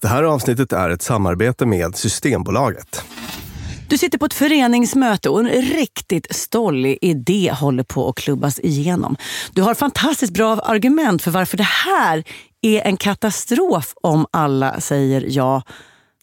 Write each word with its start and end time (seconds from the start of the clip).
Det 0.00 0.08
här 0.08 0.22
avsnittet 0.22 0.72
är 0.72 0.90
ett 0.90 1.02
samarbete 1.02 1.66
med 1.66 1.96
Systembolaget. 1.96 3.04
Du 3.88 3.98
sitter 3.98 4.18
på 4.18 4.24
ett 4.24 4.34
föreningsmöte 4.34 5.28
och 5.28 5.40
en 5.40 5.48
riktigt 5.48 6.36
stollig 6.36 6.98
idé 7.00 7.52
håller 7.60 7.82
på 7.82 8.08
att 8.08 8.16
klubbas 8.16 8.58
igenom. 8.58 9.16
Du 9.52 9.62
har 9.62 9.74
fantastiskt 9.74 10.32
bra 10.32 10.58
argument 10.58 11.22
för 11.22 11.30
varför 11.30 11.56
det 11.56 11.68
här 11.86 12.24
är 12.62 12.80
en 12.80 12.96
katastrof 12.96 13.92
om 14.02 14.26
alla 14.30 14.80
säger 14.80 15.24
ja. 15.28 15.62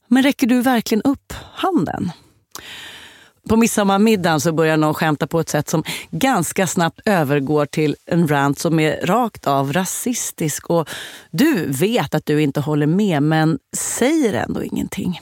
Men 0.07 0.23
räcker 0.23 0.47
du 0.47 0.61
verkligen 0.61 1.01
upp 1.01 1.33
handen? 1.53 2.11
På 3.49 3.57
midsommarmiddagen 3.57 4.41
så 4.41 4.51
börjar 4.51 4.77
någon 4.77 4.93
skämta 4.93 5.27
på 5.27 5.39
ett 5.39 5.49
sätt 5.49 5.69
som 5.69 5.83
ganska 6.11 6.67
snabbt 6.67 6.99
övergår 7.05 7.65
till 7.65 7.95
en 8.05 8.27
rant 8.27 8.59
som 8.59 8.79
är 8.79 9.05
rakt 9.05 9.47
av 9.47 9.73
rasistisk. 9.73 10.69
Och 10.69 10.89
du 11.31 11.65
vet 11.67 12.15
att 12.15 12.25
du 12.25 12.41
inte 12.41 12.59
håller 12.59 12.87
med, 12.87 13.23
men 13.23 13.59
säger 13.77 14.33
ändå 14.33 14.63
ingenting. 14.63 15.21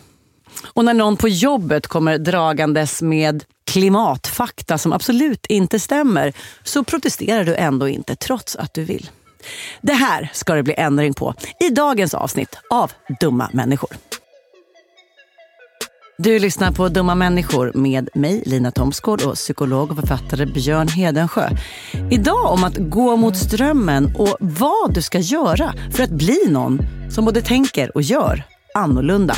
Och 0.74 0.86
när 0.86 0.94
någon 0.94 1.18
på 1.18 1.28
jobbet 1.28 1.88
kommer 1.88 2.18
dragandes 2.18 3.02
med 3.02 3.44
klimatfakta 3.66 4.78
som 4.78 4.94
absolut 4.94 5.46
inte 5.46 5.80
stämmer 5.80 6.34
så 6.64 6.84
protesterar 6.84 7.44
du 7.44 7.56
ändå 7.56 7.88
inte, 7.88 8.16
trots 8.16 8.56
att 8.56 8.74
du 8.74 8.84
vill. 8.84 9.10
Det 9.82 9.94
här 9.94 10.30
ska 10.34 10.56
det 10.56 10.64
bli 10.64 10.74
ändring 10.78 11.14
på 11.14 11.34
i 11.60 11.70
dagens 11.70 12.14
avsnitt 12.14 12.58
av 12.70 12.92
Dumma 13.20 13.50
människor. 13.54 13.90
Du 16.18 16.40
lyssnar 16.40 16.72
på 16.72 16.90
Dumma 16.90 17.16
människor 17.16 17.72
med 17.76 18.10
mig, 18.14 18.44
Lina 18.46 18.72
Thomsgård 18.72 19.22
och 19.22 19.36
psykolog 19.36 19.92
och 19.92 19.98
författare 19.98 20.46
Björn 20.46 20.88
Hedensjö. 20.88 21.50
Idag 22.12 22.52
om 22.52 22.64
att 22.64 22.78
gå 22.78 23.16
mot 23.16 23.38
strömmen 23.38 24.16
och 24.16 24.38
vad 24.40 24.94
du 24.94 25.02
ska 25.02 25.20
göra 25.20 25.74
för 25.92 26.04
att 26.04 26.10
bli 26.10 26.40
någon 26.50 26.80
som 27.12 27.26
både 27.26 27.42
tänker 27.42 27.96
och 27.96 28.02
gör 28.02 28.44
annorlunda. 28.74 29.36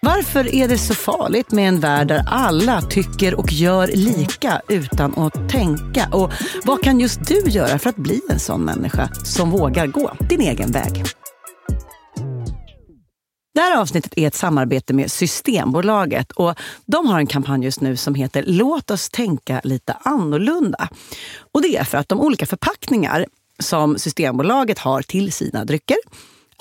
Varför 0.00 0.54
är 0.54 0.68
det 0.68 0.78
så 0.78 0.94
farligt 0.94 1.52
med 1.52 1.68
en 1.68 1.80
värld 1.80 2.08
där 2.08 2.24
alla 2.26 2.80
tycker 2.80 3.34
och 3.34 3.52
gör 3.52 3.86
lika 3.86 4.60
utan 4.68 5.14
att 5.18 5.48
tänka? 5.50 6.08
Och 6.12 6.32
vad 6.64 6.82
kan 6.82 7.00
just 7.00 7.28
du 7.28 7.40
göra 7.40 7.78
för 7.78 7.90
att 7.90 7.96
bli 7.96 8.20
en 8.30 8.38
sån 8.38 8.60
människa 8.60 9.08
som 9.24 9.50
vågar 9.50 9.86
gå 9.86 10.12
din 10.28 10.40
egen 10.40 10.70
väg? 10.70 11.04
Det 13.54 13.60
här 13.60 13.80
avsnittet 13.80 14.12
är 14.16 14.26
ett 14.26 14.34
samarbete 14.34 14.94
med 14.94 15.10
Systembolaget 15.10 16.32
och 16.32 16.54
de 16.86 17.06
har 17.06 17.18
en 17.18 17.26
kampanj 17.26 17.64
just 17.64 17.80
nu 17.80 17.96
som 17.96 18.14
heter 18.14 18.44
Låt 18.46 18.90
oss 18.90 19.10
tänka 19.10 19.60
lite 19.64 19.96
annorlunda. 20.02 20.88
Och 21.52 21.62
det 21.62 21.76
är 21.76 21.84
för 21.84 21.98
att 21.98 22.08
de 22.08 22.20
olika 22.20 22.46
förpackningar 22.46 23.26
som 23.58 23.98
Systembolaget 23.98 24.78
har 24.78 25.02
till 25.02 25.32
sina 25.32 25.64
drycker 25.64 25.96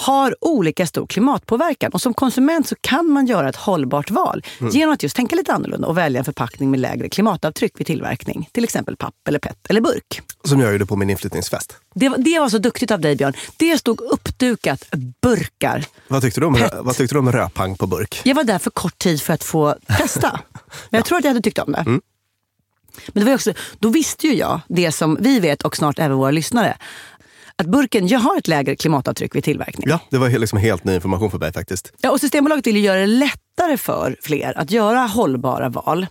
har 0.02 0.36
olika 0.42 0.88
stor 0.88 1.08
klimatpåverkan. 1.08 1.92
Och 1.92 2.02
som 2.02 2.14
konsument 2.14 2.68
så 2.68 2.76
kan 2.82 3.10
man 3.10 3.26
göra 3.26 3.50
ett 3.50 3.56
hållbart 3.56 4.12
val 4.12 4.44
mm. 4.60 4.72
genom 4.72 4.94
att 4.94 5.04
just 5.04 5.16
tänka 5.16 5.36
lite 5.36 5.54
annorlunda 5.54 5.88
och 5.88 5.98
välja 5.98 6.20
en 6.20 6.26
förpackning 6.26 6.72
med 6.72 6.80
lägre 6.80 7.10
klimatavtryck 7.10 7.80
vid 7.80 7.88
tillverkning. 7.88 8.50
Till 8.52 8.64
exempel 8.64 8.96
papp, 8.96 9.14
eller 9.28 9.40
pet 9.40 9.58
eller 9.70 9.82
burk. 9.82 10.22
Som 10.44 10.60
jag 10.60 10.72
gjorde 10.72 10.86
på 10.86 10.96
min 10.96 11.10
inflyttningsfest. 11.10 11.78
Det, 11.96 12.10
det 12.18 12.40
var 12.40 12.50
så 12.50 12.58
duktigt 12.58 12.92
av 12.92 13.02
dig 13.02 13.16
Björn. 13.16 13.34
Det 13.58 13.78
stod 13.78 14.02
uppdukat 14.02 14.86
burkar. 15.22 15.86
Vad 16.08 16.22
tyckte, 16.22 16.40
du 16.40 16.46
om, 16.46 16.70
vad 16.82 16.96
tyckte 16.96 17.16
du 17.16 17.20
om 17.20 17.32
rödpang 17.32 17.78
på 17.78 17.88
burk? 17.88 18.22
Jag 18.24 18.36
var 18.36 18.44
där 18.44 18.60
för 18.60 18.72
kort 18.72 18.98
tid 18.98 19.22
för 19.22 19.34
att 19.34 19.44
få 19.44 19.76
testa. 19.98 20.32
Men 20.64 20.72
jag 20.90 21.00
ja. 21.00 21.04
tror 21.04 21.18
att 21.18 21.24
jag 21.24 21.30
hade 21.30 21.42
tyckt 21.42 21.60
om 21.60 21.72
det. 21.72 21.80
Mm. 21.80 22.02
Men 23.08 23.24
det 23.24 23.30
var 23.30 23.36
också, 23.36 23.54
då 23.80 23.90
visste 23.90 24.28
ju 24.28 24.34
jag 24.34 24.62
det 24.68 24.92
som 24.92 25.18
vi 25.20 25.40
vet 25.40 25.62
och 25.62 25.78
snart 25.78 26.00
även 26.00 26.18
våra 26.18 26.32
lyssnare 26.32 26.78
att 27.62 27.68
burken 27.68 28.08
ju 28.08 28.16
har 28.16 28.38
ett 28.38 28.48
lägre 28.48 28.76
klimatavtryck 28.76 29.36
vid 29.36 29.44
tillverkning. 29.44 29.90
Ja, 29.90 30.00
det 30.10 30.18
var 30.18 30.30
liksom 30.30 30.60
helt 30.60 30.84
ny 30.84 30.96
information 30.96 31.32
för 31.32 31.40
mig 31.40 31.54
faktiskt. 31.54 31.94
Ja, 32.02 32.12
och 32.12 32.20
Systembolaget 32.20 32.68
vill 32.68 32.84
göra 32.84 33.00
det 33.00 33.08
lättare 33.08 33.78
för 33.78 34.18
fler 34.22 34.58
att 34.58 34.72
göra 34.72 35.00
hållbara 35.00 35.70
val. 35.70 36.08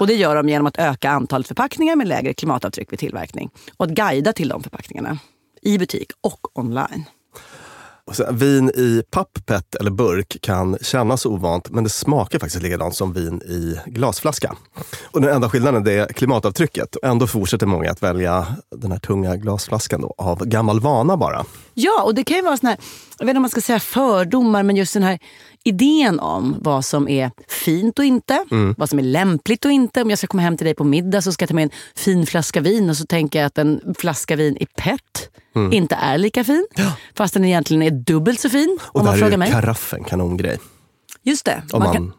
Och 0.00 0.06
Det 0.06 0.14
gör 0.14 0.36
de 0.36 0.48
genom 0.48 0.66
att 0.66 0.78
öka 0.78 1.10
antalet 1.10 1.46
förpackningar 1.46 1.96
med 1.96 2.08
lägre 2.08 2.34
klimatavtryck 2.34 2.92
vid 2.92 2.98
tillverkning. 2.98 3.50
Och 3.76 3.86
att 3.86 3.90
guida 3.90 4.32
till 4.32 4.48
de 4.48 4.62
förpackningarna 4.62 5.18
i 5.62 5.78
butik 5.78 6.10
och 6.20 6.58
online. 6.58 7.04
Vin 8.30 8.70
i 8.70 9.02
papppet 9.10 9.74
eller 9.74 9.90
burk 9.90 10.36
kan 10.40 10.78
kännas 10.80 11.26
ovant 11.26 11.70
men 11.70 11.84
det 11.84 11.90
smakar 11.90 12.38
faktiskt 12.38 12.62
likadant 12.62 12.96
som 12.96 13.12
vin 13.12 13.42
i 13.42 13.80
glasflaska. 13.86 14.56
Och 15.10 15.20
den 15.20 15.34
enda 15.34 15.50
skillnaden 15.50 15.86
är 15.86 16.06
klimatavtrycket. 16.06 16.96
Ändå 17.02 17.26
fortsätter 17.26 17.66
många 17.66 17.90
att 17.90 18.02
välja 18.02 18.46
den 18.76 18.92
här 18.92 18.98
tunga 18.98 19.36
glasflaskan 19.36 20.00
då, 20.00 20.14
av 20.18 20.44
gammal 20.44 20.80
vana 20.80 21.16
bara. 21.16 21.44
Ja, 21.74 22.02
och 22.02 22.14
det 22.14 22.24
kan 22.24 22.36
ju 22.36 22.42
vara 22.42 22.56
sån 22.56 22.68
här, 22.68 22.76
jag 23.18 23.26
vet 23.26 23.30
inte 23.30 23.38
om 23.38 23.42
man 23.42 23.50
ska 23.50 23.60
säga 23.60 23.80
fördomar, 23.80 24.62
men 24.62 24.76
just 24.76 24.94
den 24.94 25.02
här 25.02 25.18
idén 25.64 26.20
om 26.20 26.56
vad 26.60 26.84
som 26.84 27.08
är 27.08 27.30
fint 27.48 27.98
och 27.98 28.04
inte, 28.04 28.44
mm. 28.50 28.74
vad 28.78 28.90
som 28.90 28.98
är 28.98 29.02
lämpligt 29.02 29.64
och 29.64 29.70
inte. 29.72 30.02
Om 30.02 30.10
jag 30.10 30.18
ska 30.18 30.26
komma 30.26 30.42
hem 30.42 30.56
till 30.56 30.64
dig 30.64 30.74
på 30.74 30.84
middag 30.84 31.22
så 31.22 31.32
ska 31.32 31.42
jag 31.42 31.48
ta 31.48 31.54
med 31.54 31.64
en 31.64 31.70
fin 31.94 32.26
flaska 32.26 32.60
vin 32.60 32.90
och 32.90 32.96
så 32.96 33.06
tänker 33.06 33.38
jag 33.38 33.46
att 33.46 33.58
en 33.58 33.80
flaska 33.98 34.36
vin 34.36 34.56
i 34.60 34.66
PET 34.66 35.30
mm. 35.54 35.72
inte 35.72 35.94
är 35.94 36.18
lika 36.18 36.44
fin. 36.44 36.66
Ja. 36.76 36.92
Fast 37.14 37.34
den 37.34 37.44
egentligen 37.44 37.82
är 37.82 37.90
dubbelt 37.90 38.40
så 38.40 38.50
fin. 38.50 38.78
Och 38.82 39.00
om 39.00 39.06
man 39.06 39.18
frågar 39.18 39.38
mig. 39.38 39.50
karaffen 39.50 40.04
kanongrej. 40.04 40.58
Just 41.22 41.44
det. 41.44 41.62
Om 41.72 41.78
man, 41.78 41.88
man 41.88 41.92
kan... 41.92 42.12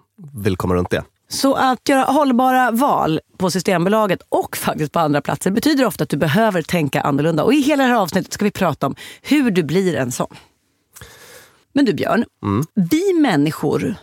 vill 0.44 0.58
komma 0.58 0.76
runt 0.76 0.90
det. 0.90 1.04
Så 1.30 1.54
att 1.54 1.90
göra 1.90 2.04
hållbara 2.04 2.72
val 2.72 3.20
på 3.38 3.52
Systembolaget 3.52 4.22
och 4.30 4.58
faktiskt 4.58 4.92
på 4.92 5.00
andra 5.00 5.22
platser 5.22 5.52
betyder 5.52 5.86
ofta 5.86 6.04
att 6.04 6.10
du 6.10 6.18
behöver 6.18 6.62
tänka 6.62 7.02
annorlunda. 7.02 7.44
Och 7.44 7.54
i 7.54 7.62
hela 7.62 7.84
det 7.84 7.90
här 7.90 7.96
avsnittet 7.96 8.34
ska 8.34 8.46
vi 8.46 8.52
prata 8.52 8.88
om 8.88 8.96
hur 9.22 9.52
du 9.52 9.64
blir 9.64 9.96
en 9.96 10.12
sån. 10.12 10.36
Men 11.74 11.86
du 11.86 11.94
Björn, 11.94 12.26
mm. 12.44 12.66
vi 12.74 13.14
människor 13.14 13.96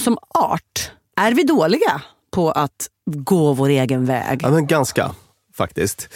som 0.00 0.18
art, 0.28 0.90
är 1.16 1.32
vi 1.32 1.42
dåliga 1.42 2.02
på 2.30 2.50
att 2.50 2.88
gå 3.04 3.52
vår 3.52 3.68
egen 3.68 4.04
väg? 4.04 4.40
Ja, 4.42 4.50
men 4.50 4.66
ganska 4.66 5.10
faktiskt. 5.54 6.08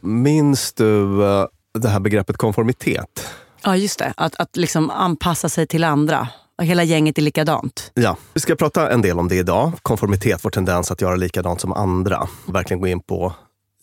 Minns 0.00 0.72
du 0.72 0.84
uh, 0.84 1.46
det 1.78 1.88
här 1.88 2.00
begreppet 2.00 2.36
konformitet? 2.36 3.28
Ja, 3.64 3.76
just 3.76 3.98
det. 3.98 4.14
Att, 4.16 4.34
att 4.36 4.56
liksom 4.56 4.90
anpassa 4.90 5.48
sig 5.48 5.66
till 5.66 5.84
andra. 5.84 6.28
Och 6.58 6.64
hela 6.64 6.84
gänget 6.84 7.18
är 7.18 7.22
likadant. 7.22 7.90
Ja, 7.94 8.16
vi 8.34 8.40
ska 8.40 8.54
prata 8.54 8.90
en 8.90 9.02
del 9.02 9.18
om 9.18 9.28
det 9.28 9.36
idag. 9.36 9.72
Konformitet, 9.82 10.44
vår 10.44 10.50
tendens 10.50 10.90
att 10.90 11.00
göra 11.00 11.16
likadant 11.16 11.60
som 11.60 11.72
andra. 11.72 12.28
Verkligen 12.46 12.80
gå 12.80 12.86
in 12.86 13.00
på 13.00 13.32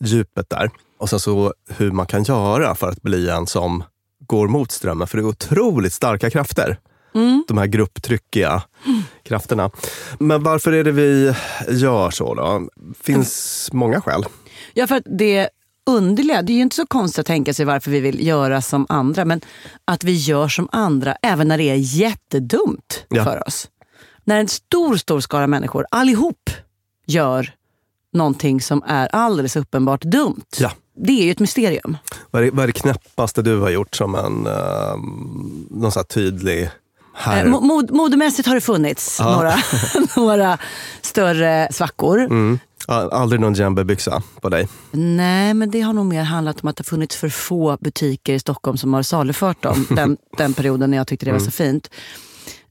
djupet 0.00 0.50
där. 0.50 0.70
Och 0.98 1.10
sen 1.10 1.20
så 1.20 1.54
hur 1.68 1.90
man 1.90 2.06
kan 2.06 2.22
göra 2.22 2.74
för 2.74 2.88
att 2.88 3.02
bli 3.02 3.30
en 3.30 3.46
som 3.46 3.84
går 4.30 4.48
mot 4.48 4.70
strömmen. 4.70 5.06
För 5.06 5.18
det 5.18 5.22
är 5.22 5.28
otroligt 5.28 5.92
starka 5.92 6.30
krafter. 6.30 6.78
Mm. 7.14 7.44
De 7.48 7.58
här 7.58 7.66
grupptryckiga 7.66 8.62
mm. 8.86 9.02
krafterna. 9.22 9.70
Men 10.18 10.42
varför 10.42 10.72
är 10.72 10.84
det 10.84 10.92
vi 10.92 11.34
gör 11.68 12.10
så 12.10 12.34
då? 12.34 12.68
finns 13.00 13.68
mm. 13.72 13.78
många 13.78 14.00
skäl. 14.00 14.24
Ja, 14.74 14.86
för 14.86 14.96
att 14.96 15.02
det 15.18 15.48
underliga, 15.86 16.42
det 16.42 16.52
är 16.52 16.54
ju 16.54 16.62
inte 16.62 16.76
så 16.76 16.86
konstigt 16.86 17.18
att 17.18 17.26
tänka 17.26 17.54
sig 17.54 17.64
varför 17.64 17.90
vi 17.90 18.00
vill 18.00 18.26
göra 18.26 18.62
som 18.62 18.86
andra. 18.88 19.24
Men 19.24 19.40
att 19.84 20.04
vi 20.04 20.12
gör 20.12 20.48
som 20.48 20.68
andra 20.72 21.16
även 21.22 21.48
när 21.48 21.58
det 21.58 21.70
är 21.70 21.74
jättedumt 21.76 23.04
ja. 23.08 23.24
för 23.24 23.46
oss. 23.46 23.68
När 24.24 24.40
en 24.40 24.48
stor, 24.48 24.96
stor 24.96 25.20
skara 25.20 25.46
människor 25.46 25.86
allihop 25.90 26.50
gör 27.06 27.52
någonting 28.12 28.60
som 28.60 28.82
är 28.86 29.08
alldeles 29.08 29.56
uppenbart 29.56 30.02
dumt. 30.02 30.44
Ja 30.58 30.72
det 31.04 31.12
är 31.12 31.24
ju 31.24 31.30
ett 31.30 31.40
mysterium. 31.40 31.96
Vad 32.30 32.44
är, 32.44 32.50
vad 32.50 32.62
är 32.62 32.66
det 32.66 32.72
knäppaste 32.72 33.42
du 33.42 33.58
har 33.58 33.70
gjort 33.70 33.94
som 33.94 34.14
en 34.14 34.46
uh, 34.46 34.96
någon 35.70 35.92
så 35.92 36.02
tydlig 36.02 36.70
här. 37.14 37.44
Eh, 37.44 37.50
mod, 37.50 37.90
modemässigt 37.90 38.48
har 38.48 38.54
det 38.54 38.60
funnits 38.60 39.16
ja. 39.20 39.30
några, 39.30 39.54
några 40.16 40.58
större 41.00 41.68
svackor. 41.70 42.20
Mm. 42.20 42.58
Aldrig 42.86 43.40
någon 43.40 43.54
jumbobyxa 43.54 44.22
på 44.40 44.48
dig? 44.48 44.68
Nej, 44.90 45.54
men 45.54 45.70
det 45.70 45.80
har 45.80 45.92
nog 45.92 46.06
mer 46.06 46.22
handlat 46.22 46.60
om 46.62 46.68
att 46.68 46.76
det 46.76 46.84
funnits 46.84 47.16
för 47.16 47.28
få 47.28 47.78
butiker 47.80 48.34
i 48.34 48.38
Stockholm 48.38 48.76
som 48.76 48.94
har 48.94 49.02
salufört 49.02 49.62
dem 49.62 49.86
den, 49.96 50.16
den 50.38 50.54
perioden 50.54 50.90
när 50.90 50.96
jag 50.96 51.06
tyckte 51.06 51.26
det 51.26 51.32
var 51.32 51.38
mm. 51.38 51.50
så 51.50 51.56
fint. 51.56 51.90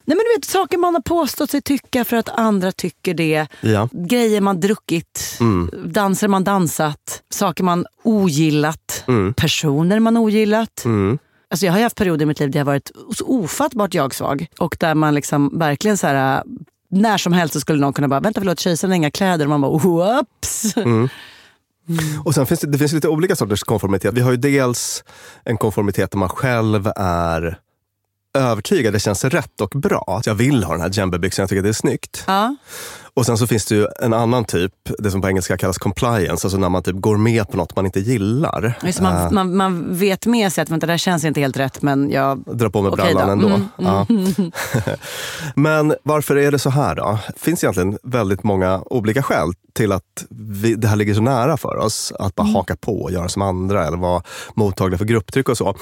Nej, 0.09 0.15
men 0.15 0.25
du 0.25 0.39
vet, 0.39 0.45
saker 0.45 0.77
man 0.77 0.93
har 0.93 1.01
påstått 1.01 1.51
sig 1.51 1.61
tycka 1.61 2.05
för 2.05 2.17
att 2.17 2.29
andra 2.29 2.71
tycker 2.71 3.13
det. 3.13 3.47
Ja. 3.61 3.89
Grejer 3.91 4.41
man 4.41 4.59
druckit, 4.59 5.37
mm. 5.39 5.69
danser 5.85 6.27
man 6.27 6.43
dansat, 6.43 7.21
saker 7.29 7.63
man 7.63 7.85
ogillat, 8.03 9.03
mm. 9.07 9.33
personer 9.33 9.99
man 9.99 10.17
ogillat. 10.17 10.85
Mm. 10.85 11.19
Alltså 11.49 11.65
jag 11.65 11.73
har 11.73 11.81
haft 11.81 11.95
perioder 11.95 12.23
i 12.23 12.25
mitt 12.25 12.39
liv 12.39 12.51
där 12.51 12.59
jag 12.59 12.65
varit 12.65 12.91
så 13.15 13.25
ofattbart 13.25 13.93
jag-svag. 13.93 14.47
Och 14.59 14.77
där 14.79 14.95
man 14.95 15.15
liksom 15.15 15.59
verkligen 15.59 15.97
så 15.97 16.07
här, 16.07 16.43
när 16.89 17.17
som 17.17 17.33
helst 17.33 17.53
så 17.53 17.59
skulle 17.59 17.79
någon 17.79 17.93
kunna 17.93 18.07
bara, 18.07 18.19
vänta 18.19 18.41
förlåt 18.41 18.59
kejsaren 18.59 18.91
har 18.91 18.95
inga 18.95 19.11
kläder. 19.11 19.45
Och 19.45 19.49
man 19.49 19.61
bara, 19.61 19.77
whoops. 19.77 20.77
Mm. 20.77 21.09
Mm. 21.89 22.21
Och 22.25 22.33
sen 22.35 22.45
finns 22.45 22.59
det, 22.59 22.67
det 22.67 22.77
finns 22.77 22.93
lite 22.93 23.07
olika 23.07 23.35
sorters 23.35 23.63
konformitet. 23.63 24.13
Vi 24.13 24.21
har 24.21 24.31
ju 24.31 24.37
dels 24.37 25.03
en 25.43 25.57
konformitet 25.57 26.11
där 26.11 26.17
man 26.17 26.29
själv 26.29 26.91
är 26.95 27.59
övertygad, 28.33 28.93
det 28.93 28.99
känns 28.99 29.23
rätt 29.23 29.61
och 29.61 29.69
bra. 29.69 30.21
Jag 30.25 30.35
vill 30.35 30.63
ha 30.63 30.73
den 30.73 30.81
här 30.81 30.89
djembebyxan, 30.89 31.43
jag 31.43 31.49
tycker 31.49 31.63
det 31.63 31.69
är 31.69 31.73
snyggt. 31.73 32.23
Ja. 32.27 32.55
Och 33.19 33.25
sen 33.25 33.37
så 33.37 33.47
finns 33.47 33.65
det 33.65 33.75
ju 33.75 33.87
en 34.01 34.13
annan 34.13 34.45
typ, 34.45 34.71
det 34.99 35.11
som 35.11 35.21
på 35.21 35.27
engelska 35.27 35.57
kallas 35.57 35.77
compliance, 35.77 36.47
alltså 36.47 36.57
när 36.57 36.69
man 36.69 36.83
typ 36.83 36.95
går 36.95 37.17
med 37.17 37.49
på 37.49 37.57
något 37.57 37.75
man 37.75 37.85
inte 37.85 37.99
gillar. 37.99 38.79
Just, 38.83 39.01
man, 39.01 39.15
Eh, 39.15 39.31
man, 39.31 39.55
man 39.55 39.97
vet 39.97 40.25
med 40.25 40.53
sig 40.53 40.61
att 40.61 40.69
vänta, 40.69 40.87
det 40.87 40.93
här 40.93 40.97
känns 40.97 41.25
inte 41.25 41.39
helt 41.41 41.57
rätt 41.57 41.81
men 41.81 42.11
jag... 42.11 42.43
dra 42.53 42.69
på 42.69 42.81
mig 42.81 42.91
Okej 42.91 43.13
brallan 43.13 43.39
då. 43.39 43.47
ändå. 43.47 43.55
Mm, 43.55 43.67
Ja. 43.77 44.05
Men 45.55 45.95
varför 46.03 46.35
är 46.35 46.51
det 46.51 46.59
så 46.59 46.69
här 46.69 46.95
då? 46.95 47.19
Det 47.27 47.39
finns 47.39 47.63
egentligen 47.63 47.97
väldigt 48.03 48.43
många 48.43 48.81
olika 48.85 49.23
skäl 49.23 49.51
till 49.73 49.91
att 49.91 50.25
vi, 50.29 50.75
det 50.75 50.87
här 50.87 50.95
ligger 50.95 51.13
så 51.13 51.21
nära 51.21 51.57
för 51.57 51.77
oss. 51.77 52.13
Att 52.19 52.35
bara 52.35 52.47
haka 52.47 52.75
på 52.75 53.01
och 53.01 53.11
göra 53.11 53.29
som 53.29 53.41
andra 53.41 53.87
eller 53.87 53.97
vara 53.97 54.23
mottagliga 54.53 54.97
för 54.97 55.05
grupptryck 55.05 55.49
och 55.49 55.57
så. 55.57 55.75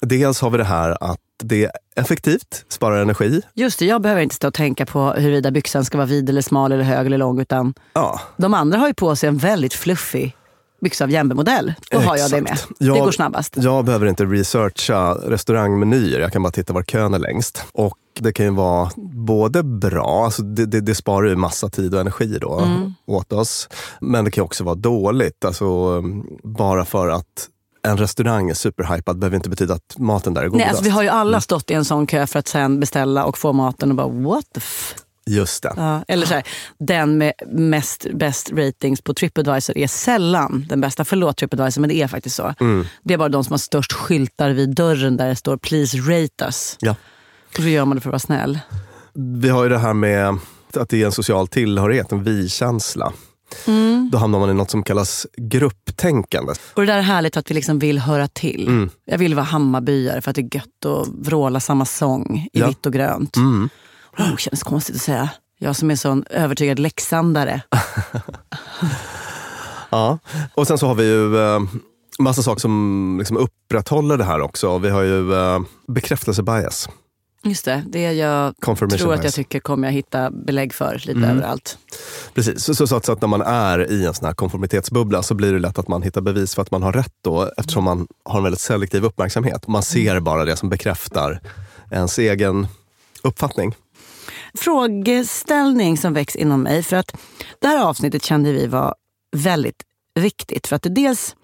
Dels 0.00 0.40
har 0.40 0.50
vi 0.50 0.58
det 0.58 0.64
här 0.64 0.96
att 1.00 1.18
det 1.44 1.64
är 1.64 1.70
effektivt, 1.96 2.64
sparar 2.68 3.02
energi. 3.02 3.42
Just 3.54 3.78
det, 3.78 3.86
jag 3.86 4.02
behöver 4.02 4.22
inte 4.22 4.34
stå 4.34 4.48
och 4.48 4.54
tänka 4.54 4.86
på 4.86 5.12
huruvida 5.12 5.50
byxan 5.50 5.84
ska 5.84 5.98
vara 5.98 6.06
vid 6.06 6.28
eller 6.28 6.42
smal 6.42 6.71
eller 6.72 6.84
hög 6.84 7.06
eller 7.06 7.18
lång 7.18 7.40
utan 7.40 7.74
Ja, 7.92 8.20
de 8.36 8.54
andra 8.54 8.78
har 8.78 8.88
ju 8.88 8.94
på 8.94 9.16
sig 9.16 9.28
en 9.28 9.38
väldigt 9.38 9.74
fluffig 9.74 10.36
byxa 10.80 11.04
av 11.04 11.10
Jembe-modell. 11.10 11.74
Då 11.90 11.98
har 11.98 12.16
jag 12.16 12.30
det 12.30 12.40
med. 12.42 12.52
Exakt. 12.52 12.72
Det 12.78 12.84
Jag- 12.86 12.98
går 12.98 13.12
snabbast. 13.12 13.56
Jag 13.56 13.84
behöver 13.84 14.06
inte 14.06 14.24
researcha 14.24 15.14
restaurangmenyer, 15.14 16.20
jag 16.20 16.32
kan 16.32 16.42
bara 16.42 16.52
titta 16.52 16.72
var 16.72 16.82
kön 16.82 17.14
är 17.14 17.18
längst. 17.18 17.64
Och 17.72 17.98
det 18.20 18.32
kan 18.32 18.46
ju 18.46 18.52
vara 18.52 18.90
både 19.26 19.62
bra, 19.62 20.24
alltså 20.24 20.42
det, 20.42 20.66
det, 20.66 20.80
det 20.80 20.94
sparar 20.94 21.28
ju 21.28 21.36
massa 21.36 21.68
tid 21.68 21.94
och 21.94 22.00
energi 22.00 22.38
då 22.40 22.58
Mm. 22.60 22.94
åt 23.06 23.32
oss. 23.32 23.68
Men 24.00 24.24
det 24.24 24.30
kan 24.30 24.44
också 24.44 24.64
vara 24.64 24.74
dåligt, 24.74 25.44
alltså 25.44 26.02
bara 26.42 26.84
för 26.84 27.08
att 27.08 27.48
en 27.86 27.96
restaurang 27.98 28.50
är 28.50 28.54
superhypad 28.54 29.18
behöver 29.18 29.36
inte 29.36 29.50
betyda 29.50 29.74
att 29.74 29.94
maten 29.98 30.34
där 30.34 30.40
är 30.40 30.44
Nej, 30.44 30.50
godast. 30.50 30.68
alltså, 30.68 30.84
vi 30.84 30.90
har 30.90 31.02
ju 31.02 31.08
alla 31.08 31.40
stått 31.40 31.70
i 31.70 31.74
en 31.74 31.84
sån 31.84 32.06
kö 32.06 32.26
för 32.26 32.38
att 32.38 32.48
sen 32.48 32.80
beställa 32.80 33.24
och 33.24 33.38
få 33.38 33.52
maten 33.52 33.90
och 33.90 33.96
bara 33.96 34.08
what 34.08 34.44
the 34.54 34.58
f... 34.60 34.94
Just 35.26 35.62
det. 35.62 35.72
Ja, 35.76 36.04
eller 36.08 36.26
så 36.26 36.34
här, 36.34 36.42
den 36.78 37.18
med 37.18 37.32
mest 37.46 38.06
bäst 38.14 38.50
ratings 38.52 39.00
på 39.02 39.14
Tripadvisor 39.14 39.78
är 39.78 39.86
sällan 39.86 40.66
den 40.68 40.80
bästa. 40.80 41.04
Förlåt 41.04 41.36
Tripadvisor, 41.36 41.80
men 41.80 41.88
det 41.90 41.96
är 41.96 42.08
faktiskt 42.08 42.36
så. 42.36 42.54
Mm. 42.60 42.84
Det 43.02 43.14
är 43.14 43.18
bara 43.18 43.28
de 43.28 43.44
som 43.44 43.52
har 43.52 43.58
störst 43.58 43.92
skyltar 43.92 44.50
vid 44.50 44.74
dörren 44.74 45.16
där 45.16 45.28
det 45.28 45.36
står 45.36 45.56
“Please 45.56 45.98
rate 45.98 46.44
us”. 46.46 46.76
Ja. 46.80 46.96
Och 47.48 47.62
så 47.62 47.68
gör 47.68 47.84
man 47.84 47.96
det 47.96 48.00
för 48.00 48.08
att 48.08 48.12
vara 48.12 48.18
snäll. 48.18 48.58
Vi 49.14 49.48
har 49.48 49.62
ju 49.62 49.68
det 49.68 49.78
här 49.78 49.94
med 49.94 50.38
att 50.76 50.88
det 50.88 51.02
är 51.02 51.06
en 51.06 51.12
social 51.12 51.48
tillhörighet, 51.48 52.12
en 52.12 52.24
vi-känsla. 52.24 53.12
Mm. 53.66 54.08
Då 54.12 54.18
hamnar 54.18 54.38
man 54.38 54.50
i 54.50 54.54
något 54.54 54.70
som 54.70 54.82
kallas 54.82 55.26
grupptänkande. 55.36 56.52
Och 56.74 56.82
det 56.82 56.92
där 56.92 56.98
är 56.98 57.02
härligt 57.02 57.36
att 57.36 57.50
vi 57.50 57.54
liksom 57.54 57.78
vill 57.78 57.98
höra 57.98 58.28
till. 58.28 58.66
Mm. 58.68 58.90
Jag 59.04 59.18
vill 59.18 59.34
vara 59.34 59.44
Hammarbyare 59.44 60.20
för 60.20 60.30
att 60.30 60.36
det 60.36 60.42
är 60.42 60.56
gött 60.56 60.86
att 60.86 61.08
vråla 61.26 61.60
samma 61.60 61.84
sång 61.84 62.48
i 62.52 62.60
Ja. 62.60 62.68
vitt 62.68 62.86
och 62.86 62.92
grönt. 62.92 63.36
Mm. 63.36 63.68
Oh, 64.18 64.36
känns 64.36 64.62
konstigt 64.62 64.96
att 64.96 65.02
säga. 65.02 65.28
Jag 65.58 65.76
som 65.76 65.90
är 65.90 65.96
sån 65.96 66.24
övertygad 66.30 66.78
leksandare. 66.78 67.62
Ja, 69.90 70.18
och 70.54 70.66
sen 70.66 70.78
så 70.78 70.86
har 70.86 70.94
vi 70.94 71.04
ju 71.04 71.38
eh, 71.38 71.60
massa 72.18 72.42
saker 72.42 72.60
som 72.60 73.16
liksom 73.18 73.36
upprätthåller 73.36 74.16
det 74.16 74.24
här 74.24 74.40
också. 74.40 74.78
Vi 74.78 74.90
har 74.90 75.02
ju 75.02 75.34
eh, 75.34 75.60
bekräftelsebias. 75.88 76.88
Just 77.44 77.64
det, 77.64 77.82
det 77.88 78.12
jag 78.12 78.54
tror 78.60 78.84
att 78.92 79.00
jag 79.02 79.20
bias. 79.20 79.34
tycker 79.34 79.60
kommer 79.60 79.88
jag 79.88 79.92
hitta 79.92 80.30
belägg 80.30 80.74
för 80.74 80.94
lite 80.98 81.10
Mm. 81.18 81.30
överallt. 81.30 81.78
Precis, 82.34 82.64
så, 82.64 82.74
så, 82.74 82.86
så, 82.86 82.96
att, 82.96 83.04
så 83.04 83.12
att 83.12 83.20
när 83.20 83.28
man 83.28 83.42
är 83.42 83.90
i 83.92 84.06
en 84.06 84.14
sån 84.14 84.26
här 84.26 84.34
konformitetsbubbla 84.34 85.22
så 85.22 85.34
blir 85.34 85.52
det 85.52 85.58
lätt 85.58 85.78
att 85.78 85.88
man 85.88 86.02
hittar 86.02 86.20
bevis 86.20 86.54
för 86.54 86.62
att 86.62 86.70
man 86.70 86.82
har 86.82 86.92
rätt 86.92 87.14
då 87.24 87.50
eftersom 87.56 87.84
man 87.84 88.06
har 88.24 88.36
en 88.38 88.42
väldigt 88.44 88.60
selektiv 88.60 89.04
uppmärksamhet. 89.04 89.68
Man 89.68 89.82
ser 89.82 90.20
bara 90.20 90.44
det 90.44 90.56
som 90.56 90.68
bekräftar 90.68 91.40
ens 91.90 92.18
egen 92.18 92.66
uppfattning. 93.22 93.74
Frågeställning 94.58 95.98
som 95.98 96.12
väcks 96.14 96.36
inom 96.36 96.62
mig. 96.62 96.82
För 96.82 96.96
att 96.96 97.12
det 97.58 97.66
här 97.66 97.78
avsnittet 97.84 98.24
kände 98.24 98.52
vi 98.52 98.66
var 98.66 98.94
väldigt 99.36 99.82
viktigt. 100.14 100.66
För 100.66 100.76
att 100.76 100.82
det 100.82 100.88
dels 100.88 101.36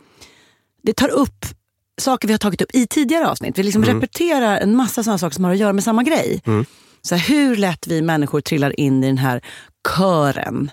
det 0.83 0.93
tar 0.93 1.09
upp 1.09 1.45
saker 2.01 2.29
vi 2.29 2.35
har 2.35 2.39
tagit 2.39 2.63
upp 2.63 2.75
i 2.75 2.87
tidigare 2.87 3.29
avsnitt. 3.29 3.59
Vi 3.59 3.63
liksom 3.63 3.85
repeterar 3.85 4.59
en 4.59 4.77
massa 4.77 5.03
sådana 5.03 5.19
saker 5.19 5.35
som 5.35 5.45
har 5.45 5.53
att 5.53 5.59
göra 5.59 5.73
med 5.73 5.85
samma 5.85 6.03
grej. 6.03 6.43
Så 7.03 7.15
här, 7.15 7.29
hur 7.29 7.57
lätt 7.57 7.87
vi 7.87 8.03
människor 8.03 8.41
trillar 8.41 8.81
in 8.81 9.05
i 9.05 9.07
den 9.07 9.19
här 9.19 9.41
kören, 9.97 10.71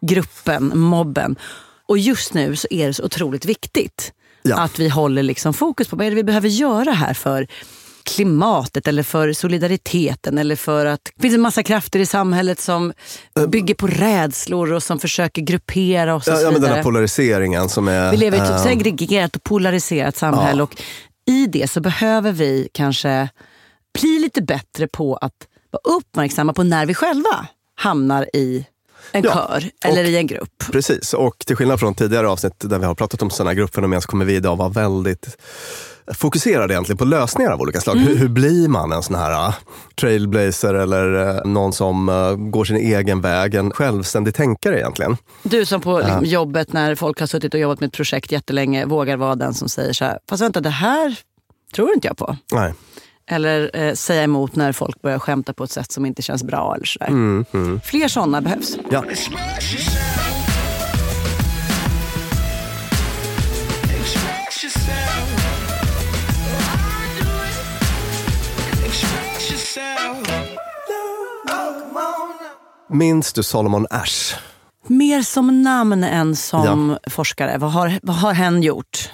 gruppen, 0.00 0.78
mobben. 0.78 1.36
Och 1.88 1.98
just 1.98 2.34
nu 2.34 2.56
så 2.56 2.66
är 2.70 2.86
det 2.86 2.94
så 2.94 3.04
otroligt 3.04 3.44
viktigt 3.44 4.12
Ja. 4.44 4.60
att 4.60 4.78
vi 4.78 4.88
håller 4.88 5.22
liksom 5.22 5.54
fokus 5.54 5.88
på 5.88 5.96
vad 5.96 6.06
är 6.06 6.10
det 6.10 6.16
vi 6.16 6.24
behöver 6.24 6.48
göra 6.48 6.92
här 6.92 7.14
för 7.14 7.46
klimatet 8.04 8.88
eller 8.88 9.02
för 9.02 9.32
solidariteten 9.32 10.38
eller 10.38 10.56
för 10.56 10.86
att 10.86 11.00
det 11.16 11.22
finns 11.22 11.34
en 11.34 11.40
massa 11.40 11.62
krafter 11.62 11.98
i 12.00 12.06
samhället 12.06 12.60
som 12.60 12.92
bygger 13.48 13.74
på 13.74 13.86
rädslor 13.86 14.72
och 14.72 14.82
som 14.82 14.98
försöker 14.98 15.42
gruppera 15.42 16.14
oss 16.14 16.26
och 16.28 16.32
Ja, 16.32 16.36
så 16.36 16.42
ja, 16.44 16.50
men 16.50 16.60
den 16.60 16.70
här 16.72 16.82
polariseringen 16.82 17.68
som 17.68 17.88
är... 17.88 18.10
Vi 18.10 18.16
lever 18.16 18.38
i 18.38 18.40
ett 18.40 18.50
eh, 18.50 18.62
segregerat 18.62 19.36
och 19.36 19.44
polariserat 19.44 20.16
samhälle 20.16 20.58
Ja. 20.58 20.62
och 20.64 20.82
i 21.26 21.46
det 21.46 21.70
så 21.70 21.80
behöver 21.80 22.32
vi 22.32 22.68
kanske 22.74 23.28
bli 24.00 24.18
lite 24.18 24.42
bättre 24.42 24.86
på 24.88 25.16
att 25.16 25.32
vara 25.70 25.96
uppmärksamma 25.96 26.52
på 26.52 26.62
när 26.62 26.86
vi 26.86 26.94
själva 26.94 27.46
hamnar 27.74 28.28
i 28.36 28.66
en 29.12 29.22
Ja, 29.24 29.32
kör 29.32 29.70
eller 29.84 30.04
i 30.04 30.16
en 30.16 30.26
grupp. 30.26 30.64
Precis, 30.72 31.14
och 31.14 31.38
till 31.38 31.56
skillnad 31.56 31.80
från 31.80 31.94
tidigare 31.94 32.28
avsnitt 32.28 32.52
där 32.58 32.78
vi 32.78 32.84
har 32.84 32.94
pratat 32.94 33.22
om 33.22 33.30
sådana 33.30 33.54
gruppfenomen 33.54 34.02
så 34.02 34.08
kommer 34.08 34.24
vi 34.24 34.34
idag 34.34 34.56
vara 34.56 34.68
väldigt 34.68 35.36
fokuserade 36.14 36.74
egentligen 36.74 36.96
på 36.96 37.04
lösningar 37.04 37.50
av 37.50 37.60
olika 37.60 37.80
slag. 37.80 37.94
Hur, 37.94 38.16
hur 38.16 38.28
blir 38.28 38.68
man 38.68 38.92
en 38.92 39.02
sån 39.02 39.16
här 39.16 39.48
uh, 39.48 39.54
trailblazer 40.00 40.74
eller 40.74 41.14
uh, 41.14 41.44
någon 41.44 41.72
som 41.72 42.08
uh, 42.08 42.34
går 42.36 42.64
sin 42.64 42.76
egen 42.76 43.20
väg, 43.20 43.54
en 43.54 43.70
självständig 43.70 44.34
tänkare 44.34 44.78
egentligen? 44.78 45.16
Du 45.42 45.64
som 45.64 45.80
på 45.80 45.98
liksom, 45.98 46.24
jobbet 46.24 46.72
när 46.72 46.94
folk 46.94 47.20
har 47.20 47.26
suttit 47.26 47.54
och 47.54 47.60
jobbat 47.60 47.80
med 47.80 47.86
ett 47.86 47.94
projekt 47.94 48.32
jättelänge 48.32 48.84
vågar 48.84 49.16
vara 49.16 49.34
den 49.34 49.54
som 49.54 49.68
säger 49.68 49.92
så 49.92 50.04
här, 50.04 50.18
fast 50.28 50.42
vänta 50.42 50.60
det 50.60 50.70
här 50.70 51.16
tror 51.74 51.94
inte 51.94 52.08
jag 52.08 52.16
på. 52.16 52.36
Nej. 52.52 52.74
Eller 53.30 53.70
eh, 53.74 53.94
säga 53.94 54.22
emot 54.22 54.56
när 54.56 54.72
folk 54.72 55.02
börjar 55.02 55.18
skämta 55.18 55.52
på 55.52 55.64
ett 55.64 55.70
sätt 55.70 55.92
som 55.92 56.06
inte 56.06 56.22
känns 56.22 56.44
bra. 56.44 56.74
Eller 56.74 56.86
så. 56.86 57.04
Mm, 57.04 57.44
mm. 57.52 57.80
Fler 57.84 58.08
sådana 58.08 58.40
behövs. 58.40 58.76
Ja. 58.90 59.04
Minns 72.92 73.32
du 73.32 73.42
Solomon 73.42 73.86
Ash? 73.90 74.34
Mer 74.86 75.22
som 75.22 75.62
namn 75.62 76.04
än 76.04 76.36
som 76.36 76.98
forskare. 77.10 77.58
Vad 77.58 77.72
har, 77.72 77.98
vad 78.02 78.16
har 78.16 78.32
hen 78.32 78.62
gjort? 78.62 79.10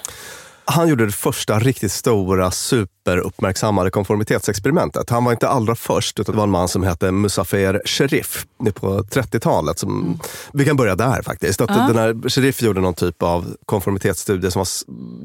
Han 0.65 0.87
gjorde 0.87 1.05
det 1.05 1.11
första 1.11 1.59
riktigt 1.59 1.91
stora, 1.91 2.51
superuppmärksammade 2.51 3.91
konformitetsexperimentet. 3.91 5.09
Han 5.09 5.23
var 5.25 5.31
inte 5.31 5.49
allra 5.49 5.75
först, 5.75 6.19
utan 6.19 6.33
det 6.33 6.37
var 6.37 6.43
en 6.43 6.51
man 6.51 6.67
som 6.67 6.83
hette 6.83 7.11
Musafer 7.11 7.81
Sherif 7.85 8.45
på 8.73 9.03
30-talet. 9.03 9.79
Som, 9.79 10.19
Vi 10.53 10.65
kan 10.65 10.77
börja 10.77 10.95
där 10.95 11.21
faktiskt. 11.21 11.61
Att 11.61 11.67
Den 11.67 11.97
här 11.97 12.29
Sherif 12.29 12.61
gjorde 12.61 12.81
någon 12.81 12.93
typ 12.93 13.23
av 13.23 13.55
konformitetsstudie 13.65 14.51
som 14.51 14.59
var 14.59 14.67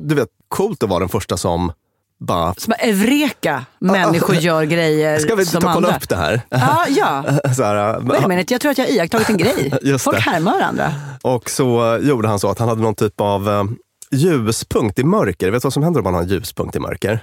du 0.09 0.15
vet, 0.15 0.29
coolt 0.49 0.83
att 0.83 0.89
vara 0.89 1.01
den 1.01 1.09
första 1.09 1.37
som 1.37 1.73
bara, 2.21 2.55
Som 2.55 2.71
bara, 2.71 2.89
Eureka! 2.89 3.65
Människor 3.79 4.37
gör 4.37 4.65
grejer 4.65 5.19
ska 5.19 5.35
vi 5.35 5.47
som 5.47 5.61
ta 5.63 5.73
kolla 5.73 5.87
andra. 5.89 5.97
upp 5.99 6.09
det 6.09 6.17
här? 6.17 6.41
Ja, 6.49 6.85
ja. 6.89 7.25
Så 7.57 7.63
här, 7.63 8.01
Wait 8.01 8.25
a 8.25 8.29
minute, 8.29 8.55
jag 8.55 8.61
tror 8.61 8.71
att 8.73 8.79
jag 8.79 8.85
har 8.85 8.93
iakttagit 8.93 9.29
en 9.29 9.37
grej. 9.37 9.73
Just 9.83 10.05
Folk 10.05 10.17
det. 10.17 10.23
härmar 10.23 10.53
varandra. 10.53 10.93
Och 11.23 11.51
så 11.51 11.99
gjorde 12.03 12.29
han 12.29 12.39
så 12.39 12.51
att 12.51 12.59
han 12.59 12.69
hade 12.69 12.83
någon 12.83 12.95
typ 12.95 13.21
av 13.21 13.49
eh, 13.49 13.65
ljuspunkt 14.13 14.99
i 14.99 15.05
mörker. 15.05 15.51
Vet 15.51 15.63
du 15.63 15.67
vad 15.67 15.73
som 15.73 15.83
händer 15.83 16.01
om 16.01 16.05
man 16.05 16.15
har 16.15 16.23
en 16.23 16.29
ljuspunkt 16.29 16.77
i 16.77 16.81
mörker? 16.81 17.21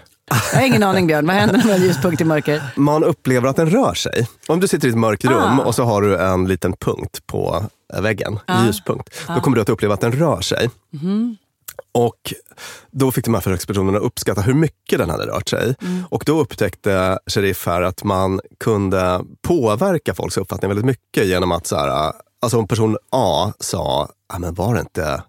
Jag 0.54 0.60
har 0.60 0.68
ingen 0.68 0.84
aning 0.84 1.08
Björn, 1.08 1.28
vad 1.28 1.36
händer 1.36 1.58
när 1.58 1.64
man 1.66 1.80
har 1.80 1.86
ljuspunkt 1.86 2.22
i 2.22 2.24
mörker? 2.26 2.62
Man 2.76 3.04
upplever 3.04 3.48
att 3.50 3.56
den 3.56 3.70
rör 3.70 3.94
sig. 3.94 4.28
Om 4.48 4.60
du 4.60 4.68
sitter 4.68 4.88
i 4.88 4.92
ett 4.92 4.98
mörkt 4.98 5.26
rum 5.26 5.60
Ah. 5.60 5.64
och 5.64 5.76
så 5.76 5.84
har 5.84 6.02
du 6.02 6.18
en 6.18 6.48
liten 6.48 6.74
punkt 6.74 7.20
på 7.28 7.64
eh, 7.94 8.02
väggen, 8.02 8.40
en 8.48 8.66
ljuspunkt. 8.66 9.10
Då 9.28 9.42
kommer 9.42 9.56
du 9.56 9.62
att 9.62 9.70
uppleva 9.70 9.94
att 9.94 10.02
den 10.02 10.12
rör 10.12 10.42
sig. 10.42 10.70
Och 11.92 12.34
då 12.92 13.12
fick 13.12 13.26
de 13.26 13.34
här 13.34 13.42
försökspersonerna 13.42 13.98
uppskatta 13.98 14.42
hur 14.42 14.54
mycket 14.54 15.00
den 15.00 15.10
hade 15.10 15.26
rört 15.28 15.50
sig. 15.50 15.76
Och 16.10 16.24
då 16.26 16.40
upptäckte 16.42 17.20
Sheriff 17.28 17.66
här 17.66 17.82
att 17.82 18.04
man 18.04 18.40
kunde 18.60 19.22
påverka 19.42 20.14
folks 20.14 20.38
uppfattning 20.38 20.70
väldigt 20.70 20.86
mycket 20.86 21.26
genom 21.28 21.52
att 21.52 21.68
så 21.68 21.76
här, 21.76 22.14
alltså 22.42 22.58
om 22.60 22.68
person 22.68 22.98
A 23.12 23.54
sa, 23.60 24.10
ah, 24.34 24.40
men 24.40 24.54
var 24.54 24.74
det 24.74 24.80
inte 24.80 25.24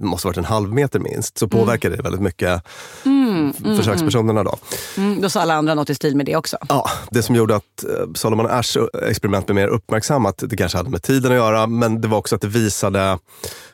det 0.00 0.04
måste 0.06 0.26
varit 0.26 0.36
en 0.36 0.44
halv 0.44 0.72
meter 0.72 0.98
minst, 0.98 1.38
så 1.38 1.48
påverkade 1.48 1.96
det 1.96 2.02
väldigt 2.02 2.20
mycket 2.20 2.62
f- 3.04 3.76
försökspersonerna. 3.76 4.44
Då. 4.44 4.58
Mm, 4.96 5.20
då 5.20 5.28
sa 5.30 5.40
alla 5.40 5.54
andra 5.54 5.74
något 5.74 5.90
i 5.90 5.94
stil 5.94 6.16
med 6.16 6.26
det 6.26 6.36
också. 6.36 6.56
Ja, 6.68 6.90
det 7.10 7.22
som 7.22 7.34
gjorde 7.34 7.56
att 7.56 7.84
eh, 7.84 8.12
Solomon 8.14 8.46
Ash 8.46 8.76
experiment 9.08 9.46
blev 9.46 9.54
mer 9.54 9.68
uppmärksammat, 9.68 10.42
det 10.46 10.56
kanske 10.56 10.78
hade 10.78 10.90
med 10.90 11.02
tiden 11.02 11.32
att 11.32 11.36
göra, 11.36 11.66
men 11.66 12.00
det 12.00 12.08
var 12.08 12.18
också 12.18 12.34
att 12.34 12.40
det 12.40 12.48
visade 12.48 13.18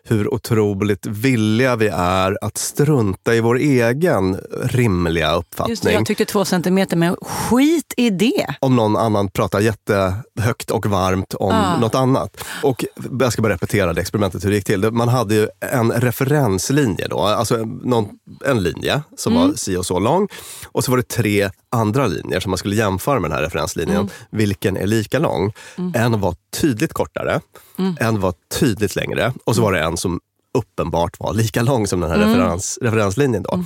hur 0.04 0.34
otroligt 0.34 1.06
villiga 1.06 1.76
vi 1.76 1.88
är 1.94 2.38
att 2.44 2.58
strunta 2.58 3.34
i 3.34 3.40
vår 3.40 3.56
egen 3.58 4.38
rimliga 4.62 5.34
uppfattning. 5.34 5.70
Just 5.72 5.82
det, 5.82 5.92
jag 5.92 6.06
tyckte 6.06 6.24
två 6.24 6.44
centimeter, 6.44 6.96
men 6.96 7.16
skit 7.22 7.94
i 7.96 8.10
det. 8.10 8.46
om 8.60 8.76
någon 8.76 8.96
annan 8.96 9.28
pratar 9.30 9.60
jättehögt 9.60 10.70
och 10.70 10.86
varmt 10.86 11.34
om 11.34 11.52
Ah. 11.54 11.78
något 11.78 11.94
annat. 11.94 12.44
Och 12.62 12.84
jag 13.20 13.32
ska 13.32 13.42
bara 13.42 13.52
repetera 13.54 13.92
det 13.92 14.00
experimentet 14.00 14.44
hur 14.44 14.50
det 14.50 14.56
gick 14.56 14.64
till. 14.64 14.90
Man 14.90 15.08
hade 15.08 15.34
ju 15.34 15.48
en 15.60 15.92
referenslinje 15.92 17.06
då, 17.08 17.20
alltså 17.20 17.56
någon, 17.82 18.08
en 18.46 18.62
linje 18.62 19.02
som 19.16 19.32
Mm. 19.36 19.48
var 19.48 19.54
si 19.54 19.76
och 19.76 19.86
så 19.86 19.98
lång. 19.98 20.28
Och 20.66 20.84
så 20.84 20.90
var 20.90 20.96
det 20.98 21.08
tre 21.08 21.50
andra 21.72 22.06
linjer 22.06 22.40
som 22.40 22.50
man 22.50 22.58
skulle 22.58 22.76
jämföra 22.76 23.20
med 23.20 23.30
den 23.30 23.36
här 23.36 23.44
referenslinjen. 23.44 23.96
Mm. 23.96 24.10
Vilken 24.30 24.76
är 24.76 24.86
lika 24.86 25.18
lång? 25.18 25.52
En 25.94 26.20
var 26.20 26.34
tydligt 26.60 26.92
kortare, 26.92 27.40
Mm. 27.78 27.96
en 28.00 28.20
var 28.20 28.34
tydligt 28.58 28.96
längre 28.96 29.32
och 29.44 29.56
så 29.56 29.62
var 29.62 29.72
det 29.72 29.80
en 29.80 29.96
som 29.96 30.20
uppenbart 30.58 31.20
var 31.20 31.34
lika 31.34 31.62
lång 31.62 31.86
som 31.86 32.00
den 32.00 32.10
här 32.10 32.16
Mm. 32.16 32.28
referens, 32.28 32.78
referenslinjen. 32.82 33.42
Då. 33.42 33.64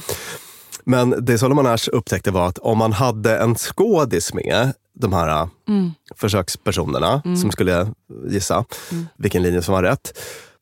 Men 0.85 1.25
det 1.25 1.39
Solomon 1.39 1.67
Ash 1.67 1.89
upptäckte 1.93 2.31
var 2.31 2.47
att 2.49 2.59
om 2.59 2.79
man 2.79 2.93
hade 2.93 3.39
en 3.39 3.55
skådis 3.55 4.35
med 4.35 4.73
de 4.95 5.13
här 5.13 5.49
Mm. 5.69 5.93
försökspersonerna 6.17 7.23
som 7.41 7.51
skulle 7.51 7.89
gissa 8.29 8.65
vilken 9.17 9.43
linje 9.43 9.63
som 9.63 9.75
var 9.75 9.83
rätt, 9.83 10.19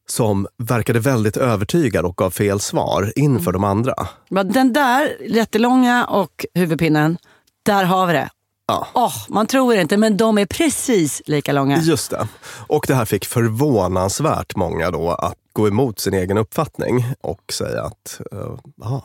som 0.08 0.46
verkade 0.58 1.00
väldigt 1.00 1.36
övertygad 1.36 2.04
och 2.04 2.16
gav 2.16 2.30
fel 2.30 2.60
svar 2.60 3.12
inför 3.16 3.52
de 3.52 3.64
andra. 3.64 3.94
Den 4.30 4.72
där 4.72 5.16
jättelånga 5.28 6.04
och 6.06 6.46
huvudpinnen, 6.54 7.18
där 7.64 7.84
har 7.84 8.06
vi 8.06 8.12
det. 8.12 8.30
Ja. 8.66 8.86
Åh, 8.94 9.14
man 9.28 9.46
tror 9.46 9.74
inte, 9.74 9.96
men 9.96 10.16
de 10.16 10.38
är 10.38 10.46
precis 10.46 11.22
lika 11.26 11.52
långa. 11.52 11.78
Just 11.78 12.10
det. 12.10 12.28
Och 12.66 12.84
det 12.88 12.94
här 12.94 13.04
fick 13.04 13.24
förvånansvärt 13.24 14.56
många 14.56 14.90
då 14.90 15.10
att 15.10 15.38
gå 15.52 15.68
emot 15.68 15.98
sin 15.98 16.14
egen 16.14 16.38
uppfattning 16.38 17.04
och 17.20 17.52
säga 17.52 17.82
att 17.82 18.20
uh, 18.32 18.58
aha, 18.82 19.04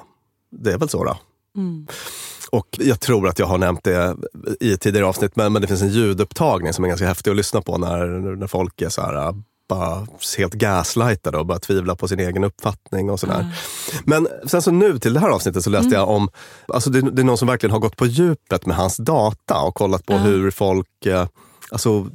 det 0.51 0.73
är 0.73 0.77
väl 0.77 0.89
så 0.89 1.03
då. 1.03 1.17
Och 2.51 2.67
jag 2.79 2.99
tror 2.99 3.27
att 3.27 3.39
jag 3.39 3.45
har 3.45 3.57
nämnt 3.57 3.83
det 3.83 4.15
i 4.59 4.77
tidigare 4.77 5.07
avsnitt, 5.07 5.35
men, 5.35 5.53
men 5.53 5.61
det 5.61 5.67
finns 5.67 5.81
en 5.81 5.89
ljudupptagning 5.89 6.73
som 6.73 6.83
är 6.83 6.89
ganska 6.89 7.07
häftig 7.07 7.31
att 7.31 7.37
lyssna 7.37 7.61
på 7.61 7.77
när, 7.77 8.35
när 8.35 8.47
folk 8.47 8.81
är 8.81 8.89
så 8.89 9.01
här, 9.01 9.33
bara 9.69 10.07
helt 10.37 10.53
gaslightade 10.53 11.37
och 11.37 11.45
bara 11.45 11.59
tvivlar 11.59 11.95
på 11.95 12.07
sin 12.07 12.19
egen 12.19 12.43
uppfattning 12.43 13.09
och 13.09 13.19
sådär. 13.19 13.45
Men 14.05 14.27
sen 14.45 14.61
så 14.61 14.71
nu 14.71 14.99
till 14.99 15.13
det 15.13 15.19
här 15.19 15.29
avsnittet 15.29 15.63
så 15.63 15.69
läste 15.69 15.95
jag 15.95 16.09
om, 16.09 16.29
alltså 16.67 16.89
det, 16.89 17.01
det 17.01 17.21
är 17.21 17.23
någon 17.25 17.37
som 17.37 17.47
verkligen 17.47 17.71
har 17.71 17.79
gått 17.79 17.95
på 17.97 18.05
djupet 18.05 18.65
med 18.65 18.75
hans 18.75 18.97
data 18.97 19.59
och 19.59 19.75
kollat 19.75 20.05
på 20.05 20.13
hur 20.13 20.51
folk, 20.51 21.05
eh, 21.05 21.27
alltså 21.71 22.07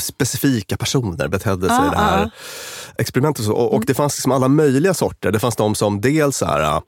specifika 0.00 0.76
personer 0.76 1.28
betedde 1.28 1.68
sig 1.68 1.86
i 1.86 1.90
det 1.90 1.96
här 1.96 2.30
experimentet. 2.98 3.46
och. 3.48 3.54
Och, 3.58 3.74
och 3.74 3.84
det 3.86 3.94
fanns 3.94 4.16
liksom 4.16 4.32
alla 4.32 4.48
möjliga 4.48 4.94
sorter. 4.94 5.32
Det 5.32 5.38
fanns 5.38 5.56
de 5.56 5.74
som 5.74 6.00
dels 6.00 6.36
så 6.36 6.46
här, 6.46 6.82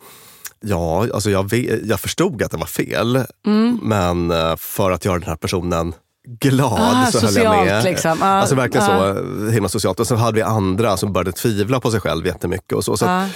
Ja, 0.65 1.07
alltså 1.15 1.31
jag, 1.31 1.53
jag 1.85 2.01
förstod 2.01 2.43
att 2.43 2.51
det 2.51 2.57
var 2.57 2.67
fel, 2.67 3.25
Mm. 3.47 3.79
men 3.83 4.31
eh, 4.31 4.57
för 4.57 4.91
att 4.91 5.05
göra 5.05 5.19
den 5.19 5.29
här 5.29 5.37
personen 5.37 5.95
glad 6.41 6.73
Ah, 6.81 7.07
så 7.07 7.19
höll 7.19 7.35
jag 7.35 7.45
socialt 7.45 7.67
med. 7.67 7.85
liksom. 7.85 8.19
Ah, 8.23 8.27
alltså 8.27 8.55
verkligen 8.55 8.87
ah. 8.91 9.15
så 9.15 9.49
himla 9.51 9.69
socialt. 9.69 10.01
Och 10.01 10.07
sen 10.07 10.19
hade 10.19 10.35
vi 10.35 10.43
andra 10.43 10.97
som 10.97 11.13
började 11.13 11.33
tvivla 11.33 11.81
på 11.81 11.91
sig 11.91 12.01
själv 12.01 12.27
jättemycket. 12.27 12.73
Och 12.73 12.85
så, 12.85 12.97
så, 12.97 13.07
Ah. 13.07 13.23
att, 13.23 13.31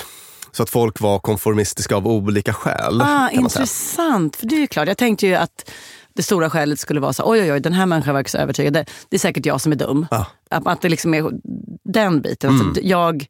så 0.53 0.63
att 0.63 0.71
folk 0.71 1.01
var 1.01 1.19
konformistiska 1.19 1.97
av 1.97 2.07
olika 2.07 2.53
skäl. 2.53 3.03
Ah, 3.03 3.31
intressant, 3.31 4.37
för 4.37 4.47
det 4.47 4.55
är 4.55 4.61
ju 4.61 4.67
klart. 4.67 4.89
Jag 4.89 4.99
tänkte 4.99 5.27
ju 5.27 5.35
att 5.35 5.71
det 6.15 6.23
stora 6.23 6.51
skälet 6.51 6.81
skulle 6.81 7.01
vara 7.01 7.13
så 7.13 7.23
oj 7.31 7.41
oj 7.41 7.53
oj, 7.53 7.61
den 7.61 7.73
här 7.73 7.87
människan 7.87 8.15
verkar 8.15 8.29
så 8.31 8.39
övertygad. 8.39 8.73
Det, 8.73 8.85
det 9.09 9.17
är 9.17 9.21
säkert 9.21 9.47
jag 9.47 9.61
som 9.61 9.73
är 9.73 9.77
dum. 9.77 10.07
Ja. 10.11 10.27
Att, 10.51 10.67
att 10.67 10.81
det 10.83 10.89
liksom 10.89 11.15
är 11.15 11.31
den 11.85 12.21
biten. 12.21 12.51
Mm. 12.51 12.67
Alltså, 12.67 12.83
jag, 12.83 13.27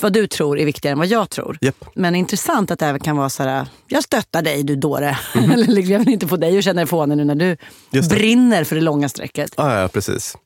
vad 0.00 0.12
du 0.12 0.26
tror 0.26 0.58
är 0.58 0.64
viktigare 0.64 0.92
än 0.92 0.98
vad 0.98 1.06
jag 1.08 1.30
tror. 1.30 1.58
Japp. 1.60 1.84
Men 1.94 2.14
intressant 2.14 2.70
att 2.70 2.78
det 2.78 2.86
även 2.86 3.00
kan 3.00 3.16
vara 3.16 3.28
så 3.28 3.42
här, 3.42 3.66
jag 3.88 4.04
stöttar 4.04 4.42
dig 4.42 4.62
du 4.62 4.76
dåre. 4.76 5.18
Eller 5.34 5.66
liksom, 5.66 5.92
jag 5.92 5.98
vill 5.98 6.08
inte 6.08 6.26
få 6.28 6.36
dig 6.36 6.58
att 6.58 6.64
känna 6.64 6.80
dig 6.80 6.86
fånig 6.86 7.16
nu 7.16 7.24
när 7.24 7.34
du 7.34 7.56
Mm. 7.94 8.08
Brinner 8.08 8.64
för 8.64 8.74
det 8.76 8.82
långa 8.82 9.08
strecket. 9.08 9.54
Ja, 9.56 9.80
ja, 9.80 9.88
precis. 9.88 10.36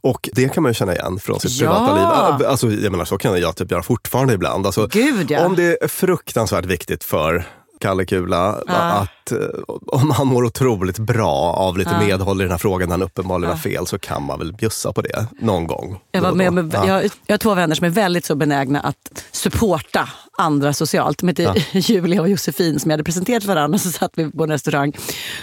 Och 0.00 0.28
det 0.32 0.48
kan 0.48 0.62
man 0.62 0.70
ju 0.70 0.74
känna 0.74 0.94
igen 0.94 1.18
från 1.18 1.40
sitt 1.40 1.60
Mm. 1.62 1.72
Ja. 1.74 1.86
privata 1.86 2.38
liv. 2.38 2.46
Alltså, 2.46 2.70
jag 2.70 2.90
menar, 2.90 3.04
så 3.04 3.18
kan 3.18 3.40
jag 3.40 3.56
typ 3.56 3.70
göra 3.70 3.82
fortfarande 3.82 4.34
ibland. 4.34 4.66
Alltså, 4.66 4.86
Gud, 4.86 5.30
ja. 5.30 5.46
Om 5.46 5.56
det 5.56 5.82
är 5.82 5.88
fruktansvärt 5.88 6.64
viktigt 6.64 7.04
för 7.04 7.44
Kalle 7.84 8.04
Kula 8.04 8.62
att 8.66 9.32
eh, 9.32 9.38
om 9.86 10.10
han 10.10 10.26
mår 10.26 10.44
otroligt 10.44 10.98
bra 10.98 11.32
av 11.34 11.78
lite 11.78 11.98
medhåll 11.98 12.40
i 12.40 12.44
den 12.44 12.50
här 12.50 12.58
frågan 12.58 12.88
när 12.88 12.92
han 12.96 13.02
uppenbarligen 13.02 13.50
har 13.50 13.58
fel 13.58 13.86
så 13.86 13.98
kan 13.98 14.22
man 14.22 14.38
väl 14.38 14.52
bjussa 14.52 14.92
på 14.92 15.02
det 15.02 15.26
någon 15.40 15.66
gång. 15.66 16.00
Jag, 16.12 16.20
var 16.20 16.32
med, 16.32 16.52
med, 16.52 16.70
Ja. 16.74 16.86
jag, 16.86 17.10
jag 17.26 17.32
har 17.32 17.38
två 17.38 17.54
vänner 17.54 17.74
som 17.74 17.84
är 17.84 17.90
väldigt 17.90 18.24
så 18.24 18.34
benägna 18.34 18.80
att 18.80 19.24
supporta 19.32 20.08
andra 20.38 20.72
socialt. 20.72 21.18
De 21.18 21.28
heter 21.28 21.66
Julia 21.90 22.20
och 22.20 22.28
Josefin 22.28 22.80
som 22.80 22.90
jag 22.90 22.92
hade 22.94 23.04
presenterat 23.04 23.42
för 23.42 23.54
varandra. 23.54 23.78
Så 23.78 23.90
satt 23.90 24.12
vi 24.14 24.30
på 24.30 24.44
en 24.44 24.50
restaurang 24.50 24.92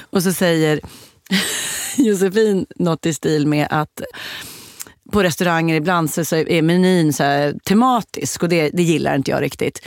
och 0.09 0.23
så 0.23 0.33
säger 0.33 0.79
Josefin 1.97 2.65
något 2.75 3.05
i 3.05 3.13
stil 3.13 3.47
med 3.47 3.67
att 3.69 4.01
på 5.11 5.23
restauranger 5.23 5.75
ibland 5.75 6.11
så, 6.11 6.25
så 6.25 6.35
är 6.35 6.61
menyn 6.61 7.13
så 7.13 7.53
tematisk 7.65 8.43
och 8.43 8.49
det, 8.49 8.69
det 8.69 8.83
gillar 8.83 9.15
inte 9.15 9.31
jag 9.31 9.41
riktigt. 9.41 9.81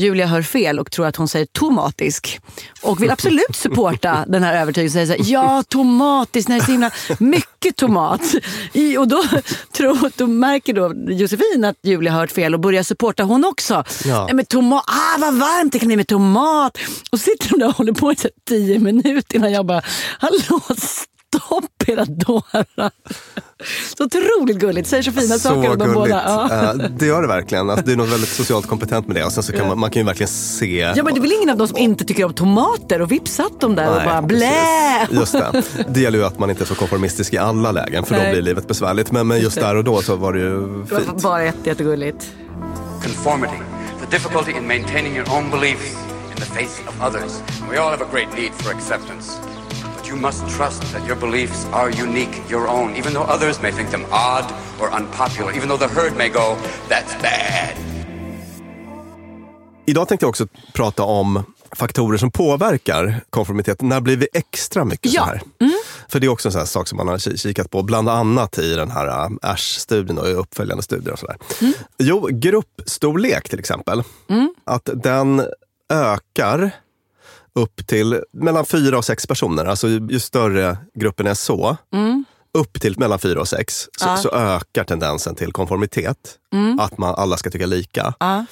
Julia 0.00 0.26
hör 0.26 0.42
fel 0.42 0.78
och 0.78 0.90
tror 0.90 1.06
att 1.06 1.16
hon 1.16 1.28
säger 1.28 1.46
tomatisk 1.46 2.40
och 2.82 3.02
vill 3.02 3.10
absolut 3.10 3.56
supporta 3.56 4.24
den 4.28 4.42
här 4.42 4.60
övertygelsen. 4.60 5.06
Säger 5.06 5.18
så 5.18 5.24
här, 5.24 5.32
ja, 5.32 5.62
tomatisk, 5.68 6.48
när 6.48 6.56
det 6.56 6.62
är 6.62 6.66
så 6.66 6.72
himla 6.72 6.90
mycket 7.18 7.76
tomat. 7.76 8.20
I, 8.72 8.96
och 8.96 9.08
då, 9.08 9.22
tror, 9.72 10.18
då 10.18 10.26
märker 10.26 10.72
då 10.72 11.12
Josefin 11.12 11.64
att 11.64 11.76
Julia 11.82 12.12
hört 12.12 12.30
fel 12.30 12.54
och 12.54 12.60
börjar 12.60 12.82
supporta 12.82 13.22
hon 13.22 13.44
också. 13.44 13.84
Ja. 14.04 14.28
Men 14.32 14.44
tomat, 14.44 14.84
ah, 14.86 15.18
vad 15.18 15.34
varmt 15.34 15.72
det 15.72 15.78
kan 15.78 15.86
bli 15.86 15.96
med 15.96 16.08
tomat. 16.08 16.78
Och 17.12 17.20
sitter 17.20 17.48
de 17.50 17.58
där 17.58 17.68
och 17.68 17.76
håller 17.76 17.92
på 17.92 18.12
i 18.12 18.16
tio 18.48 18.78
minuter 18.78 19.36
innan 19.36 19.52
jag 19.52 19.66
bara, 19.66 19.82
hallå 20.18 20.60
stopp 21.36 21.88
era 21.88 22.04
dårar. 22.04 22.90
Så 23.96 24.04
otroligt 24.04 24.58
gulligt, 24.58 24.88
säger 24.88 25.02
så 25.02 25.12
fina 25.12 25.38
saker 25.38 25.62
Så 25.66 25.72
om 25.72 25.78
de 25.78 25.84
gulligt. 25.84 25.94
båda. 25.94 26.22
Ja. 26.26 26.70
Eh, 26.70 26.74
Det 26.74 27.06
gör 27.06 27.22
det 27.22 27.28
verkligen. 27.28 27.70
Alltså, 27.70 27.86
det 27.86 27.92
är 27.92 27.96
något 27.96 28.08
väldigt 28.12 28.28
socialt 28.28 28.66
kompetent 28.66 29.06
med 29.06 29.16
det. 29.16 29.24
Och 29.24 29.32
sen 29.32 29.42
så 29.42 29.52
kan 29.52 29.68
man, 29.68 29.78
man 29.78 29.90
kan 29.90 30.00
ju 30.02 30.06
verkligen 30.06 30.28
se... 30.28 30.92
Ja 30.96 31.02
men 31.04 31.14
det 31.14 31.18
är 31.18 31.22
väl 31.22 31.32
ingen 31.32 31.50
av 31.50 31.56
dem 31.56 31.68
som 31.68 31.76
inte 31.78 32.04
tycker 32.04 32.24
om 32.24 32.34
tomater 32.34 33.02
och 33.02 33.12
vips 33.12 33.34
satt 33.34 33.60
dem 33.60 33.74
där 33.74 33.88
och 33.90 33.96
Nej, 33.96 34.06
bara 34.06 34.22
precis. 34.22 34.38
blä. 34.38 35.20
Just 35.20 35.32
det. 35.32 35.62
Det 35.88 36.00
gäller 36.00 36.18
ju 36.18 36.24
att 36.24 36.38
man 36.38 36.50
inte 36.50 36.64
är 36.64 36.66
så 36.66 36.74
konformistisk 36.74 37.32
i 37.34 37.38
alla 37.38 37.72
lägen 37.72 38.04
för 38.04 38.14
då 38.14 38.20
Nej. 38.20 38.32
blir 38.32 38.42
livet 38.42 38.68
besvärligt. 38.68 39.12
Men, 39.12 39.26
men 39.26 39.40
just 39.40 39.60
där 39.60 39.76
och 39.76 39.84
då 39.84 40.02
så 40.02 40.16
var 40.16 40.32
det 40.32 40.38
ju 40.38 40.84
Det 40.84 40.94
var 40.94 41.00
fint. 41.00 41.22
bara 41.22 41.44
jätte, 41.44 41.68
jättegulligt. 41.68 42.30
Conformity, 43.02 43.56
the 44.00 44.16
difficulty 44.16 44.52
in 44.52 44.66
maintaining 44.66 45.16
your 45.16 45.28
own 45.36 45.50
beliefs 45.50 45.92
in 46.30 46.36
the 46.36 46.42
face 46.44 46.82
of 46.88 46.94
others. 47.08 47.32
We 47.70 47.78
all 47.80 47.90
have 47.90 48.04
a 48.04 48.08
great 48.12 48.28
need 48.38 48.50
for 48.54 48.70
acceptance. 48.74 49.32
You 50.10 50.18
must 50.20 50.40
trust 50.56 50.82
that 50.92 51.06
your 51.08 51.16
beliefs 51.16 51.66
are 51.72 51.90
unique, 52.02 52.42
your 52.50 52.68
own, 52.68 52.96
even 52.96 53.12
though 53.12 53.34
others 53.34 53.62
may 53.62 53.72
think 53.72 53.90
them 53.90 54.04
odd 54.10 54.44
or 54.80 54.88
unpopular, 55.00 55.56
even 55.56 55.68
though 55.68 55.88
the 55.88 56.00
herd 56.00 56.16
may 56.16 56.28
go, 56.28 56.56
that's 56.88 57.14
bad. 57.22 57.74
Idag 59.86 60.08
tänkte 60.08 60.24
jag 60.24 60.28
också 60.28 60.46
prata 60.74 61.02
om 61.02 61.42
faktorer 61.72 62.18
som 62.18 62.30
påverkar 62.30 63.20
konformitet. 63.30 63.80
När 63.82 64.00
blir 64.00 64.16
vi 64.16 64.28
extra 64.32 64.84
mycket 64.84 65.12
Ja. 65.12 65.20
så 65.22 65.26
här? 65.28 65.40
För 66.08 66.20
det 66.20 66.26
är 66.26 66.28
också 66.28 66.48
en 66.48 66.52
sån 66.52 66.58
här 66.58 66.66
sak 66.66 66.88
som 66.88 66.96
man 66.96 67.08
har 67.08 67.16
ki- 67.18 67.36
kikat 67.36 67.70
på, 67.70 67.82
bland 67.82 68.08
annat 68.08 68.58
i 68.58 68.74
den 68.74 68.90
här 68.90 69.06
äh, 69.06 69.30
Ash-studien 69.42 70.18
och 70.18 70.28
i 70.28 70.32
uppföljande 70.32 70.82
studier. 70.82 71.12
Och 71.12 71.18
sådär. 71.18 71.36
Jo, 71.98 72.28
gruppstorlek 72.32 73.48
till 73.48 73.58
exempel. 73.58 74.02
Att 74.64 74.88
den 74.94 75.46
ökar 75.92 76.70
upp 77.54 77.86
till 77.86 78.20
mellan 78.32 78.66
fyra 78.66 78.98
och 78.98 79.04
sex 79.04 79.26
personer. 79.26 79.64
Alltså 79.64 79.88
ju, 79.88 80.08
ju 80.10 80.20
större 80.20 80.76
gruppen 80.94 81.26
är 81.26 81.34
så, 81.34 81.76
upp 82.58 82.80
till 82.80 82.98
mellan 82.98 83.18
fyra 83.18 83.40
och 83.40 83.48
sex, 83.48 83.88
så, 83.98 84.16
så 84.16 84.30
ökar 84.30 84.84
tendensen 84.84 85.34
till 85.34 85.52
konformitet. 85.52 86.38
Att 86.80 86.98
man 86.98 87.14
alla 87.14 87.36
ska 87.36 87.50
tycka 87.50 87.66
lika. 87.66 88.14
Ja. 88.18 88.44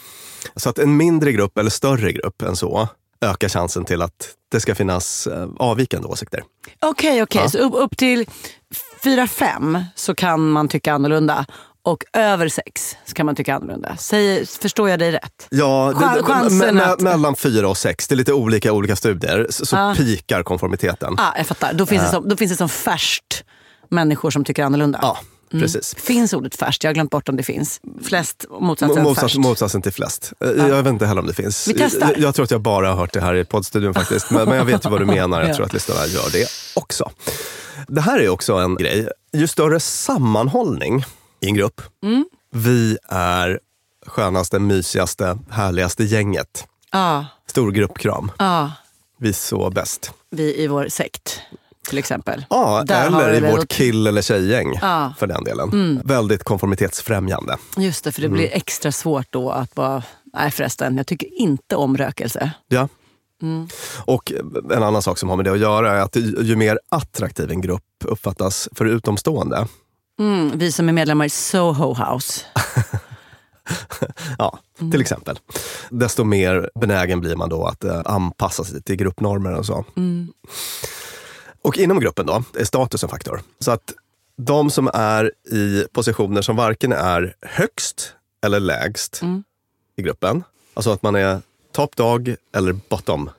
Så 0.57 0.69
att 0.71 0.79
en 0.79 0.97
mindre 0.97 1.33
grupp 1.33 1.59
eller 1.59 1.71
större 1.71 2.13
grupp 2.13 2.43
än 2.43 2.57
så 2.57 2.89
ökar 3.21 3.49
chansen 3.49 3.85
till 3.85 4.03
att 4.03 4.35
det 4.51 4.61
ska 4.61 4.75
finnas 4.75 5.27
eh, 5.27 5.49
avvikande 5.59 6.09
åsikter. 6.09 6.43
Okej, 6.81 7.23
okej. 7.23 7.51
Så 7.51 7.59
upp, 7.59 7.73
upp 7.75 7.97
till 7.97 8.27
4-5 9.05 9.85
så 9.95 10.15
kan 10.15 10.51
man 10.51 10.69
tycka 10.69 10.93
annorlunda. 10.93 11.47
Och 11.83 12.05
över 12.13 12.49
6 12.49 12.97
så 13.07 13.15
kan 13.15 13.27
man 13.27 13.35
tycka 13.37 13.55
annorlunda. 13.55 13.97
Säger, 13.97 14.61
förstår 14.61 14.91
jag 14.91 14.99
dig 14.99 15.11
rätt? 15.13 15.47
Ja, 15.51 15.95
det, 16.49 16.51
me, 16.51 16.73
me, 16.73 16.83
att- 16.83 17.01
mellan 17.01 17.37
fyra 17.37 17.69
och 17.69 17.77
sex, 17.77 18.09
det 18.09 18.15
är 18.15 18.17
lite 18.17 18.33
olika 18.33 18.73
olika 18.73 18.97
studier, 18.97 19.47
så, 19.51 19.67
så 19.67 19.95
pikar 19.97 20.43
konformiteten. 20.43 21.15
Ah, 21.19 21.33
jag 21.37 21.47
fattar. 21.47 21.73
Då 21.73 21.87
finns, 21.87 22.03
det 22.03 22.09
som, 22.11 22.29
då 22.29 22.37
finns 22.37 22.51
det 22.53 22.57
som 22.57 22.69
färskt 22.69 23.45
människor 23.89 24.31
som 24.31 24.45
tycker 24.45 24.65
annorlunda. 24.65 24.99
Ja, 25.03 25.19
Precis. 25.51 25.95
Finns 25.95 26.33
ordet 26.33 26.55
färst? 26.57 26.85
Jag 26.85 26.89
har 26.89 26.95
glömt 26.95 27.11
bort 27.11 27.29
om 27.29 27.37
det 27.37 27.43
finns. 27.43 27.81
Flest, 28.05 28.45
motsatsen 28.61 29.03
Motsats, 29.03 29.21
färst. 29.21 29.37
motsatsen 29.37 29.83
till 29.83 29.93
flest. 29.93 30.33
Eh, 30.45 30.49
Jag 30.69 30.83
vet 30.83 30.87
inte 30.87 31.07
heller 31.07 31.21
om 31.21 31.27
det 31.27 31.35
finns. 31.35 31.69
Vi 31.69 31.75
testar. 31.75 32.09
Jag, 32.09 32.19
jag 32.19 32.35
tror 32.35 32.45
att 32.45 32.51
jag 32.51 32.61
bara 32.61 32.89
har 32.89 32.97
hört 32.97 33.13
det 33.13 33.21
här 33.21 33.35
i 33.35 33.45
poddstudion 33.45 33.95
faktiskt. 33.95 34.31
Men, 34.31 34.49
men 34.49 34.59
jag 34.59 34.65
vet 34.65 34.87
ju 34.87 34.91
vad 34.91 35.01
du 35.01 35.07
menar. 35.17 35.41
Jag 35.41 35.51
Ja. 35.51 35.55
tror 35.55 35.67
att 35.67 35.73
lyssnarna 35.73 36.07
gör 36.07 36.31
det 36.33 36.47
också. 36.75 37.11
Det 37.89 38.01
här 38.01 38.19
är 38.21 38.29
också 38.29 38.53
en 38.55 38.75
grej. 38.77 39.09
Ju 39.33 39.47
större 39.47 39.81
sammanhållning 39.81 41.05
i 41.41 41.47
en 41.47 41.55
grupp. 41.55 41.81
Mm. 42.03 42.25
Vi 42.51 42.99
är 43.09 43.61
skönaste, 44.07 44.59
mysigaste, 44.59 45.39
härligaste 45.51 46.05
gänget. 46.05 46.67
Ja, 46.93 47.27
Stor 47.47 47.71
gruppkram. 47.73 48.31
ja. 48.39 48.73
Vi 49.21 49.29
är 49.29 49.33
så 49.33 49.71
bäst. 49.71 50.13
Vi 50.31 50.63
i 50.63 50.67
vår 50.67 50.89
sekt, 50.89 51.41
till 51.89 51.99
exempel. 51.99 52.45
Ja, 52.51 52.83
Där 52.87 53.07
eller 53.07 53.35
i 53.35 53.51
vårt 53.53 53.69
kill 53.73 54.07
eller 54.07 54.23
tjejgäng 54.23 54.79
Ja. 54.83 54.97
Mm. 55.03 55.15
för 55.19 55.27
den 55.27 55.45
delen. 55.45 56.01
Väldigt 56.05 56.45
konformitetsfrämjande. 56.45 57.57
Just 57.77 58.05
det, 58.05 58.13
för 58.13 58.23
det 58.23 58.29
blir 58.29 58.49
extra 58.53 58.93
svårt 58.93 59.27
då 59.31 59.51
att 59.51 59.75
bara... 59.75 60.03
Nej 60.35 60.51
förresten, 60.51 60.97
jag 60.97 61.07
tycker 61.07 61.41
inte 61.41 61.77
om 61.77 61.97
rökelse. 61.97 62.51
Ja. 62.69 62.89
Mm. 63.43 63.69
Och 64.05 64.33
en 64.73 64.83
annan 64.83 65.03
sak 65.03 65.19
som 65.19 65.29
har 65.29 65.37
med 65.37 65.45
det 65.45 65.53
att 65.53 65.59
göra 65.59 65.93
är 65.97 66.01
att 66.01 66.17
ju 66.17 66.57
mer 66.57 66.79
attraktiv 66.89 67.51
en 67.51 67.61
grupp 67.61 67.83
uppfattas 68.05 68.69
för 68.75 68.85
utomstående, 68.85 69.67
Mm, 70.19 70.59
vi 70.59 70.73
som 70.73 70.89
är 70.89 70.93
medlemmar 70.93 71.25
i 71.25 71.31
Soho 71.31 71.95
House. 71.95 72.45
ja, 74.39 74.59
Mm. 74.81 74.91
till 74.91 75.01
exempel, 75.01 75.39
desto 75.91 76.25
mer 76.25 76.71
benägen 76.81 77.21
blir 77.21 77.37
man 77.37 77.49
då 77.49 77.67
att 77.67 77.85
eh, 77.85 78.01
anpassa 78.05 78.65
sig 78.65 78.83
till 78.83 78.97
gruppnormer 78.97 79.55
och 79.55 79.67
så. 79.67 79.85
Mm. 79.97 80.33
Och 81.63 81.79
inom 81.79 82.01
gruppen 82.01 82.27
då 82.27 82.43
är 82.59 82.65
status 82.65 83.03
en 83.03 83.09
faktor. 83.09 83.41
Så 83.61 83.71
att 83.71 83.95
de 84.37 84.71
som 84.71 84.91
är 84.95 85.33
i 85.53 85.85
positioner 85.93 86.43
som 86.43 86.57
varken 86.57 86.93
är 86.93 87.35
högst 87.43 88.13
eller 88.47 88.61
lägst 88.61 89.23
Mm. 89.23 89.45
i 89.97 90.03
gruppen, 90.03 90.43
alltså 90.75 90.91
att 90.91 91.03
man 91.03 91.15
är 91.15 91.41
top 91.73 91.97
dog 91.97 92.35
eller 92.57 92.73
bottom 92.73 93.31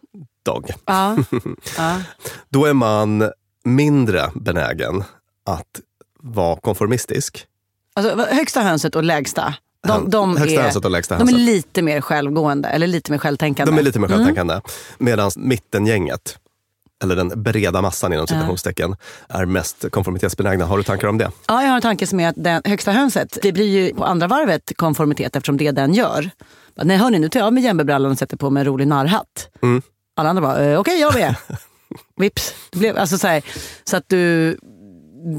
dog, 0.45 0.71
Ja. 0.86 1.17
ja. 1.77 2.01
då 2.50 2.65
är 2.65 2.74
man 2.74 3.31
mindre 3.63 4.31
benägen 4.36 5.03
att 5.45 5.81
vara 6.29 6.55
konformistisk. 6.55 7.45
Alltså, 7.93 8.25
högsta 8.31 8.62
hönset 8.62 8.95
och 8.95 9.03
lägsta, 9.03 9.53
de, 9.88 10.09
de, 10.09 10.38
Högsta 10.38 10.62
är, 10.62 10.86
och 10.86 10.91
lägsta 10.91 11.17
de 11.17 11.29
är 11.29 11.33
lite 11.33 11.81
mer 11.81 12.01
självgående, 12.01 12.69
eller 12.69 12.88
lite 12.88 13.12
mer 13.12 13.19
självtänkande. 13.19 13.71
De 13.71 13.79
är 13.79 13.83
lite 13.83 14.00
mer 14.00 14.07
självtänkande. 14.07 14.62
Medan 14.98 15.31
mittengänget, 15.36 16.38
eller 17.03 17.15
den 17.15 17.43
breda 17.43 17.81
massan 17.81 18.13
inom 18.13 18.27
citationstecken, 18.27 18.95
är 19.29 19.45
mest 19.45 19.91
konformitetsbenägna. 19.91 20.65
Har 20.65 20.77
du 20.77 20.83
tankar 20.83 21.07
om 21.07 21.17
det? 21.17 21.31
Ja, 21.48 21.62
jag 21.62 21.69
har 21.69 21.75
en 21.75 21.81
tanke 21.81 22.07
som 22.07 22.19
är 22.19 22.27
att 22.29 22.36
den 22.38 22.62
högsta 22.65 22.91
hönset, 22.91 23.38
det 23.41 23.51
blir 23.51 23.67
ju 23.67 23.93
på 23.93 24.05
andra 24.05 24.27
varvet 24.27 24.71
konformitet 24.75 25.36
eftersom 25.36 25.57
det 25.57 25.71
den 25.71 25.93
gör. 25.93 26.29
Nej 26.75 26.98
hörni, 26.98 27.19
nu 27.19 27.29
tar 27.29 27.39
jag 27.39 27.48
av 27.48 27.53
mig 27.53 27.63
jämmebrallan 27.63 28.12
och 28.12 28.17
sätter 28.17 28.38
på 28.38 28.50
mig 28.50 28.62
en 28.62 28.65
rolig 28.65 28.88
narrhatt. 28.88 29.50
Mm. 29.63 29.81
Alla 30.15 30.29
andra 30.29 30.41
bara, 30.41 30.65
eh, 30.65 30.79
okej 30.79 31.00
jag 31.00 31.13
med. 31.13 31.36
Vips. 32.15 32.53
Det 32.71 32.77
blev, 32.79 32.98
alltså, 32.98 33.17
så, 33.17 33.27
här, 33.27 33.43
så 33.83 33.98
att 33.98 34.03
du, 34.07 34.57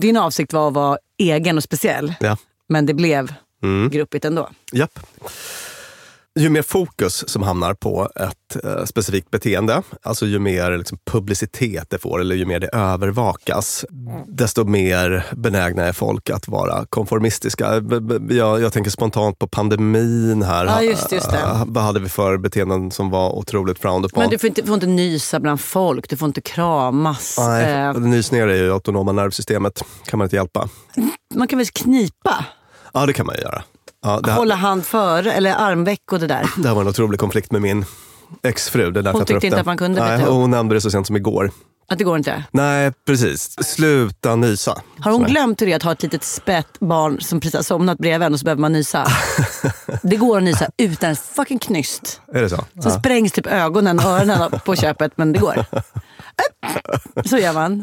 din 0.00 0.16
avsikt 0.16 0.52
var 0.52 0.68
att 0.68 0.74
vara 0.74 0.98
egen 1.18 1.56
och 1.56 1.62
speciell. 1.62 2.14
Ja. 2.20 2.36
Men 2.68 2.86
det 2.86 2.94
blev 2.94 3.34
Mm. 3.62 3.90
gruppigt 3.90 4.24
ändå. 4.24 4.48
Japp. 4.72 4.98
Ju 6.38 6.48
mer 6.50 6.62
fokus 6.62 7.28
som 7.28 7.42
hamnar 7.42 7.74
på 7.74 8.08
ett 8.16 8.64
eh, 8.64 8.84
specifikt 8.84 9.30
beteende, 9.30 9.82
alltså 10.02 10.26
ju 10.26 10.38
mer 10.38 10.78
liksom, 10.78 10.98
publicitet 11.06 11.86
det 11.90 11.98
får 11.98 12.20
eller 12.20 12.36
ju 12.36 12.46
mer 12.46 12.60
det 12.60 12.68
övervakas, 12.68 13.84
desto 14.28 14.64
mer 14.64 15.26
benägna 15.36 15.84
är 15.84 15.92
folk 15.92 16.30
att 16.30 16.48
vara 16.48 16.86
konformistiska. 16.88 17.82
Jag, 18.30 18.60
jag 18.60 18.72
tänker 18.72 18.90
spontant 18.90 19.38
på 19.38 19.46
pandemin 19.48 20.42
här. 20.42 20.64
Ja, 20.66 20.82
just- 20.82 21.12
just 21.12 21.30
det. 21.30 21.62
Vad 21.66 21.84
hade 21.84 22.00
vi 22.00 22.08
för 22.08 22.36
beteenden 22.38 22.90
som 22.90 23.10
var 23.10 23.32
otroligt 23.38 23.78
frowned 23.78 24.04
upon? 24.10 24.20
Men 24.22 24.30
du 24.30 24.38
får 24.38 24.48
inte, 24.48 24.62
får 24.66 24.74
inte 24.74 24.86
nysa 24.86 25.40
bland 25.40 25.60
folk, 25.60 26.08
du 26.08 26.16
får 26.16 26.26
inte 26.28 26.40
kramas. 26.40 27.36
Nej, 27.38 27.74
Eh, 27.74 27.92
nysningar 27.94 28.48
är 28.48 28.56
ju 28.56 28.72
autonoma 28.72 29.12
nervsystemet. 29.12 29.82
kan 30.06 30.18
man 30.18 30.24
inte 30.26 30.36
hjälpa. 30.36 30.68
man 31.34 31.48
kan 31.48 31.58
väl 31.58 31.66
knipa? 31.66 32.44
Ja, 32.92 33.06
det 33.06 33.12
kan 33.12 33.26
man 33.26 33.34
ju 33.36 33.42
göra. 33.42 33.62
Ja, 34.02 34.20
här, 34.26 34.32
Hålla 34.34 34.54
hand 34.54 34.86
före, 34.86 35.32
eller 35.32 35.54
armveck 35.54 36.12
och 36.12 36.20
det 36.20 36.26
där. 36.26 36.46
det 36.56 36.68
här 36.68 36.74
var 36.74 36.82
en 36.82 36.88
otrolig 36.88 37.20
konflikt 37.20 37.52
med 37.52 37.62
min 37.62 37.84
exfru. 38.42 38.90
Det 38.90 39.00
är 39.00 39.02
därför 39.02 39.18
Hon 39.18 39.26
tyckte 39.26 39.46
inte 39.46 39.56
det. 39.56 39.60
att 39.60 39.66
man 39.66 39.78
kunde 39.78 40.00
Nej. 40.04 40.22
Hon 40.24 40.50
nämnde 40.50 40.74
det 40.74 40.80
så 40.80 40.90
sent 40.90 41.06
som 41.06 41.16
igår. 41.16 41.50
Att 41.88 41.98
det 41.98 42.04
går 42.04 42.16
inte. 42.18 42.44
Nej, 42.50 42.92
precis. 43.06 43.56
Sluta 43.64 44.36
nysa. 44.36 44.80
Har 44.98 45.12
hon 45.12 45.22
glömt 45.24 45.62
hur 45.62 45.66
det 45.66 45.72
är 45.72 45.76
att 45.76 45.82
ha 45.82 45.92
ett 45.92 46.02
litet 46.02 46.24
spett 46.24 46.80
barn 46.80 47.20
som 47.20 47.40
precis 47.40 47.54
har 47.54 47.62
somnat 47.62 47.98
bredvid 47.98 48.26
en 48.26 48.32
och 48.32 48.38
så 48.40 48.44
behöver 48.44 48.60
man 48.60 48.72
nysa? 48.72 49.06
det 50.02 50.16
går 50.16 50.36
att 50.38 50.42
nysa 50.42 50.66
utan 50.76 51.16
fucking 51.16 51.58
knyst. 51.58 52.20
Är 52.34 52.42
det 52.42 52.48
så? 52.50 52.56
Så 52.56 52.64
Ja. 52.74 52.90
sprängs 52.90 53.32
typ 53.32 53.46
ögonen 53.46 53.98
och 53.98 54.04
öronen 54.04 54.50
på 54.64 54.76
köpet, 54.76 55.12
men 55.16 55.32
det 55.32 55.38
går. 55.38 55.64
Så 57.24 57.38
gör 57.38 57.52
man. 57.52 57.82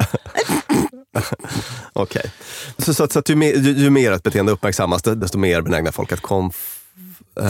Okej. 1.94 2.32
Så, 2.78 2.94
så, 2.94 3.04
att- 3.04 3.12
så 3.12 3.20
att 3.20 3.30
ju, 3.30 3.36
mer, 3.36 3.54
ju, 3.54 3.72
ju 3.72 3.90
mer 3.90 4.12
ett 4.12 4.24
beteende 4.24 4.52
uppmärksammas, 4.52 5.02
desto 5.04 5.38
mer 5.38 5.62
benägna 5.62 5.92
folk 5.92 6.12
att 6.12 6.22
konf... 6.22 6.74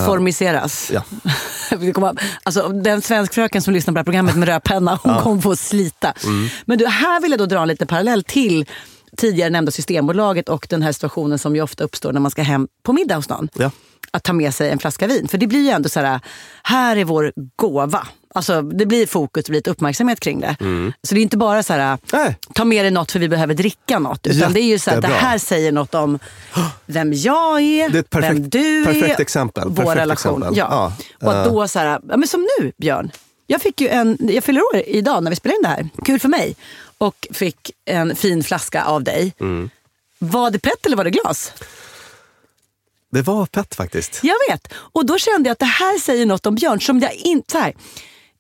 Formiseras. 0.06 0.92
Ja. 0.94 1.04
Alltså, 2.44 2.68
den 2.70 3.02
svensk 3.02 3.34
fröken 3.34 3.62
som 3.62 3.74
lyssnar 3.74 3.92
på 3.92 3.96
det 3.96 4.00
här 4.00 4.04
programmet 4.04 4.36
med 4.36 4.48
rödpenna, 4.48 5.00
hon 5.04 5.22
kommer 5.22 5.42
få 5.42 5.56
slita. 5.56 6.14
Mm. 6.24 6.50
Men 6.66 6.78
du, 6.78 6.88
här 6.88 7.22
vill 7.22 7.32
jag 7.32 7.40
då 7.40 7.46
dra 7.46 7.62
en 7.62 7.68
liten 7.68 7.88
parallell 7.88 8.24
till 8.24 8.66
tidigare 9.18 9.50
nämnda 9.50 9.72
Systembolaget 9.72 10.50
och 10.50 10.68
den 10.70 10.82
här 10.82 10.92
situationen 10.92 11.40
som 11.40 11.56
ju 11.56 11.62
ofta 11.62 11.84
uppstår 11.84 12.14
när 12.14 12.20
man 12.20 12.32
ska 12.32 12.42
hem 12.42 12.68
på 12.84 12.94
middag 12.94 13.16
hos 13.16 13.30
någon. 13.30 13.50
Ja. 13.54 13.72
Att 14.12 14.24
ta 14.24 14.34
med 14.34 14.54
sig 14.54 14.70
en 14.70 14.80
flaska 14.80 15.08
vin. 15.08 15.28
För 15.28 15.38
det 15.38 15.48
blir 15.48 15.64
ju 15.64 15.70
ändå 15.70 15.90
så 15.90 16.00
här, 16.00 16.20
här 16.64 16.96
är 16.98 17.06
vår 17.06 17.34
gåva. 17.56 18.08
Alltså, 18.38 18.62
det 18.62 18.86
blir 18.86 19.08
fokus, 19.08 19.46
det 19.46 19.50
blir 19.52 19.58
lite 19.60 19.70
uppmärksamhet 19.72 20.20
kring 20.20 20.40
det. 20.40 20.56
Så 21.04 21.14
det 21.16 21.20
är 21.20 21.24
inte 21.24 21.38
bara 21.38 21.64
så 21.64 21.74
här, 21.74 21.80
Mm. 21.80 21.98
Nej. 22.14 22.36
ta 22.54 22.66
med 22.66 22.84
dig 22.86 22.92
något 22.92 23.12
för 23.12 23.20
vi 23.20 23.30
behöver 23.30 23.54
dricka 23.54 24.00
något. 24.00 24.28
Utan 24.28 24.54
det 24.54 24.62
är 24.62 24.64
ju 24.66 24.80
så 24.80 24.92
här, 24.92 25.02
det 25.02 25.08
här 25.08 25.38
säger 25.38 25.72
något 25.72 25.96
om 25.96 26.20
vem 26.86 27.14
jag 27.14 27.62
är, 27.62 27.90
Det 27.90 27.98
är 28.00 28.04
perfekt- 28.04 28.34
vem 28.34 28.50
du 28.50 28.86
perfekt 28.86 29.20
är, 29.20 29.22
exempel. 29.22 29.64
vår 29.70 29.76
Perfekt 29.76 29.98
relation. 29.98 30.34
exempel. 30.44 30.58
Ja. 30.58 30.94
Ja. 31.20 31.28
Och 31.28 31.34
att 31.40 31.46
då 31.46 31.68
så 31.68 31.80
här, 31.80 31.86
ja, 32.10 32.18
men 32.18 32.28
som 32.28 32.48
nu 32.60 32.72
Björn. 32.78 33.12
Jag, 33.48 33.62
fick 33.62 33.82
ju 33.82 33.88
en, 33.88 34.18
jag 34.20 34.44
fyller 34.44 34.62
år 34.62 34.84
idag 34.88 35.24
när 35.24 35.30
vi 35.32 35.36
spelar 35.36 35.56
in 35.56 35.62
det 35.62 35.68
här. 35.70 35.90
Kul 36.06 36.20
för 36.20 36.30
mig. 36.30 36.56
Och 36.98 37.28
fick 37.32 37.72
en 37.86 38.16
fin 38.16 38.44
flaska 38.44 38.84
av 38.84 39.04
dig. 39.04 39.34
Mm. 39.40 39.70
Var 40.20 40.52
det 40.52 40.60
plätt 40.60 40.86
eller 40.86 40.98
var 40.98 41.04
det 41.04 41.10
glas? 41.12 41.52
Det 43.12 43.22
var 43.22 43.46
pett 43.46 43.76
faktiskt. 43.76 44.20
Jag 44.24 44.36
vet. 44.50 44.74
Och 44.74 45.06
då 45.06 45.18
kände 45.18 45.48
jag 45.50 45.52
att 45.52 45.60
det 45.60 45.66
här 45.66 46.00
säger 46.00 46.26
något 46.26 46.46
om 46.46 46.56
Björn. 46.56 46.82
Som 46.82 47.00
jag 47.00 47.14
in, 47.14 47.44
så 47.52 47.58
här, 47.58 47.74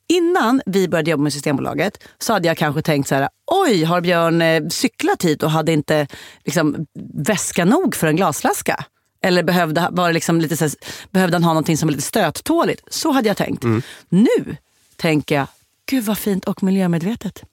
innan 0.08 0.62
vi 0.65 0.88
började 0.88 1.12
jobba 1.12 1.24
med 1.24 1.34
Systembolaget 1.34 2.04
så 2.17 2.34
hade 2.34 2.48
jag 2.48 2.58
kanske 2.58 2.82
tänkt 2.82 3.08
så 3.08 3.15
här, 3.15 3.30
oj 3.46 3.84
har 3.84 4.02
Björn 4.02 4.41
eh, 4.41 4.67
cyklat 4.70 5.24
hit 5.26 5.43
och 5.43 5.52
hade 5.52 5.72
inte 5.72 6.08
liksom, 6.46 6.86
väska 7.13 7.65
nog 7.65 7.96
för 7.96 8.08
en 8.08 8.15
glasflaska? 8.15 8.86
Eller 9.22 9.43
behövde, 9.43 9.88
var 9.91 10.13
liksom 10.13 10.41
lite 10.41 10.58
så 10.58 10.63
här, 10.63 10.74
behövde 11.12 11.36
han 11.36 11.43
ha 11.43 11.54
någonting 11.54 11.78
som 11.78 11.88
var 11.88 11.91
lite 11.91 12.04
stöttåligt? 12.04 12.82
Så 12.93 13.12
hade 13.12 13.28
jag 13.28 13.38
tänkt. 13.38 13.63
Nu 14.10 14.56
tänker 14.96 15.36
jag, 15.36 15.48
gud 15.89 16.04
vad 16.04 16.17
fint 16.17 16.46
och 16.46 16.63
miljömedvetet. 16.63 17.43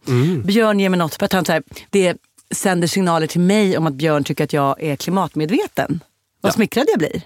Björn 0.44 0.80
ger 0.80 0.88
mig 0.88 0.98
något. 0.98 1.14
För 1.14 1.24
att 1.24 1.32
han, 1.32 1.44
så 1.44 1.52
här, 1.52 1.62
det 1.90 2.16
sänder 2.50 2.86
signaler 2.88 3.26
till 3.26 3.40
mig 3.40 3.78
om 3.78 3.86
att 3.86 3.94
Björn 3.94 4.24
tycker 4.24 4.44
att 4.44 4.52
jag 4.52 4.82
är 4.82 4.96
klimatmedveten. 4.96 6.00
Vad 6.40 6.54
smickrad 6.54 6.86
jag 6.88 6.98
blir. 6.98 7.22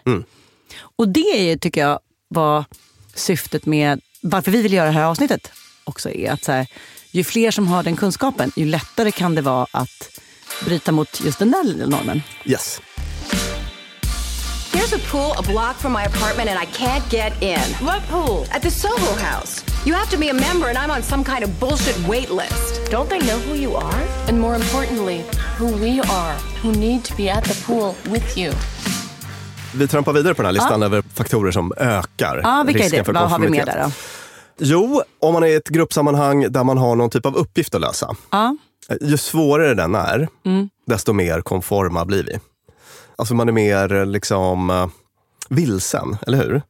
Och 0.81 1.09
det 1.09 1.51
är, 1.53 1.57
tycker 1.57 1.81
jag 1.81 2.01
var 2.29 2.65
syftet 3.15 3.67
med 3.67 4.01
varför 4.21 4.51
vi 4.51 4.63
vill 4.63 4.73
göra 4.73 4.87
det 4.87 4.93
här 4.93 5.05
avsnittet. 5.05 5.53
Också 5.85 6.11
är 6.11 6.31
att 6.31 6.45
så 6.45 6.53
här, 6.53 6.67
ju 7.11 7.25
fler 7.25 7.51
som 7.51 7.69
har 7.69 7.83
den 7.83 7.97
kunskapen, 7.97 8.53
ju 8.57 8.65
lättare 8.65 9.11
kan 9.11 9.35
det 9.35 9.43
vara 9.43 9.67
att 9.71 10.21
bryta 10.65 10.93
mot 10.93 11.21
just 11.21 11.39
den 11.39 11.51
där 11.51 11.87
normen. 11.87 12.23
Yes. 12.45 12.81
There's 14.73 14.93
a 14.93 14.99
pool 15.11 15.33
a 15.39 15.43
block 15.43 15.77
from 15.77 15.93
my 15.93 16.05
apartment 16.05 16.49
and 16.51 16.59
I 16.59 16.67
can't 16.67 17.11
get 17.11 17.43
in. 17.43 17.87
What 17.87 18.03
pool? 18.09 18.47
At 18.51 18.63
the 18.63 18.71
Soho 18.71 19.15
House. 19.15 19.65
You 19.87 19.95
have 19.95 20.11
to 20.11 20.19
be 20.19 20.29
a 20.29 20.35
member 20.35 20.69
and 20.69 20.79
I'm 20.79 20.91
on 20.91 21.03
some 21.03 21.25
kind 21.25 21.43
of 21.45 21.59
bullshit 21.61 21.99
wait 22.07 22.31
list. 22.31 22.91
Don't 22.91 23.09
they 23.09 23.19
know 23.19 23.39
who 23.39 23.55
you 23.55 23.75
are? 23.75 24.03
And 24.29 24.41
more 24.41 24.55
importantly, 24.55 25.25
who 25.57 25.67
we 25.67 26.01
are, 26.01 26.35
who 26.63 26.73
need 26.73 27.05
to 27.05 27.17
be 27.17 27.31
at 27.31 27.45
the 27.45 27.55
pool 27.67 27.97
with 28.11 28.37
you. 28.37 28.53
Vi 29.79 29.89
trampar 29.89 30.13
vidare 30.13 30.35
på 30.35 30.43
den 30.43 30.47
här 30.47 30.53
listan 30.53 30.83
över 30.83 31.03
faktorer 31.15 31.51
som 31.51 31.73
ökar 31.77 32.41
Ja, 32.43 32.63
vilka 32.67 32.79
är 32.81 32.83
risken 32.83 32.99
det? 32.99 33.05
för 33.05 33.13
Vad 33.13 33.31
har 33.31 33.39
vi 33.39 33.49
med 33.49 33.67
där 33.67 33.83
då? 33.85 33.91
Jo, 34.59 35.03
om 35.21 35.33
man 35.33 35.43
är 35.43 35.47
i 35.47 35.55
ett 35.55 35.69
gruppsammanhang 35.69 36.53
där 36.53 36.65
man 36.65 36.79
har 36.79 36.97
någon 36.97 37.11
typ 37.11 37.27
av 37.27 37.37
uppgift 37.37 37.75
att 37.75 37.81
lösa. 37.81 38.17
Ja. 38.31 38.57
Ju 39.01 39.17
svårare 39.17 39.75
den 39.75 39.95
är, 39.95 40.29
Mm. 40.47 40.69
desto 40.87 41.13
mer 41.13 41.41
konforma 41.41 42.05
blir 42.05 42.25
vi. 42.25 42.39
Alltså 43.17 43.35
man 43.35 43.49
är 43.49 43.53
mer 43.53 44.05
liksom 44.07 44.71
eh, 44.71 44.87
vilsen, 45.49 46.17
eller 46.27 46.39
hur? 46.39 46.63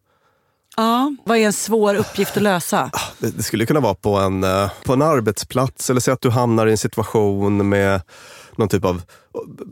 Ja, 0.76 1.12
vad 1.24 1.38
är 1.38 1.42
en 1.46 1.52
svår 1.52 1.94
uppgift 1.94 2.36
att 2.36 2.42
lösa? 2.42 2.90
Det, 3.18 3.36
det 3.36 3.42
skulle 3.42 3.66
kunna 3.66 3.80
vara 3.80 3.94
på 3.94 4.16
en, 4.16 4.44
eh, 4.44 4.70
på 4.84 4.92
en 4.92 5.02
arbetsplats 5.02 5.90
eller 5.90 6.00
säg 6.00 6.14
att 6.14 6.20
du 6.20 6.30
hamnar 6.30 6.66
i 6.66 6.70
en 6.70 6.78
situation 6.78 7.68
med 7.68 8.00
någon 8.56 8.68
typ 8.68 8.84
av 8.84 9.02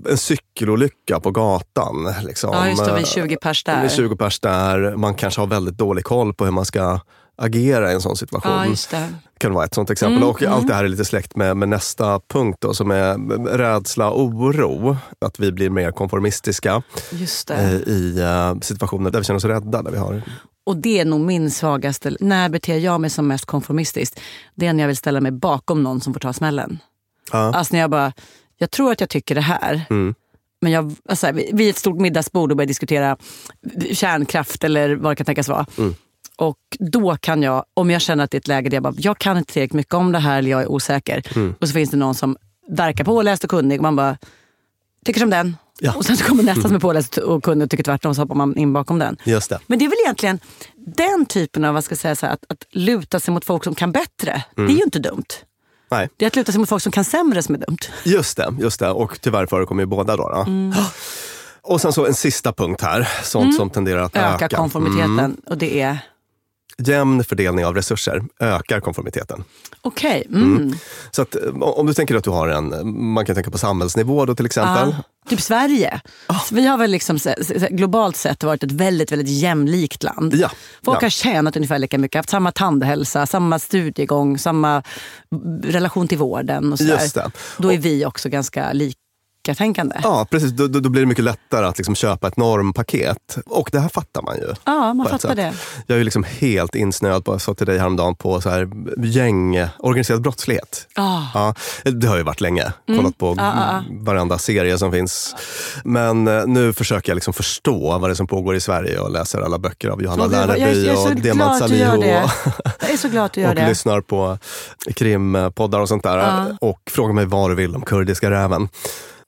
en 0.09 0.17
cykelolycka 0.17 1.21
på 1.21 1.31
gatan. 1.31 2.15
Liksom. 2.25 2.51
Ja, 2.53 2.69
just 2.69 2.85
det, 2.85 2.95
vi 2.95 3.01
är 3.01 3.05
20 3.05 3.37
pers 3.37 3.65
där. 3.65 3.81
Vi 3.81 3.87
är 3.87 3.91
20 3.91 4.17
pers 4.17 4.41
där. 4.41 4.97
Man 4.97 5.15
kanske 5.15 5.41
har 5.41 5.47
väldigt 5.47 5.79
dålig 5.79 6.05
koll 6.05 6.35
på 6.35 6.45
hur 6.45 6.53
man 6.53 6.65
ska 6.65 7.01
agera 7.39 7.91
i 7.91 7.95
en 7.95 8.01
sån 8.01 8.17
situation. 8.17 8.53
Ja, 8.53 8.67
just 8.67 8.91
det. 8.91 9.09
kan 9.39 9.53
vara 9.53 9.65
ett 9.65 9.75
sånt 9.75 9.91
exempel. 9.91 10.17
Mm, 10.17 10.29
och 10.29 10.43
Allt 10.43 10.69
det 10.69 10.75
här 10.75 10.85
är 10.85 10.89
lite 10.89 11.05
släkt 11.05 11.37
med, 11.37 11.57
med 11.57 11.69
nästa 11.69 12.21
punkt 12.29 12.59
då, 12.61 12.75
som 12.75 12.91
är 12.91 13.19
rädsla 13.57 14.11
och 14.11 14.25
oro. 14.25 14.97
Att 15.21 15.41
vi 15.41 15.53
blir 15.53 15.71
mer 15.71 15.91
konformistiska 15.91 16.83
Just 17.11 17.51
eh, 17.51 17.57
det. 17.57 17.91
i 17.91 18.21
eh, 18.21 18.55
situationer 18.61 19.11
där 19.11 19.19
vi 19.19 19.25
känner 19.25 19.37
oss 19.37 19.45
rädda. 19.45 19.83
Där 19.83 19.91
vi 19.91 19.99
har. 19.99 20.23
Och 20.67 20.77
det 20.77 21.01
är 21.01 21.05
nog 21.05 21.21
min 21.21 21.51
svagaste... 21.51 22.17
När 22.21 22.49
beter 22.49 22.79
jag 22.79 23.01
mig 23.01 23.11
som 23.11 23.29
mest 23.29 23.45
konformistiskt? 23.45 24.21
Det 24.55 24.67
är 24.67 24.73
när 24.73 24.83
jag 24.83 24.89
vill 24.89 24.97
ställa 24.97 25.21
mig 25.21 25.33
bakom 25.33 25.83
någon 25.83 26.01
som 26.01 26.13
får 26.13 26.21
ta 26.21 26.33
smällen. 26.33 26.79
Ja. 27.33 27.39
Alltså 27.39 27.75
när 27.75 27.81
jag 27.81 27.91
bara, 27.91 28.13
jag 28.59 28.71
tror 28.71 28.93
att 28.93 29.01
jag 29.01 29.11
tycker 29.11 29.35
det 29.35 29.41
här. 29.41 29.81
Mm. 29.91 30.15
Men 30.61 30.73
jag, 30.73 30.95
alltså, 31.09 31.33
vi- 31.33 31.51
vid 31.53 31.71
ett 31.71 31.77
stort 31.77 32.01
middagsbord 32.01 32.51
och 32.51 32.57
börjar 32.57 32.69
diskutera 32.69 33.17
kärnkraft 33.93 34.65
eller 34.65 34.97
vad 34.97 35.13
det 35.13 35.17
kan 35.17 35.27
tänkas 35.27 35.49
vara. 35.49 35.67
Mm. 35.79 35.95
Och 36.37 36.59
då 36.79 37.17
kan 37.17 37.43
jag, 37.43 37.65
om 37.75 37.91
jag 37.91 38.01
känner 38.01 38.25
att 38.25 38.31
det 38.31 38.37
är 38.37 38.41
ett 38.41 38.49
läge 38.49 38.69
där 38.69 38.77
jag 38.77 38.83
bara, 38.83 38.95
jag 38.97 39.19
kan 39.19 39.37
inte 39.39 39.53
tillräckligt 39.53 39.77
mycket 39.77 39.95
om 39.95 40.13
det 40.13 40.19
här 40.19 40.39
eller 40.39 40.51
jag 40.51 40.63
är 40.63 40.67
osäker. 40.71 41.23
Mm. 41.37 41.55
Och 41.61 41.69
så 41.69 41.73
finns 41.75 41.91
det 41.91 41.97
någon 41.97 42.15
som 42.15 42.37
verkar 42.69 43.05
påläst 43.05 43.45
och 43.45 43.51
kunnig 43.51 43.79
och 43.79 43.83
man 43.83 43.97
bara, 43.97 44.19
tycker 45.05 45.21
som 45.21 45.31
den. 45.31 45.57
Ja. 45.81 45.93
Och 45.95 46.05
sen 46.05 46.17
så 46.17 46.25
kommer 46.25 46.43
nästa 46.43 46.63
som 46.63 46.75
är 46.75 46.81
påläst 46.81 47.17
och 47.17 47.45
kunnig 47.45 47.65
och 47.65 47.71
tycker 47.71 47.85
tvärtom 47.85 48.15
så 48.15 48.21
hoppar 48.23 48.35
man 48.35 48.57
in 48.57 48.73
bakom 48.73 48.99
den. 48.99 49.17
Just 49.25 49.51
det. 49.51 49.59
Men 49.67 49.79
det 49.79 49.85
är 49.85 49.89
väl 49.89 49.99
egentligen 50.05 50.41
den 50.77 51.27
typen 51.27 51.65
av 51.65 51.75
vad 51.75 51.85
ska 51.85 51.93
jag 51.93 51.99
säga, 51.99 52.17
så 52.17 52.27
här, 52.27 52.33
att, 52.33 52.45
att 52.49 52.65
luta 52.71 53.21
sig 53.21 53.35
mot 53.35 53.45
folk 53.45 53.65
som 53.65 53.75
kan 53.75 53.93
bättre. 53.93 54.45
Mm. 54.57 54.67
Det 54.69 54.75
är 54.75 54.77
ju 54.77 54.85
inte 54.85 54.99
dumt. 54.99 55.25
Nej. 55.91 56.09
Det 56.17 56.25
är 56.25 56.27
att 56.27 56.37
luta 56.37 56.53
sig 56.53 56.59
mot 56.59 56.69
folk 56.69 56.83
som 56.83 56.93
kan 56.93 57.05
sämre 57.05 57.43
som 57.43 57.55
är 57.55 57.59
dumt. 57.59 57.79
Just 58.05 58.37
det, 58.37 58.55
just 58.59 58.81
det. 58.81 58.91
Och 58.91 59.21
tyvärr 59.21 59.47
förekommer 59.47 59.83
ju 59.83 59.87
båda. 59.87 60.17
Då, 60.17 60.29
då. 60.29 60.41
Mm. 60.41 60.73
Och 61.63 61.81
sen 61.81 61.93
så 61.93 62.07
en 62.07 62.15
sista 62.15 62.53
punkt 62.53 62.83
här, 62.83 63.09
sånt 63.23 63.57
som 63.57 63.71
tenderar 63.71 64.03
att 64.03 64.17
öka. 64.17 64.35
Öka 64.35 64.57
konformiteten. 64.57 65.19
Mm. 65.19 65.37
Och 65.47 65.59
det 65.59 65.81
är, 65.81 65.99
Jämn 66.83 67.25
fördelning 67.25 67.67
av 67.67 67.75
resurser 67.75 68.23
ökar 68.41 68.81
konformiteten. 68.81 69.45
okej. 69.83 70.27
mm. 70.31 70.75
Så 71.11 71.23
att, 71.23 71.35
eh, 71.35 71.43
om 71.63 71.87
du 71.87 71.95
tänker 71.95 72.15
att 72.15 72.25
du 72.25 72.31
har 72.31 72.49
en, 72.49 72.95
man 73.13 73.27
kan 73.27 73.35
tänka 73.35 73.51
på 73.51 73.59
samhällsnivå 73.59 74.25
då 74.25 74.35
till 74.35 74.47
exempel. 74.47 74.95
Ja, 74.97 75.29
typ 75.29 75.41
Sverige. 75.41 76.01
Ah. 76.27 76.39
Så 76.39 76.55
Vi 76.55 76.67
har 76.67 76.79
väl 76.79 76.91
liksom, 76.91 77.19
globalt 77.71 78.17
sett 78.17 78.45
varit 78.45 78.63
ett 78.63 78.73
väldigt, 78.73 79.13
väldigt 79.13 79.29
jämlikt 79.29 80.03
land. 80.03 80.35
Ja, 80.35 80.51
Folk 80.85 80.99
ja. 81.03 81.05
har 81.05 81.11
tjänat 81.11 81.57
ungefär 81.57 81.79
lika 81.79 81.99
mycket, 81.99 82.19
haft 82.19 82.31
samma 82.31 82.53
tandhälsa, 82.53 83.27
samma 83.27 83.59
studiegång, 83.59 84.39
samma 84.39 84.83
relation 85.63 86.09
till 86.09 86.19
vården. 86.19 86.73
Och 86.73 86.79
sådär. 86.79 87.01
Just 87.01 87.15
det. 87.15 87.31
Då 87.59 87.73
är 87.73 87.79
vi 87.79 88.07
också 88.07 88.29
ganska 88.29 88.73
likatänkande. 89.47 89.97
Ja, 90.03 90.27
precis. 90.31 90.51
Då, 90.51 90.67
då, 90.69 90.89
blir 90.89 91.03
det 91.03 91.07
mycket 91.07 91.25
lättare 91.25 91.67
att 91.67 91.79
liksom 91.79 91.95
köpa 91.95 92.29
ett 92.29 92.37
normpaket. 92.37 93.39
Och 93.47 93.69
det 93.73 93.81
här 93.81 93.89
fattar 93.89 94.23
man 94.23 94.37
ju. 94.37 94.55
Ja, 94.65 94.95
man 94.95 95.09
fattar 95.09 95.35
det. 95.35 95.53
Jag 95.87 95.95
är 95.95 95.99
ju 95.99 96.05
liksom 96.05 96.25
helt 96.25 96.75
insnöad 96.75 97.25
på, 97.25 97.33
jag 97.33 97.41
sa 97.41 97.55
till 97.55 97.67
dig 97.67 97.79
häromdagen, 97.79 98.15
på 98.15 98.41
så 98.41 98.51
här 98.51 98.69
gäng, 99.05 99.59
organiserad 99.79 100.23
brottslighet. 100.23 100.87
Ah. 100.95 101.23
Ja, 101.35 101.55
det 101.85 102.07
har 102.07 102.17
ju 102.17 102.23
varit 102.23 102.41
länge. 102.41 102.73
Kollat 102.87 103.19
på 103.19 103.35
ja, 103.39 103.53
ja. 103.57 103.83
varenda 103.91 104.39
serie 104.39 104.79
som 104.79 104.93
finns. 104.93 105.35
Men 105.85 106.29
eh, 106.29 106.47
nu 106.47 106.73
försöker 106.73 107.11
jag 107.11 107.15
liksom 107.15 107.35
förstå 107.35 107.99
vad 107.99 108.11
det 108.11 108.13
är 108.13 108.15
som 108.15 108.27
pågår 108.27 108.57
i 108.57 108.61
Sverige 108.61 108.99
och 109.01 109.11
läser 109.11 109.41
alla 109.41 109.59
böcker 109.59 109.89
av 109.89 110.03
Johanna 110.03 110.27
Läreby 110.27 110.91
och 110.91 111.17
Demant 111.17 111.59
Salihu. 111.59 111.97
och- 111.97 112.05
Jag 112.81 112.91
är 112.91 112.97
så 112.97 113.09
glad 113.09 113.25
att 113.25 113.33
du 113.33 113.41
gör 113.41 113.49
och 113.49 113.55
det. 113.55 113.69
lyssnar 113.69 114.01
på 114.01 114.39
krimpoddar 114.95 115.81
och 115.81 115.89
sånt 115.89 116.03
där. 116.03 116.57
Och 116.61 116.81
frågar 116.91 117.15
mig 117.15 117.27
vad 117.27 117.51
du 117.51 117.55
vill 117.55 117.75
om 117.77 117.83
kurdiska 117.83 118.31
räven. 118.31 118.69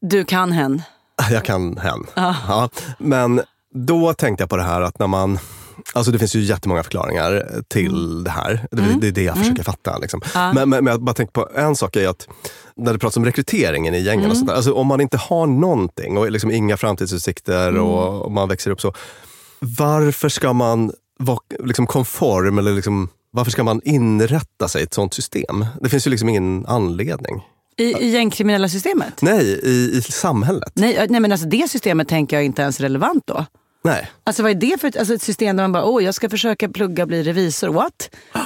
Du 0.01 0.25
kan 0.25 0.53
hen. 0.53 0.83
Jag 1.31 1.45
kan 1.45 1.77
hen. 1.77 2.07
Ja. 2.15 2.69
Men 2.99 3.41
då 3.75 4.15
tänkte 4.15 4.43
jag 4.43 4.51
på 4.51 4.57
det 4.57 4.63
här 4.63 4.81
att 4.81 4.99
när 4.99 5.07
man 5.07 5.39
Alltså 5.95 6.13
det 6.13 6.19
finns 6.19 6.37
ju 6.37 6.41
jättemånga 6.41 6.83
förklaringar 6.83 7.63
till 7.69 8.25
det 8.25 8.31
här. 8.31 8.67
Det, 8.71 8.83
det 9.01 9.09
är 9.09 9.13
det 9.13 9.23
jag 9.23 9.39
försöker 9.39 9.63
fatta. 9.63 9.99
Liksom. 9.99 10.21
Men, 10.35 10.55
men, 10.55 10.71
men 10.71 10.87
jag 10.87 11.03
bara 11.03 11.15
tänker 11.15 11.33
på 11.33 11.49
en 11.55 11.77
sak 11.77 11.97
är 11.97 12.09
att 12.09 12.29
när 12.77 12.93
det 12.93 12.99
pratas 12.99 13.17
om 13.17 13.25
rekryteringen 13.25 13.95
i 13.95 14.01
gängen 14.01 14.31
och 14.31 14.37
sånt 14.37 14.49
där, 14.49 14.55
alltså 14.55 14.73
om 14.73 14.87
man 14.87 15.01
inte 15.01 15.17
har 15.17 15.47
någonting 15.47 16.19
och 16.19 16.31
liksom 16.31 16.51
inga 16.51 16.77
framtidsutsikter 16.77 17.79
och, 17.79 18.23
och 18.23 18.33
man 18.33 18.49
växer 18.49 18.71
upp 18.71 18.81
så. 18.81 18.95
Varför 19.61 20.29
ska 20.29 20.53
man 20.53 20.93
vara 21.19 21.39
liksom 21.65 21.87
konform 21.87 22.59
eller 22.59 22.73
liksom, 22.73 23.09
varför 23.31 23.51
ska 23.51 23.65
man 23.65 23.81
inrätta 23.85 24.69
sig 24.69 24.81
i 24.81 24.85
ett 24.85 24.95
sånt 24.95 25.15
system? 25.15 25.67
Det 25.81 25.89
finns 25.89 26.07
ju 26.07 26.11
liksom 26.11 26.29
ingen 26.29 26.67
anledning. 26.67 27.43
I, 27.79 27.85
i 27.85 28.11
gängkriminella 28.11 28.69
systemet? 28.69 29.23
Nej, 29.23 29.61
i, 29.63 29.91
i 29.99 30.03
samhället. 30.03 30.73
Nej, 30.75 31.07
nej 31.11 31.21
men 31.21 31.33
alltså 31.33 31.47
det 31.49 31.69
systemet 31.71 32.09
tänker 32.09 32.37
jag 32.37 32.45
inte 32.45 32.63
ens 32.63 32.79
är 32.81 32.83
relevant 32.83 33.23
då. 33.27 33.47
Nej. 33.85 34.11
Alltså 34.25 34.43
vad 34.43 34.51
är 34.51 34.55
det 34.55 34.81
för 34.81 34.89
ett, 34.89 34.97
alltså 34.97 35.15
ett 35.15 35.23
system 35.23 35.57
där 35.57 35.65
man 35.65 35.73
bara, 35.73 35.85
åh 35.85 36.05
jag 36.05 36.15
ska 36.15 36.29
försöka 36.31 36.69
plugga 36.69 37.03
och 37.05 37.09
bli 37.09 37.23
revisor, 37.23 37.69
what? 37.69 38.11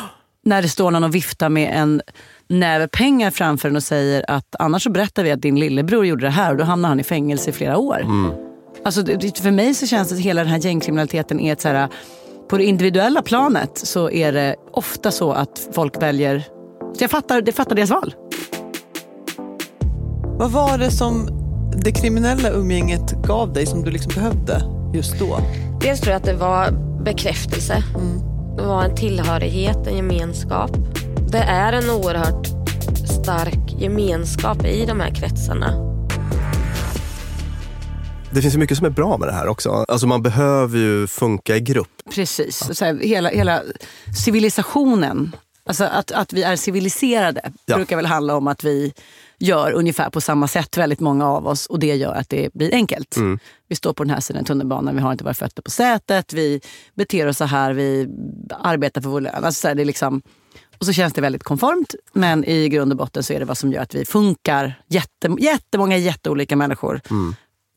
När 0.45 0.63
det 0.63 0.69
står 0.69 0.91
någon 0.91 1.05
och 1.05 1.15
viftar 1.15 1.49
med 1.49 1.73
en 1.83 2.03
näve 2.49 2.89
pengar 2.89 3.31
framför 3.31 3.69
en 3.69 3.77
och 3.77 3.83
säger 3.83 4.25
att 4.31 4.55
annars 4.59 4.83
så 4.83 4.91
berättar 4.91 5.25
vi 5.25 5.31
att 5.31 5.43
din 5.43 5.61
lillebror 5.61 6.07
gjorde 6.07 6.25
det 6.27 6.31
här 6.31 6.51
och 6.51 6.57
då 6.57 6.65
hamnar 6.65 6.89
han 6.89 7.01
i 7.01 7.05
fängelse 7.05 7.51
i 7.51 7.53
flera 7.53 7.79
år. 7.79 8.05
Alltså 8.85 9.03
det- 9.03 9.15
det, 9.17 9.39
för 9.39 9.51
mig 9.51 9.75
så 9.75 9.87
känns 9.87 10.09
det 10.09 10.15
att 10.15 10.21
hela 10.21 10.41
den 10.45 10.51
här 10.51 10.59
gängkriminaliteten 10.59 11.41
är 11.41 11.53
ett 11.53 11.61
så 11.61 11.69
här, 11.69 11.89
på 12.49 12.59
det 12.59 12.65
individuella 12.65 13.23
planet 13.23 13.71
så 13.79 14.11
är 14.11 14.33
det 14.33 14.57
ofta 14.73 15.11
så 15.11 15.33
att 15.33 15.69
folk 15.73 16.03
väljer, 16.03 16.39
så 16.99 17.05
jag 17.05 17.11
fattar, 17.11 17.41
det 17.43 17.53
fattar 17.53 17.75
deras 17.77 17.91
val. 17.91 18.15
Vad 20.43 20.51
var 20.53 20.79
det 20.79 20.91
som 20.91 21.29
det 21.83 21.93
kriminella 21.93 22.51
umgänget 22.51 23.13
gav 23.27 23.53
dig 23.53 23.67
som 23.67 23.83
du 23.83 23.91
liksom 23.91 24.13
behövde 24.15 24.63
just 24.95 25.19
då? 25.19 25.39
Dels 25.81 26.01
tror 26.01 26.13
jag 26.13 26.17
att 26.21 26.25
det 26.27 26.35
var 26.35 26.71
bekräftelse. 27.05 27.85
Det 28.57 28.63
var 28.63 28.85
en 28.85 28.95
tillhörighet, 28.97 29.87
en 29.87 29.97
gemenskap. 29.97 30.71
Det 31.29 31.39
är 31.39 31.73
en 31.73 31.91
oerhört 31.91 32.47
stark 33.23 33.73
gemenskap 33.81 34.65
i 34.65 34.85
de 34.87 35.01
här 35.01 35.15
kretsarna. 35.15 35.73
Det 38.31 38.43
finns 38.43 38.55
ju 38.55 38.59
mycket 38.59 38.77
som 38.77 38.87
är 38.87 38.91
bra 38.91 39.19
med 39.19 39.29
det 39.29 39.35
här 39.35 39.47
också. 39.49 39.71
Alltså 39.89 40.07
man 40.07 40.23
behöver 40.23 40.79
ju 40.79 41.07
funka 41.07 41.57
i 41.57 41.61
grupp. 41.61 42.03
Precis. 42.15 42.77
Så 42.79 42.85
här, 42.85 42.99
hela, 43.03 43.29
hela 43.29 43.63
civilisationen, 44.25 45.37
alltså 45.67 45.85
att, 45.85 46.13
att 46.13 46.33
vi 46.33 46.43
är 46.43 46.57
civiliserade, 46.57 47.53
Ja. 47.67 47.77
brukar 47.77 47.97
väl 47.97 48.07
handla 48.07 48.37
om 48.37 48.47
att 48.49 48.65
vi 48.65 48.93
gör 49.43 49.73
ungefär 49.73 50.11
på 50.11 50.21
samma 50.21 50.49
sätt, 50.49 50.77
väldigt 50.77 51.01
många 51.01 51.29
av 51.29 51.47
oss. 51.47 51.67
Och 51.67 51.79
det 51.79 51.95
gör 51.97 52.15
att 52.15 52.29
det 52.29 52.55
blir 52.55 52.75
enkelt. 52.75 53.17
Vi 53.69 53.77
står 53.77 53.93
på 53.93 54.05
den 54.05 54.11
här 54.11 54.21
sidan 54.21 54.45
tunnelbanan, 54.45 54.97
vi 54.97 55.01
har 55.01 55.13
inte 55.13 55.25
våra 55.25 55.35
fötter 55.35 55.63
på 55.63 55.71
sätet, 55.71 56.33
vi 56.33 56.61
beter 56.95 57.27
oss 57.27 57.37
så 57.37 57.45
här, 57.45 57.73
vi 57.73 58.09
arbetar 58.61 59.01
för 59.01 59.09
vår 59.09 59.21
lön. 59.21 59.45
Alltså 59.45 59.61
så 59.61 59.69
här, 59.69 59.75
det 59.75 59.83
är 59.83 59.85
liksom, 59.85 60.23
och 60.79 60.87
så 60.87 60.93
känns 60.93 61.13
det 61.13 61.21
väldigt 61.21 61.43
konformt, 61.43 61.95
men 62.13 62.45
i 62.45 62.69
grund 62.69 62.93
och 62.93 62.99
botten 62.99 63.23
så 63.23 63.33
är 63.33 63.39
det 63.39 63.45
vad 63.45 63.59
som 63.59 63.73
gör 63.73 63.83
att 63.83 63.95
vi 63.95 64.05
funkar, 64.05 64.83
jätte, 64.89 65.37
jättemånga 65.39 65.97
jätteolika 65.97 66.57
människor, 66.57 67.01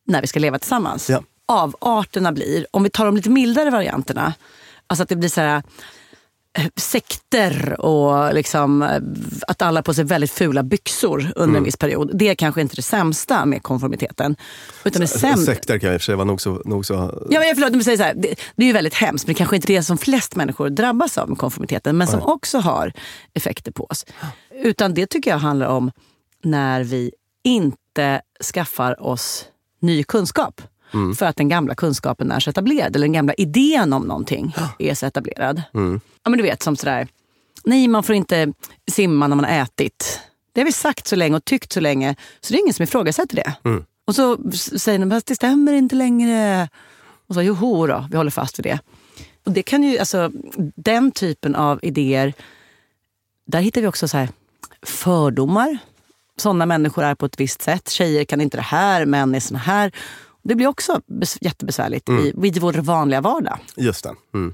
när 0.08 0.22
vi 0.22 0.28
ska 0.28 0.40
leva 0.40 0.60
tillsammans. 0.60 1.10
Ja. 1.10 1.24
Avarterna 1.46 2.32
blir, 2.32 2.68
om 2.72 2.84
vi 2.84 2.90
tar 2.90 3.06
de 3.06 3.16
lite 3.16 3.30
mildare 3.30 3.70
varianterna, 3.70 4.34
alltså 4.88 5.04
att 5.04 5.10
det 5.10 5.16
blir 5.16 5.30
så 5.30 5.42
här 5.42 5.64
sekter 6.76 7.82
och 7.82 8.34
liksom, 8.34 8.82
eh, 8.82 9.00
att 9.48 9.62
alla 9.62 9.78
har 9.78 9.84
på 9.84 9.94
sig 9.94 10.04
väldigt 10.04 10.32
fula 10.32 10.64
byxor 10.64 11.32
under 11.36 11.58
en 11.58 11.64
viss 11.64 11.78
period. 11.78 12.12
Det 12.14 12.30
är 12.30 12.36
kanske 12.36 12.62
inte 12.62 12.76
det 12.76 12.82
sämsta 12.82 13.46
med 13.46 13.64
konformiteten. 13.64 14.36
Utan 14.84 15.02
det 15.02 15.08
sämsta... 15.08 15.54
Sekter 15.54 15.80
kan 15.80 15.94
i 15.94 15.98
och 15.98 16.02
för 16.02 16.06
sig 16.06 16.16
vara 16.16 16.26
nog 16.26 16.42
så... 16.42 16.62
Nog 16.66 16.86
så 16.86 16.94
Ja, 17.30 17.40
men 17.40 17.56
förlåt, 17.56 17.72
men 17.72 17.84
säger 17.84 17.98
så 17.98 18.04
här, 18.04 18.14
det, 18.14 18.36
det 18.56 18.64
är 18.64 18.68
ju 18.68 18.74
väldigt 18.74 18.94
hemskt, 18.94 19.28
men 19.28 19.34
det 19.34 19.38
kanske 19.38 19.56
inte 19.56 19.74
är 19.74 19.78
det 19.78 19.84
som 19.84 19.98
flest 19.98 20.36
människor 20.36 20.70
drabbas 20.70 21.18
av 21.18 21.30
med 21.30 21.38
konformiteten, 21.38 21.98
men 21.98 22.08
som 22.08 22.22
också 22.22 22.58
har 22.58 22.94
effekter 23.34 23.72
på 23.72 23.86
oss. 23.86 24.06
Utan 24.64 24.94
det 24.94 25.08
tycker 25.08 25.32
jag 25.32 25.38
handlar 25.38 25.68
om 25.68 25.92
när 26.44 26.84
vi 26.84 27.12
inte 27.44 28.22
skaffar 28.54 29.04
oss 29.04 29.46
ny 29.82 30.04
kunskap. 30.04 30.62
För 31.18 31.26
att 31.26 31.36
den 31.36 31.50
gamla 31.50 31.76
kunskapen 31.76 32.32
är 32.32 32.40
så 32.40 32.50
etablerad, 32.50 32.96
eller 32.96 33.06
den 33.06 33.14
gamla 33.14 33.34
idén 33.34 33.94
om 33.94 34.04
någonting 34.04 34.56
är 34.80 34.94
så 34.94 35.06
etablerad. 35.06 35.62
Ja, 36.24 36.30
men 36.30 36.38
du 36.38 36.44
vet, 36.44 36.64
som 36.64 36.76
sådär, 36.76 37.08
nej 37.64 37.88
man 37.88 38.04
får 38.04 38.16
inte 38.16 38.54
simma 38.92 39.28
när 39.28 39.36
man 39.36 39.46
har 39.46 39.52
ätit. 39.52 40.20
Det 40.54 40.62
har 40.62 40.66
vi 40.66 40.72
sagt 40.72 41.08
så 41.08 41.16
länge 41.16 41.36
och 41.36 41.46
tyckt 41.46 41.74
så 41.74 41.80
länge, 41.80 42.16
så 42.42 42.54
det 42.54 42.60
är 42.60 42.62
ingen 42.62 42.74
som 42.74 42.84
ifrågasätter 42.84 43.36
det. 43.36 43.54
Och 44.06 44.16
så 44.16 44.38
säger 44.60 45.00
de, 45.00 45.10
fast 45.10 45.28
det 45.28 45.36
stämmer 45.36 45.74
inte 45.74 45.96
längre. 45.96 46.70
Och 47.28 47.36
så, 47.36 47.42
joho 47.42 47.88
då, 47.88 48.08
vi 48.12 48.18
håller 48.18 48.32
fast 48.32 48.60
vid 48.60 48.66
det. 48.66 48.80
Och 49.46 49.52
det 49.52 49.64
kan 49.64 49.84
ju, 49.84 49.98
alltså, 49.98 50.32
den 50.76 51.12
typen 51.12 51.56
av 51.56 51.80
idéer, 51.82 52.34
där 53.48 53.60
hittar 53.60 53.82
vi 53.82 53.88
också 53.88 54.08
så 54.08 54.18
här, 54.18 54.30
fördomar. 54.82 55.78
Sådana 56.38 56.66
människor 56.66 57.04
är 57.04 57.16
på 57.16 57.26
ett 57.26 57.40
visst 57.40 57.62
sätt. 57.62 57.90
Tjejer 57.90 58.26
kan 58.26 58.42
inte 58.42 58.58
det 58.58 58.64
här, 58.64 59.06
män 59.06 59.36
är 59.36 59.40
såna 59.40 59.60
här. 59.60 59.92
Det 60.48 60.56
blir 60.56 60.68
också 60.68 61.02
bes- 61.08 61.38
jättebesvärligt 61.42 62.10
i, 62.10 62.34
i 62.44 62.60
vår 62.60 62.74
vanliga 62.74 63.22
vardag. 63.22 63.60
Just 63.76 64.04
det. 64.04 64.14
Mm. 64.34 64.54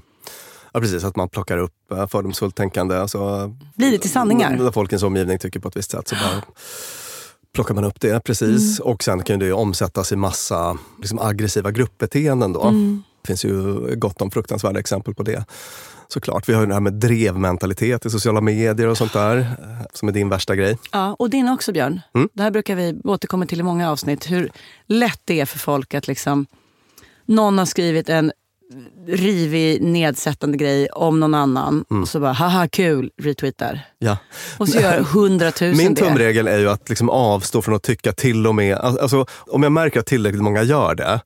Ja, 0.72 0.80
precis. 0.80 1.04
Att 1.04 1.16
man 1.16 1.28
plockar 1.28 1.58
upp 1.58 1.92
eh, 1.92 2.06
fördomsfullt 2.06 2.54
tänkande. 2.56 2.96
Alltså, 2.96 3.52
Blir 3.74 3.90
det 3.90 3.98
till 3.98 4.10
sanningar? 4.10 4.56
När 4.56 4.70
folk 4.70 4.92
i 4.92 4.94
ens 4.94 5.02
omgivning 5.02 5.38
tycker 5.38 5.60
på 5.60 5.68
ett 5.68 5.76
visst 5.76 5.90
sätt 5.90 6.08
så 6.08 6.14
bara 6.14 6.42
plockar 7.54 7.74
man 7.74 7.84
upp 7.84 8.00
det. 8.00 8.20
precis. 8.24 8.80
Mm. 8.80 8.92
Och 8.92 9.02
sen 9.02 9.22
kan 9.22 9.38
det 9.38 9.44
ju 9.44 9.52
omsättas 9.52 10.12
i 10.12 10.16
massa 10.16 10.78
liksom, 10.98 11.18
aggressiva 11.18 11.70
gruppbeteenden. 11.70 12.52
Då. 12.52 12.62
Mm. 12.62 13.02
Det 13.22 13.26
finns 13.26 13.44
ju 13.44 13.74
gott 13.96 14.22
om 14.22 14.30
fruktansvärda 14.30 14.80
exempel 14.80 15.14
på 15.14 15.22
det. 15.22 15.44
Såklart. 16.08 16.48
Vi 16.48 16.52
har 16.54 16.60
ju 16.60 16.66
det 16.66 16.74
här 16.74 16.80
med 16.80 16.92
drevmentalitet 16.92 18.06
i 18.06 18.10
sociala 18.10 18.40
medier 18.40 18.86
och 18.88 18.98
sånt 18.98 19.12
där. 19.12 19.36
eh, 19.38 19.46
Som 19.92 20.08
är 20.08 20.12
din 20.12 20.28
värsta 20.28 20.56
grej. 20.56 20.78
Ja, 20.92 21.16
och 21.18 21.30
din 21.30 21.48
också 21.48 21.72
Björn. 21.72 22.00
Mm. 22.14 22.28
Det 22.32 22.42
här 22.42 22.50
brukar 22.50 22.76
vi 22.76 23.00
återkomma 23.04 23.46
till 23.46 23.60
i 23.60 23.62
många 23.62 23.90
avsnitt. 23.90 24.30
Hur 24.30 24.50
lätt 24.86 25.20
det 25.24 25.40
är 25.40 25.46
för 25.46 25.58
folk 25.58 25.94
att 25.94 26.06
liksom... 26.08 26.46
Någon 27.26 27.58
har 27.58 27.64
skrivit 27.66 28.08
en 28.08 28.32
rivig, 29.06 29.82
nedsättande 29.82 30.56
grej 30.58 30.88
om 30.88 31.20
någon 31.20 31.34
annan. 31.34 31.84
Mm. 31.90 32.02
Och 32.02 32.08
så 32.08 32.20
bara, 32.20 32.32
haha 32.32 32.68
kul, 32.68 33.10
retweetar. 33.22 33.80
Ja. 33.98 34.16
Och 34.58 34.68
så 34.68 34.80
gör 34.80 35.00
hundratusen 35.14 35.76
Min 35.76 35.94
det. 35.94 36.00
tumregel 36.00 36.48
är 36.48 36.58
ju 36.58 36.68
att 36.70 36.88
liksom 36.88 37.10
avstå 37.10 37.62
från 37.62 37.74
att 37.74 37.82
tycka 37.82 38.12
till 38.12 38.46
och 38.46 38.54
med, 38.54 38.76
alltså, 38.76 39.26
om 39.46 39.62
jag 39.62 39.72
märker 39.72 40.00
att 40.00 40.06
tillräckligt 40.06 40.42
många 40.42 40.62
gör 40.62 40.94
det, 40.94 41.20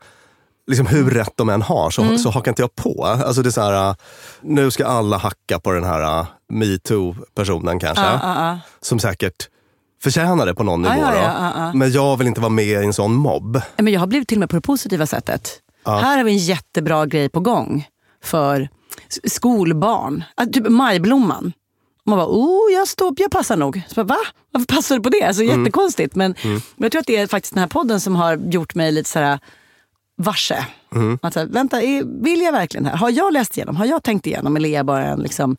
liksom 0.66 0.86
hur 0.86 1.10
rätt 1.10 1.32
de 1.36 1.48
än 1.48 1.62
har, 1.62 1.90
så, 1.90 2.02
Mm. 2.02 2.18
så 2.18 2.30
hakar 2.30 2.50
inte 2.50 2.62
jag 2.62 2.74
på. 2.74 3.04
Alltså 3.04 3.42
det 3.42 3.48
är 3.48 3.50
så 3.50 3.60
här, 3.60 3.88
äh, 3.90 3.94
nu 4.42 4.70
ska 4.70 4.86
alla 4.86 5.16
hacka 5.16 5.58
på 5.60 5.72
den 5.72 5.84
här 5.84 6.20
äh, 6.20 6.26
metoo-personen 6.52 7.78
kanske, 7.80 8.04
Ja, 8.04 8.18
ja, 8.22 8.46
ja. 8.48 8.58
som 8.80 8.98
säkert 8.98 9.48
förtjänar 10.02 10.46
det 10.46 10.54
på 10.54 10.62
någon 10.64 10.82
nivå. 10.82 11.06
Men 11.74 11.92
jag 11.92 12.16
vill 12.16 12.26
inte 12.26 12.40
vara 12.40 12.50
med 12.50 12.64
i 12.64 12.74
en 12.74 12.92
sån 12.92 13.14
mobb. 13.14 13.60
Men 13.76 13.92
jag 13.92 14.00
har 14.00 14.06
blivit 14.06 14.28
till 14.28 14.38
och 14.38 14.40
med 14.40 14.50
på 14.50 14.56
det 14.56 14.62
positiva 14.62 15.06
sättet. 15.06 15.50
Här 15.84 16.16
har 16.16 16.24
vi 16.24 16.30
en 16.30 16.38
jättebra 16.38 17.06
grej 17.06 17.28
på 17.28 17.40
gång 17.40 17.86
för 18.24 18.68
skolbarn. 19.24 20.24
Typ 20.52 20.68
majblomman. 20.68 21.52
Man 22.06 22.18
bara, 22.18 22.26
oh, 22.28 22.72
jag, 22.72 22.88
står, 22.88 23.14
jag 23.16 23.30
passar 23.30 23.56
nog. 23.56 23.82
Så 23.88 23.94
bara, 23.94 24.04
Va? 24.04 24.16
Varför 24.52 24.66
passar 24.66 24.96
du 24.96 25.02
på 25.02 25.08
det? 25.08 25.22
Alltså, 25.22 25.42
Mm. 25.42 25.60
Jättekonstigt. 25.60 26.14
Men, 26.14 26.34
men 26.42 26.60
jag 26.76 26.92
tror 26.92 27.00
att 27.00 27.06
det 27.06 27.16
är 27.16 27.26
faktiskt 27.26 27.54
den 27.54 27.60
här 27.60 27.68
podden 27.68 28.00
som 28.00 28.16
har 28.16 28.36
gjort 28.36 28.74
mig 28.74 28.92
lite 28.92 29.08
så 29.10 29.18
här 29.18 29.38
varse. 30.16 30.66
Mm. 30.94 31.18
Att, 31.22 31.34
här, 31.34 31.46
vänta, 31.46 31.82
är, 31.82 32.22
vill 32.24 32.40
jag 32.40 32.52
verkligen 32.52 32.86
här? 32.86 32.96
Har 32.96 33.10
jag 33.10 33.32
läst 33.32 33.56
igenom? 33.56 33.76
Har 33.76 33.86
jag 33.86 34.02
tänkt 34.02 34.26
igenom? 34.26 34.56
Eller 34.56 34.68
är 34.68 34.72
jag 34.74 34.86
bara 34.86 35.04
en 35.04 35.18
liksom, 35.20 35.56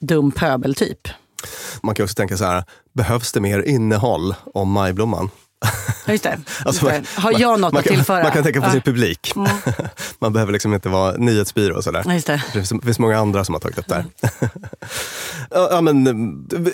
dum 0.00 0.32
pöbeltyp? 0.32 1.08
Man 1.82 1.94
kan 1.94 2.04
också 2.04 2.14
tänka 2.14 2.36
så 2.36 2.44
här, 2.44 2.64
behövs 2.92 3.32
det 3.32 3.40
mer 3.40 3.62
innehåll 3.62 4.34
om 4.54 4.70
majblomman? 4.72 5.30
Just 6.06 6.24
det. 6.24 6.38
Alltså, 6.64 6.86
det. 6.86 7.02
Har 7.14 7.40
jag 7.40 7.60
något 7.60 7.72
man 7.72 7.80
att 7.80 7.86
tillföra? 7.86 8.22
Man 8.22 8.32
kan 8.32 8.42
tänka 8.42 8.60
på 8.60 8.66
Ja. 8.66 8.72
sin 8.72 8.80
publik. 8.82 9.32
man 10.18 10.32
behöver 10.32 10.52
liksom 10.52 10.74
inte 10.74 10.88
vara 10.88 11.16
nyhetsbyrå 11.16 11.76
och 11.76 11.84
sådär. 11.84 12.12
Just 12.12 12.26
det. 12.26 12.32
Det 12.46 12.52
finns, 12.52 12.68
det 12.68 12.80
finns 12.82 12.98
många 12.98 13.18
andra 13.18 13.44
som 13.44 13.54
har 13.54 13.60
tagit 13.60 13.78
upp 13.78 13.88
det 13.88 13.94
här. 13.94 14.04
ja, 15.50 15.68
ja, 15.70 15.80
men, 15.80 16.06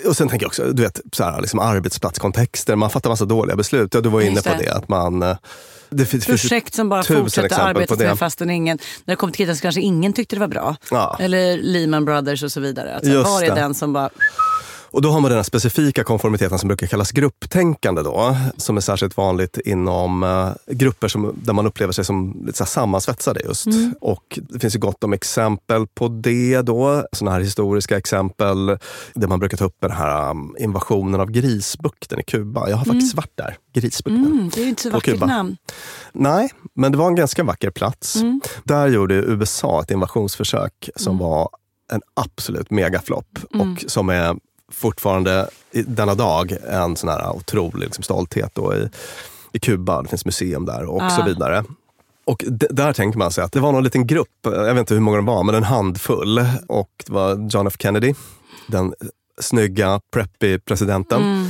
och 0.07 0.17
sen 0.17 0.27
tänker 0.29 0.43
jag 0.43 0.49
också, 0.49 0.63
du 0.73 0.83
vet, 0.83 0.99
så 1.11 1.23
här, 1.23 1.41
liksom 1.41 1.59
arbetsplatskontexter, 1.59 2.75
man 2.75 2.89
fattar 2.89 3.09
massa 3.09 3.25
dåliga 3.25 3.55
beslut. 3.55 3.93
Ja, 3.93 4.01
du 4.01 4.09
var 4.09 4.21
inne 4.21 4.31
Just 4.31 4.47
på 4.47 4.53
det. 4.53 4.63
det. 4.63 4.73
Att 4.73 4.89
man, 4.89 5.23
eh, 5.23 5.37
det 5.93 6.05
finns, 6.05 6.25
Projekt 6.25 6.73
som 6.73 6.89
bara 6.89 7.03
fortsätter 7.03 7.59
arbetet 7.59 7.99
med 7.99 8.19
fastän 8.19 8.49
ingen, 8.49 8.77
när 9.05 9.11
det 9.11 9.15
kommer 9.15 9.33
till 9.33 9.37
kritan 9.37 9.55
så 9.55 9.61
kanske 9.61 9.81
ingen 9.81 10.13
tyckte 10.13 10.35
det 10.35 10.39
var 10.39 10.47
bra. 10.47 10.75
Ja. 10.91 11.17
Eller 11.19 11.57
Lehman 11.57 12.05
Brothers 12.05 12.43
och 12.43 12.51
så 12.51 12.59
vidare. 12.59 12.95
Alltså, 12.95 13.23
var 13.23 13.43
är 13.43 13.49
det. 13.49 13.55
den 13.55 13.73
som 13.73 13.93
bara, 13.93 14.09
Och 14.93 15.01
då 15.01 15.11
har 15.11 15.21
man 15.21 15.29
den 15.29 15.37
här 15.37 15.43
specifika 15.43 16.03
konformiteten 16.03 16.59
som 16.59 16.67
brukar 16.67 16.87
kallas 16.87 17.11
grupptänkande 17.11 18.01
då, 18.01 18.35
som 18.57 18.77
är 18.77 18.81
särskilt 18.81 19.17
vanligt 19.17 19.57
inom 19.57 20.23
eh, 20.23 20.73
grupper 20.75 21.07
som, 21.07 21.35
där 21.43 21.53
man 21.53 21.65
upplever 21.65 21.93
sig 21.93 22.05
som 22.05 22.43
lite 22.45 22.57
så 22.57 22.65
sammansvetsade 22.65 23.41
just. 23.45 23.67
Och 24.01 24.39
det 24.49 24.59
finns 24.59 24.75
ju 24.75 24.79
gott 24.79 25.03
om 25.03 25.13
exempel 25.13 25.87
på 25.87 26.07
det 26.07 26.61
då, 26.61 27.05
sådana 27.11 27.35
här 27.35 27.41
historiska 27.41 27.97
exempel 27.97 28.77
där 29.13 29.27
man 29.27 29.39
brukar 29.39 29.57
ta 29.57 29.65
upp 29.65 29.77
den 29.81 29.91
här 29.91 30.31
um, 30.31 30.55
invasionen 30.59 31.21
av 31.21 31.31
Grisbukten 31.31 32.19
i 32.19 32.23
Kuba. 32.23 32.69
Jag 32.69 32.77
har 32.77 32.85
faktiskt 32.85 33.15
varit 33.15 33.37
där, 33.37 33.57
Grisbukten. 33.73 34.25
mm, 34.25 34.49
det 34.53 34.61
är 34.61 34.63
ju 34.63 34.69
inte 34.69 34.81
så 34.81 34.89
vackert 34.89 35.19
namn. 35.19 35.57
Nej, 36.13 36.49
men 36.75 36.91
det 36.91 36.97
var 36.97 37.07
en 37.07 37.15
ganska 37.15 37.43
vacker 37.43 37.71
plats. 37.71 38.17
Där 38.63 38.87
gjorde 38.87 39.15
USA 39.15 39.81
ett 39.81 39.91
invasionsförsök 39.91 40.89
som 40.95 41.17
var 41.17 41.49
en 41.91 42.01
absolut 42.13 42.71
megaflopp 42.71 43.39
och 43.53 43.83
som 43.87 44.09
är 44.09 44.35
fortfarande 44.73 45.49
i 45.71 45.81
denna 45.81 46.15
dag 46.15 46.57
en 46.69 46.95
sån 46.95 47.09
här 47.09 47.35
otrolig 47.35 47.85
liksom, 47.85 48.03
stolthet 48.03 48.51
då 48.55 48.73
i, 48.75 48.89
i 49.53 49.59
Kuba. 49.59 50.01
Det 50.01 50.09
finns 50.09 50.25
museum 50.25 50.65
där 50.65 50.85
och 50.85 51.11
så 51.11 51.21
Ah. 51.21 51.25
vidare. 51.25 51.63
Och 52.25 52.43
där 52.47 52.93
tänker 52.93 53.19
man 53.19 53.31
sig 53.31 53.43
att 53.43 53.51
det 53.51 53.59
var 53.59 53.71
någon 53.71 53.83
liten 53.83 54.07
grupp, 54.07 54.27
jag 54.43 54.73
vet 54.73 54.77
inte 54.79 54.93
hur 54.93 55.01
många 55.01 55.17
de 55.17 55.25
var, 55.25 55.43
men 55.43 55.55
en 55.55 55.63
handfull. 55.63 56.45
Och 56.67 56.89
det 57.05 57.13
var 57.13 57.49
John 57.51 57.67
F 57.67 57.73
Kennedy, 57.79 58.13
den 58.67 58.93
snygga, 59.41 59.99
preppy 60.13 60.59
presidenten 60.59 61.49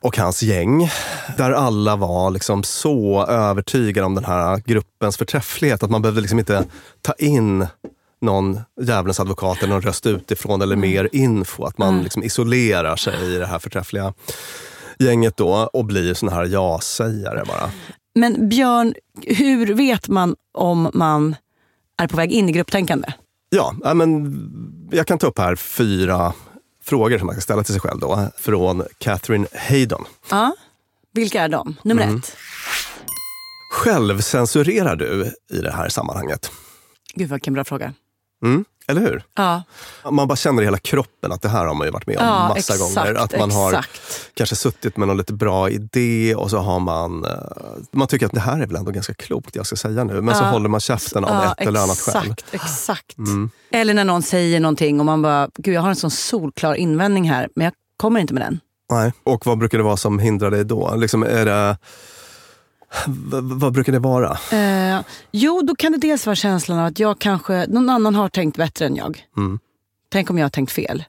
och 0.00 0.16
hans 0.18 0.42
gäng. 0.42 0.90
Där 1.36 1.50
alla 1.50 1.96
var 1.96 2.30
liksom 2.30 2.62
så 2.62 3.26
övertygade 3.26 4.06
om 4.06 4.14
den 4.14 4.24
här 4.24 4.62
gruppens 4.66 5.16
förträfflighet 5.16 5.82
att 5.82 5.90
man 5.90 6.02
behövde 6.02 6.20
liksom 6.20 6.38
inte 6.38 6.64
ta 7.02 7.12
in 7.12 7.66
någon 8.20 8.60
djävulens 8.82 9.20
advokat 9.20 9.58
eller 9.58 9.72
någon 9.72 9.82
röst 9.82 10.06
utifrån 10.06 10.62
eller 10.62 10.76
mer 10.76 11.08
info. 11.12 11.64
Att 11.64 11.78
man 11.78 12.02
liksom 12.02 12.22
isolerar 12.22 12.96
sig 12.96 13.34
i 13.34 13.38
det 13.38 13.46
här 13.46 13.58
förträffliga 13.58 14.14
gänget 14.98 15.36
då 15.36 15.70
och 15.72 15.84
blir 15.84 16.14
sån 16.14 16.28
här 16.28 16.44
ja-sägare 16.44 17.44
bara. 17.46 17.70
Men 18.14 18.48
Björn, 18.48 18.94
hur 19.22 19.74
vet 19.74 20.08
man 20.08 20.36
om 20.54 20.90
man 20.94 21.36
är 21.98 22.08
på 22.08 22.16
väg 22.16 22.32
in 22.32 22.48
i 22.48 22.52
grupptänkande? 22.52 23.12
Ja, 23.50 23.74
ja, 23.84 23.94
men 23.94 24.34
jag 24.92 25.06
kan 25.06 25.18
ta 25.18 25.26
upp 25.26 25.38
här 25.38 25.56
fyra 25.56 26.32
frågor 26.84 27.18
som 27.18 27.26
man 27.26 27.34
ska 27.34 27.40
ställa 27.42 27.62
till 27.64 27.72
sig 27.74 27.80
själv 27.80 28.00
då. 28.00 28.28
Från 28.38 28.82
Catherine 28.98 29.46
Haydon. 29.68 30.04
Ja. 30.30 30.56
Vilka 31.12 31.42
är 31.42 31.48
de? 31.48 31.76
Nummer 31.82 32.02
Mm. 32.02 32.16
ett. 32.16 32.36
Självcensurerar 33.72 34.96
du 34.96 35.32
i 35.52 35.58
det 35.58 35.72
här 35.72 35.88
sammanhanget? 35.88 36.50
Gud 37.14 37.30
vilken 37.30 37.54
bra 37.54 37.64
fråga. 37.64 37.92
Mm, 38.46 38.64
eller 38.88 39.00
hur? 39.00 39.22
Ja, 39.36 39.62
Man 40.10 40.28
bara 40.28 40.36
känner 40.36 40.62
i 40.62 40.64
hela 40.64 40.78
kroppen 40.78 41.32
att 41.32 41.42
det 41.42 41.48
här 41.48 41.66
har 41.66 41.74
man 41.74 41.86
ju 41.86 41.90
varit 41.90 42.06
med 42.06 42.16
om 42.18 42.24
ja 42.24 42.48
massa 42.48 42.58
exakt, 42.74 42.80
gånger. 42.94 43.14
Att 43.14 43.38
man 43.38 43.50
har 43.50 43.70
exakt. 43.72 44.00
kanske 44.34 44.56
suttit 44.56 44.96
med 44.96 45.08
någon 45.08 45.16
lite 45.16 45.32
bra 45.32 45.70
idé 45.70 46.34
och 46.34 46.50
så 46.50 46.58
har 46.58 46.80
man... 46.80 47.24
eh, 47.24 47.30
Man 47.90 48.08
tycker 48.08 48.26
att 48.26 48.32
det 48.32 48.40
här 48.40 48.60
är 48.62 48.66
väl 48.66 48.76
ändå 48.76 48.90
ganska 48.90 49.14
klokt 49.14 49.56
jag 49.56 49.66
ska 49.66 49.76
säga 49.76 50.04
nu. 50.04 50.20
Men 50.20 50.34
så 50.34 50.42
Ja. 50.44 50.48
håller 50.50 50.68
man 50.68 50.80
käften 50.80 51.24
av 51.24 51.30
Ja, 51.44 51.52
ett 51.58 51.66
eller 51.66 51.80
annat 51.80 51.98
skäl. 51.98 52.16
Mm. 52.16 52.32
Exakt, 52.32 52.54
exakt. 52.54 53.16
Eller 53.70 53.94
när 53.94 54.04
någon 54.04 54.22
säger 54.22 54.60
någonting 54.60 55.00
och 55.00 55.06
man 55.06 55.22
bara, 55.22 55.48
gud 55.58 55.74
jag 55.74 55.80
har 55.82 55.88
en 55.88 55.96
sån 55.96 56.10
solklar 56.10 56.74
invändning 56.74 57.30
här, 57.30 57.48
men 57.56 57.64
jag 57.64 57.72
kommer 57.96 58.20
inte 58.20 58.34
med 58.34 58.42
den. 58.42 58.60
Nej. 58.92 59.12
Och 59.24 59.46
vad 59.46 59.58
brukar 59.58 59.78
det 59.78 59.84
vara 59.84 59.96
som 59.96 60.18
hindrar 60.18 60.50
dig 60.50 60.64
då? 60.64 60.94
Liksom 60.96 61.22
är 61.22 61.44
det, 61.44 61.78
v- 63.06 63.40
vad 63.42 63.72
brukar 63.72 63.92
det 63.92 63.98
vara? 63.98 64.38
Eh, 64.52 65.00
jo, 65.30 65.62
då 65.62 65.74
kan 65.76 65.92
det 65.92 65.98
dels 65.98 66.26
vara 66.26 66.36
känslan 66.36 66.78
av 66.78 66.86
att 66.86 66.98
jag 66.98 67.18
kanske, 67.18 67.66
någon 67.68 67.90
annan 67.90 68.14
har 68.14 68.28
tänkt 68.28 68.56
bättre 68.56 68.86
än 68.86 68.96
jag. 68.96 69.26
Mm. 69.36 69.58
Tänk 70.08 70.30
om 70.30 70.38
jag 70.38 70.44
har 70.44 70.50
tänkt 70.50 70.72
fel. 70.72 71.04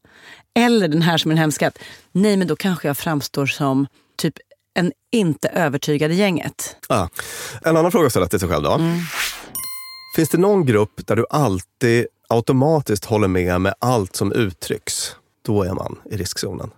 Eller 0.55 0.87
den 0.87 1.01
här 1.01 1.17
som 1.17 1.31
är 1.31 1.35
den 1.35 1.41
hemska, 1.41 1.67
att 1.67 1.77
nej 2.11 2.37
men 2.37 2.47
då 2.47 2.55
kanske 2.55 2.87
jag 2.87 2.97
framstår 2.97 3.45
som 3.45 3.87
typ 4.17 4.33
en 4.73 4.91
inte 5.11 5.47
övertygad 5.49 6.11
i 6.11 6.15
gänget. 6.15 6.75
Ja. 6.89 7.09
En 7.61 7.77
annan 7.77 7.91
fråga 7.91 8.09
ställa 8.09 8.27
till 8.27 8.39
sig 8.39 8.49
själv 8.49 8.63
då. 8.63 8.79
Finns 10.15 10.29
det 10.29 10.37
någon 10.37 10.65
grupp 10.65 11.07
där 11.07 11.15
du 11.15 11.25
alltid 11.29 12.07
automatiskt 12.29 13.05
håller 13.05 13.27
med 13.27 13.61
med 13.61 13.73
allt 13.79 14.15
som 14.15 14.31
uttrycks? 14.31 15.15
Då 15.45 15.63
är 15.63 15.73
man 15.73 15.99
i 16.11 16.17
riskzonen. 16.17 16.71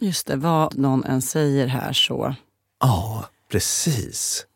Just 0.00 0.26
det, 0.26 0.36
vad 0.36 0.78
någon 0.78 1.04
än 1.04 1.22
säger 1.22 1.66
här 1.66 1.92
så. 1.92 2.34
Ja, 2.80 3.24
precis. 3.54 4.46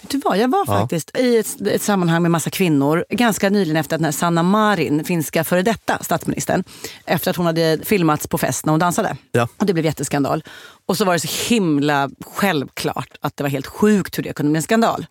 Vet 0.00 0.10
du 0.10 0.20
vad, 0.24 0.38
jag 0.38 0.50
var 0.50 0.64
Ja. 0.66 0.80
faktiskt 0.80 1.16
i 1.18 1.36
ett, 1.36 1.60
ett 1.66 1.82
sammanhang 1.82 2.22
med 2.22 2.30
massa 2.30 2.50
kvinnor 2.50 3.04
ganska 3.10 3.50
nyligen 3.50 3.76
efter 3.76 3.96
att 3.96 3.98
den 4.00 4.04
här 4.04 4.12
Sanna 4.12 4.42
Marin, 4.42 5.04
finska 5.04 5.44
före 5.44 5.62
detta 5.62 5.98
statsministern, 6.02 6.64
efter 7.06 7.30
att 7.30 7.36
hon 7.36 7.46
hade 7.46 7.78
filmats 7.84 8.26
på 8.26 8.38
fest 8.38 8.66
när 8.66 8.70
hon 8.72 8.80
dansade. 8.80 9.16
Ja. 9.32 9.48
Och 9.56 9.66
det 9.66 9.72
blev 9.72 9.84
jätteskandal. 9.84 10.44
Och 10.86 10.96
så 10.96 11.04
var 11.04 11.12
det 11.12 11.20
så 11.20 11.54
himla 11.54 12.10
självklart 12.24 13.08
att 13.20 13.36
det 13.36 13.42
var 13.42 13.50
helt 13.50 13.66
sjukt 13.66 14.18
hur 14.18 14.22
det 14.22 14.32
kunde 14.32 14.50
bli 14.50 14.56
en 14.58 14.62
skandal. 14.62 15.06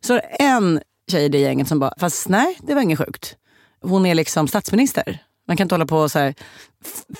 Så 0.00 0.12
var 0.12 0.20
det 0.20 0.44
en 0.44 0.80
tjej 1.10 1.24
i 1.24 1.28
det 1.28 1.38
gänget 1.38 1.68
som 1.68 1.78
bara, 1.78 1.94
fast 2.00 2.28
nej, 2.28 2.58
det 2.62 2.74
var 2.74 2.82
inget 2.82 2.98
sjukt. 2.98 3.36
Hon 3.82 4.06
är 4.06 4.14
liksom 4.14 4.48
statsminister. 4.48 5.18
Man 5.48 5.56
kan 5.56 5.64
inte 5.64 5.74
hålla 5.74 5.86
på 5.86 5.98
och 5.98 6.10
så 6.10 6.18
här, 6.18 6.34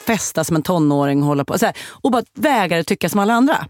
festa 0.06 0.44
som 0.44 0.56
en 0.56 0.62
tonåring 0.62 1.22
och, 1.22 1.26
hålla 1.28 1.44
på, 1.44 1.58
så 1.58 1.66
här, 1.66 1.76
och 1.88 2.10
bara 2.10 2.22
vägra 2.34 2.84
tycka 2.84 3.08
som 3.08 3.20
alla 3.20 3.34
andra. 3.34 3.66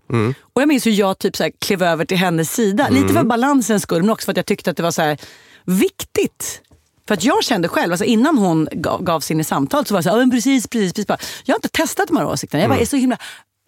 Och 0.55 0.63
jag 0.63 0.69
minns 0.69 0.87
hur 0.87 0.91
jag 0.93 1.19
typ 1.19 1.37
så 1.37 1.43
här, 1.43 1.53
klev 1.59 1.83
över 1.83 2.05
till 2.05 2.17
hennes 2.17 2.53
sida. 2.53 2.89
Lite 2.89 3.15
för 3.15 3.23
balansens 3.25 3.83
skull 3.83 4.03
men 4.03 4.11
också 4.11 4.25
för 4.25 4.33
att 4.33 4.37
jag 4.37 4.47
tyckte 4.47 4.71
att 4.71 4.77
det 4.77 4.83
var 4.83 4.91
så 4.91 5.03
här, 5.03 5.19
viktigt. 5.65 6.61
För 7.09 7.15
att 7.15 7.25
jag 7.25 7.45
kände 7.45 7.69
själv, 7.69 7.93
alltså 7.93 8.05
innan 8.05 8.39
hon 8.39 8.69
gav, 8.73 9.03
gav 9.03 9.21
sig 9.21 9.35
in 9.35 9.41
i 9.41 9.45
samtal 9.45 9.87
så 9.87 9.95
var 9.95 9.99
jag 9.99 10.05
så 10.05 10.11
här, 10.11 10.17
"Ja, 10.17 10.21
men 10.21 10.31
precis, 10.31 10.69
precis, 10.69 10.93
precis. 10.93 11.07
Bara, 11.07 11.19
Jag 11.45 11.55
har 11.55 11.59
inte 11.59 11.69
testat 11.69 12.09
de 12.09 12.17
här 12.17 12.27
åsikterna. 12.27 12.63
Jag 12.63 12.71
bara 12.71 12.79
är 12.81 12.87
så 12.87 12.97
himla 12.97 13.19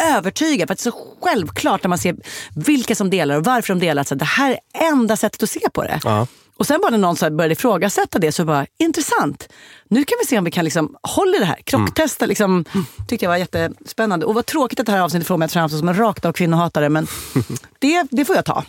övertygad. 0.02 0.68
För 0.68 0.72
att 0.72 0.78
det 0.78 0.88
är 0.88 0.90
så 0.90 1.16
självklart 1.22 1.82
när 1.82 1.88
man 1.88 1.98
ser 1.98 2.16
vilka 2.56 2.94
som 2.94 3.10
delar 3.10 3.36
och 3.36 3.44
varför 3.44 3.74
de 3.74 3.80
delar. 3.80 4.04
Så 4.04 4.14
det 4.14 4.24
här 4.24 4.50
är 4.50 4.86
enda 4.88 5.16
sättet 5.16 5.42
att 5.42 5.50
se 5.50 5.60
på 5.72 5.82
det. 5.82 6.00
Ja. 6.04 6.26
Och 6.56 6.66
sen 6.66 6.80
bara 6.80 6.90
när 6.90 6.98
någon 6.98 7.16
så 7.16 7.30
började 7.30 7.52
ifrågasätta 7.52 8.18
det 8.18 8.32
så 8.32 8.44
bara, 8.44 8.66
intressant. 8.78 9.48
Nu 9.88 10.04
kan 10.04 10.18
vi 10.22 10.26
se 10.26 10.38
om 10.38 10.44
vi 10.44 10.50
kan 10.50 10.64
liksom 10.64 10.96
hålla 11.02 11.38
det 11.38 11.44
här. 11.44 11.58
Krocktesta 11.64 12.26
liksom, 12.26 12.64
tyckte 13.08 13.24
jag 13.24 13.30
var 13.30 13.36
jättespännande. 13.36 14.26
Och 14.26 14.34
vad 14.34 14.46
tråkigt 14.46 14.80
att 14.80 14.86
det 14.86 14.92
här 14.92 15.00
avsnittet 15.00 15.26
får 15.26 15.36
mig 15.36 15.46
att 15.46 15.52
framstå 15.52 15.78
som 15.78 15.88
en 15.88 15.98
rakt 15.98 16.24
av 16.24 16.32
kvinnohatare. 16.32 16.88
Men 16.88 17.06
det, 17.78 18.06
det 18.10 18.24
får 18.24 18.36
jag 18.36 18.44
ta. 18.44 18.64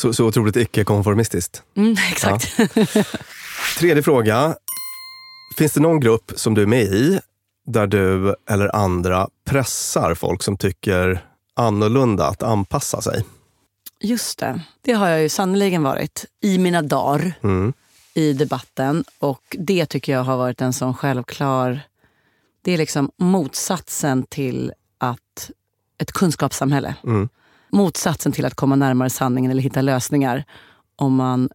Så, 0.00 0.12
så 0.12 0.26
otroligt 0.26 0.56
icke-konformistiskt. 0.56 1.62
Mm, 1.76 1.96
exakt. 2.10 2.56
Tredje 3.78 4.02
fråga. 4.02 4.54
Finns 5.56 5.72
det 5.72 5.80
någon 5.80 6.00
grupp 6.00 6.32
som 6.36 6.54
du 6.54 6.62
är 6.62 6.66
med 6.66 6.82
i 6.82 7.20
där 7.66 7.86
du 7.86 8.34
eller 8.50 8.76
andra 8.76 9.28
pressar 9.46 10.14
folk 10.14 10.42
som 10.42 10.56
tycker 10.56 11.24
annorlunda 11.56 12.26
att 12.26 12.42
anpassa 12.42 13.00
sig? 13.00 13.24
Just 14.00 14.38
det. 14.38 14.60
Det 14.82 14.92
har 14.92 15.08
jag 15.08 15.22
ju 15.22 15.28
sannoliken 15.28 15.82
varit 15.82 16.24
i 16.40 16.58
mina 16.58 16.82
dagar 16.82 17.32
Mm. 17.42 17.72
i 18.14 18.32
debatten. 18.32 19.04
Och 19.18 19.56
det 19.58 19.86
tycker 19.86 20.12
jag 20.12 20.24
har 20.24 20.36
varit 20.36 20.60
en 20.60 20.72
sån 20.72 20.94
självklar... 20.94 21.80
Det 22.62 22.72
är 22.72 22.78
liksom 22.78 23.10
motsatsen 23.16 24.22
till 24.22 24.72
att 24.98 25.50
ett 25.98 26.12
kunskapssamhälle. 26.12 26.94
Mm. 27.04 27.28
Motsatsen 27.70 28.32
till 28.32 28.44
att 28.44 28.54
komma 28.54 28.76
närmare 28.76 29.10
sanningen 29.10 29.50
eller 29.50 29.62
hitta 29.62 29.82
lösningar. 29.82 30.44
Om 30.96 31.14
man 31.14 31.48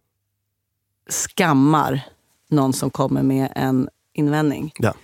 skammar 1.10 2.00
någon 2.48 2.72
som 2.72 2.90
kommer 2.90 3.22
med 3.22 3.52
en 3.56 3.88
invändning. 4.12 4.72
Ja. 4.78 4.94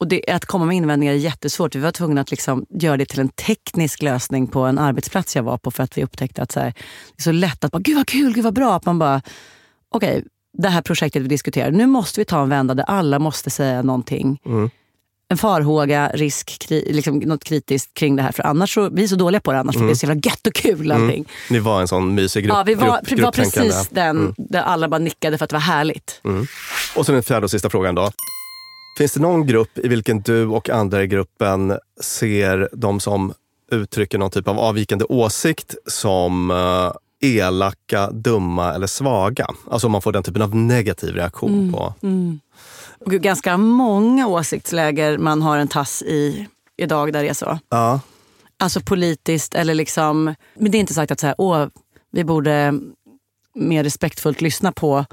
Och 0.00 0.08
det, 0.08 0.30
att 0.30 0.44
komma 0.44 0.64
med 0.64 0.76
invändningar 0.76 1.12
är 1.12 1.16
jättesvårt. 1.16 1.74
Vi 1.74 1.80
var 1.80 1.92
tvungna 1.92 2.20
att 2.20 2.30
liksom 2.30 2.66
göra 2.70 2.96
det 2.96 3.04
till 3.04 3.20
en 3.20 3.28
teknisk 3.28 4.02
lösning 4.02 4.46
på 4.46 4.60
en 4.60 4.78
arbetsplats 4.78 5.36
jag 5.36 5.42
var 5.42 5.58
på 5.58 5.70
för 5.70 5.82
att 5.82 5.98
vi 5.98 6.04
upptäckte 6.04 6.42
att 6.42 6.52
så 6.52 6.60
här, 6.60 6.66
det 7.16 7.20
är 7.20 7.22
så 7.22 7.32
lätt 7.32 7.64
att 7.64 7.72
bara, 7.72 7.78
gud 7.78 7.96
vad 7.96 8.06
kul, 8.06 8.32
gud 8.32 8.44
vad 8.44 8.54
bra. 8.54 8.76
Att 8.76 8.86
man 8.86 8.98
bara, 8.98 9.22
okej, 9.94 10.24
det 10.58 10.68
här 10.68 10.82
projektet 10.82 11.22
vi 11.22 11.28
diskuterar, 11.28 11.70
nu 11.70 11.86
måste 11.86 12.20
vi 12.20 12.24
ta 12.24 12.42
en 12.42 12.48
vända 12.48 12.74
där 12.74 12.84
alla 12.84 13.18
måste 13.18 13.50
säga 13.50 13.82
någonting. 13.82 14.40
Mm. 14.46 14.70
En 15.28 15.38
farhåga, 15.38 16.10
risk, 16.14 16.58
kri, 16.58 16.92
liksom 16.92 17.18
något 17.18 17.44
kritiskt 17.44 17.94
kring 17.94 18.16
det 18.16 18.22
här. 18.22 18.32
För 18.32 18.42
annars 18.46 18.74
så, 18.74 18.88
vi 18.88 19.02
är 19.02 19.08
så 19.08 19.16
dåliga 19.16 19.40
på 19.40 19.52
det 19.52 19.58
annars, 19.58 19.76
för 19.76 19.84
det 19.84 19.90
är 19.90 19.94
så 19.94 20.06
jävla 20.06 20.20
gött 20.24 20.46
och 20.46 20.54
kul 20.54 20.92
allting. 20.92 21.28
Ni 21.50 21.58
var 21.58 21.80
en 21.80 21.88
sån 21.88 22.14
mysig 22.14 22.44
grupp, 22.44 22.56
Ja, 22.56 22.62
vi 22.62 22.74
var, 22.74 23.00
grupp, 23.06 23.20
var 23.20 23.32
precis 23.32 23.88
den 23.90 24.34
där 24.38 24.62
alla 24.62 24.88
bara 24.88 24.98
nickade 24.98 25.38
för 25.38 25.44
att 25.44 25.50
det 25.50 25.56
var 25.56 25.60
härligt. 25.60 26.20
Och 26.96 27.06
så 27.06 27.12
den 27.12 27.22
fjärde 27.22 27.44
och 27.44 27.50
sista 27.50 27.70
frågan 27.70 27.94
då. 27.94 28.10
Finns 28.98 29.12
det 29.12 29.20
någon 29.20 29.46
grupp 29.46 29.78
i 29.78 29.88
vilken 29.88 30.20
du 30.20 30.46
och 30.46 30.70
andra 30.70 31.02
i 31.02 31.06
gruppen 31.06 31.78
ser 32.00 32.68
de 32.72 33.00
som 33.00 33.32
uttrycker 33.72 34.18
någon 34.18 34.30
typ 34.30 34.48
av 34.48 34.58
avvikande 34.58 35.04
åsikt 35.04 35.74
som 35.86 36.50
eh, 36.50 36.92
elaka, 37.30 38.10
dumma 38.10 38.74
eller 38.74 38.86
svaga? 38.86 39.46
Alltså 39.70 39.86
om 39.86 39.92
man 39.92 40.02
får 40.02 40.12
den 40.12 40.22
typen 40.22 40.42
av 40.42 40.56
negativ 40.56 41.14
reaktion 41.14 41.72
på... 41.72 41.94
Och 43.04 43.10
gud, 43.10 43.22
ganska 43.22 43.56
många 43.56 44.26
åsiktsläger 44.26 45.18
man 45.18 45.42
har 45.42 45.58
en 45.58 45.68
tass 45.68 46.02
i 46.02 46.46
idag 46.76 47.12
där 47.12 47.22
det 47.22 47.28
är 47.28 47.34
så. 47.34 47.58
Ja, 47.68 48.00
Alltså 48.60 48.80
politiskt 48.80 49.54
eller 49.54 49.74
liksom... 49.74 50.34
Men 50.54 50.70
det 50.70 50.78
är 50.78 50.80
inte 50.80 50.94
sagt 50.94 51.12
att 51.12 51.20
så 51.20 51.26
här, 51.26 51.34
åh, 51.38 51.66
vi 52.12 52.24
borde 52.24 52.80
mer 53.54 53.84
respektfullt 53.84 54.40
lyssna 54.40 54.72
på 54.72 55.04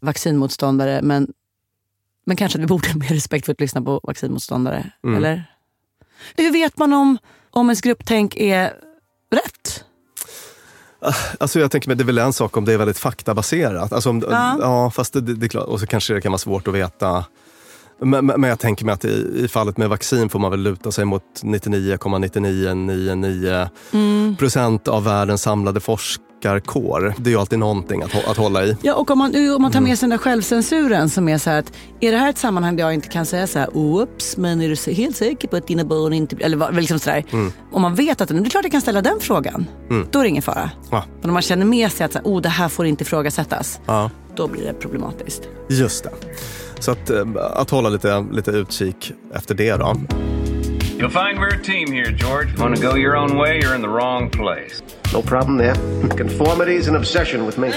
vaccinmotståndare. 0.00 1.02
Men, 1.02 1.32
men 2.28 2.36
kanske 2.36 2.58
att 2.58 2.62
vi 2.62 2.66
borde 2.66 2.88
mer 2.94 3.08
respektfullt 3.08 3.60
lyssna 3.60 3.82
på 3.82 4.00
vaccinmotståndare. 4.02 4.90
Eller? 5.16 5.44
Hur 6.36 6.52
vet 6.52 6.78
man 6.78 6.92
om, 6.92 7.18
om 7.50 7.66
ens 7.66 7.80
grupptänk 7.80 8.36
är 8.36 8.72
rätt? 9.32 9.84
Alltså 11.40 11.60
jag 11.60 11.70
tänker 11.70 11.88
mig, 11.88 11.96
det 11.96 12.02
är 12.02 12.06
väl 12.06 12.18
en 12.18 12.32
sak 12.32 12.56
om 12.56 12.64
det 12.64 12.72
är 12.72 12.78
väldigt 12.78 12.98
faktabaserat. 12.98 13.92
Alltså 13.92 14.10
om, 14.10 14.24
Ja. 14.30 14.56
ja. 14.60 14.90
fast 14.90 15.12
det, 15.12 15.20
det 15.20 15.48
klart. 15.48 15.66
Och 15.66 15.80
så 15.80 15.86
kanske 15.86 16.14
det 16.14 16.20
kan 16.20 16.32
vara 16.32 16.38
svårt 16.38 16.68
att 16.68 16.74
veta. 16.74 17.24
Men, 18.00 18.26
men 18.26 18.42
jag 18.42 18.58
tänker 18.58 18.84
mig 18.84 18.92
att 18.92 19.04
i, 19.04 19.40
i 19.44 19.48
fallet 19.48 19.76
med 19.76 19.88
vaccin 19.88 20.28
får 20.28 20.38
man 20.38 20.50
väl 20.50 20.60
luta 20.60 20.92
sig 20.92 21.04
mot 21.04 21.24
99,9999 21.42 23.68
Mm. 23.92 24.36
procent 24.36 24.88
av 24.88 25.04
världens 25.04 25.42
samlade 25.42 25.80
forskarkår. 26.42 27.14
Det 27.18 27.30
är 27.30 27.32
ju 27.32 27.40
alltid 27.40 27.58
någonting 27.58 28.02
att, 28.02 28.28
att 28.28 28.36
hålla 28.36 28.64
i. 28.64 28.76
Ja, 28.82 28.94
och 28.94 29.10
om 29.10 29.18
man, 29.18 29.34
om 29.56 29.62
man 29.62 29.72
tar 29.72 29.80
med 29.80 29.98
sig 29.98 30.08
den 30.08 30.10
där 30.10 30.18
självcensuren 30.24 31.10
som 31.10 31.28
är 31.28 31.38
så 31.38 31.50
här 31.50 31.58
att 31.58 31.72
är 32.00 32.12
det 32.12 32.18
här 32.18 32.30
ett 32.30 32.38
sammanhang 32.38 32.76
där 32.76 32.84
jag 32.84 32.94
inte 32.94 33.08
kan 33.08 33.26
säga 33.26 33.46
så 33.46 33.58
här, 33.58 33.76
oops, 33.76 34.36
men 34.36 34.60
är 34.60 34.68
du 34.86 34.92
helt 34.92 35.16
säker 35.16 35.48
på 35.48 35.56
att 35.56 35.66
dina 35.66 35.84
barn 35.84 36.12
inte... 36.12 36.36
Eller 36.40 36.72
liksom 36.72 36.98
sådär. 36.98 37.24
Om 37.72 37.82
man 37.82 37.94
vet 37.94 38.20
att 38.20 38.28
det 38.28 38.34
är 38.36 38.44
klart 38.50 38.64
jag 38.64 38.72
kan 38.72 38.80
ställa 38.80 39.02
den 39.02 39.20
frågan. 39.20 39.66
Då 40.10 40.18
är 40.18 40.22
det 40.22 40.28
ingen 40.28 40.42
fara. 40.42 40.70
Ja. 40.90 41.04
Men 41.20 41.30
om 41.30 41.34
man 41.34 41.42
känner 41.42 41.64
med 41.64 41.92
sig 41.92 42.04
att 42.06 42.12
så 42.12 42.18
här, 42.18 42.26
oh, 42.26 42.40
det 42.42 42.48
här 42.48 42.68
får 42.68 42.86
inte 42.86 43.02
ifrågasättas, 43.02 43.80
Ja, 43.86 44.10
då 44.36 44.48
blir 44.48 44.62
det 44.64 44.72
problematiskt. 44.72 45.42
just 45.68 46.04
det. 46.04 46.10
Så 46.80 46.90
att, 46.90 47.10
eh, 47.10 47.24
att 47.52 47.70
hålla 47.70 47.88
lite, 47.88 48.24
lite 48.32 48.50
utkik 48.50 49.12
efter 49.34 49.54
det 49.54 49.76
då. 49.76 49.96
You'll 50.98 51.10
find 51.10 51.38
we're 51.38 51.54
a 51.54 51.62
team 51.62 51.92
here, 51.92 52.10
George. 52.10 52.58
Want 52.58 52.76
to 52.76 52.82
go 52.82 52.96
your 52.96 53.16
own 53.16 53.36
way, 53.38 53.60
you're 53.62 53.74
in 53.74 53.82
the 53.82 53.88
wrong 53.88 54.30
place. 54.30 54.82
No 55.12 55.22
problem 55.22 55.58
there. 55.58 55.74
Conformity 56.16 56.74
is 56.76 56.88
an 56.88 56.96
obsession 56.96 57.46
with 57.46 57.58
me. 57.58 57.72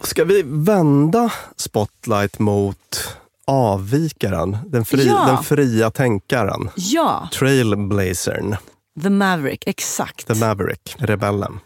Ska 0.00 0.24
vi 0.24 0.42
vända 0.46 1.32
spotlight 1.56 2.38
mot 2.38 3.08
avvikaren? 3.46 4.58
Den, 4.66 4.84
fri, 4.84 5.06
Ja. 5.06 5.26
den 5.26 5.42
fria 5.44 5.90
tänkaren. 5.90 6.70
Ja, 6.76 7.28
Trailblazern. 7.32 8.56
The 9.02 9.10
Maverick, 9.10 9.66
exakt. 9.66 10.26
The 10.26 10.34
Maverick, 10.34 10.94
rebellen. 10.98 11.58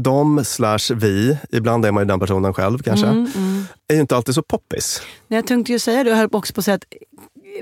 De 0.00 0.44
slash 0.44 0.92
vi, 0.94 1.38
ibland 1.50 1.84
är 1.86 1.92
man 1.92 2.02
ju 2.02 2.06
den 2.06 2.20
personen 2.20 2.54
själv 2.54 2.78
kanske, 2.78 3.06
Mm, 3.06 3.64
är 3.88 3.94
ju 3.94 4.00
inte 4.00 4.16
alltid 4.16 4.34
så 4.34 4.42
poppis. 4.42 5.02
Nej, 5.28 5.38
Jag 5.38 5.46
tänkte 5.46 5.72
ju 5.72 5.78
säga 5.78 6.04
det, 6.04 6.10
jag 6.10 6.16
höll 6.16 6.28
också 6.32 6.52
på 6.54 6.60
att 6.60 6.64
säga 6.64 6.74
att 6.74 6.84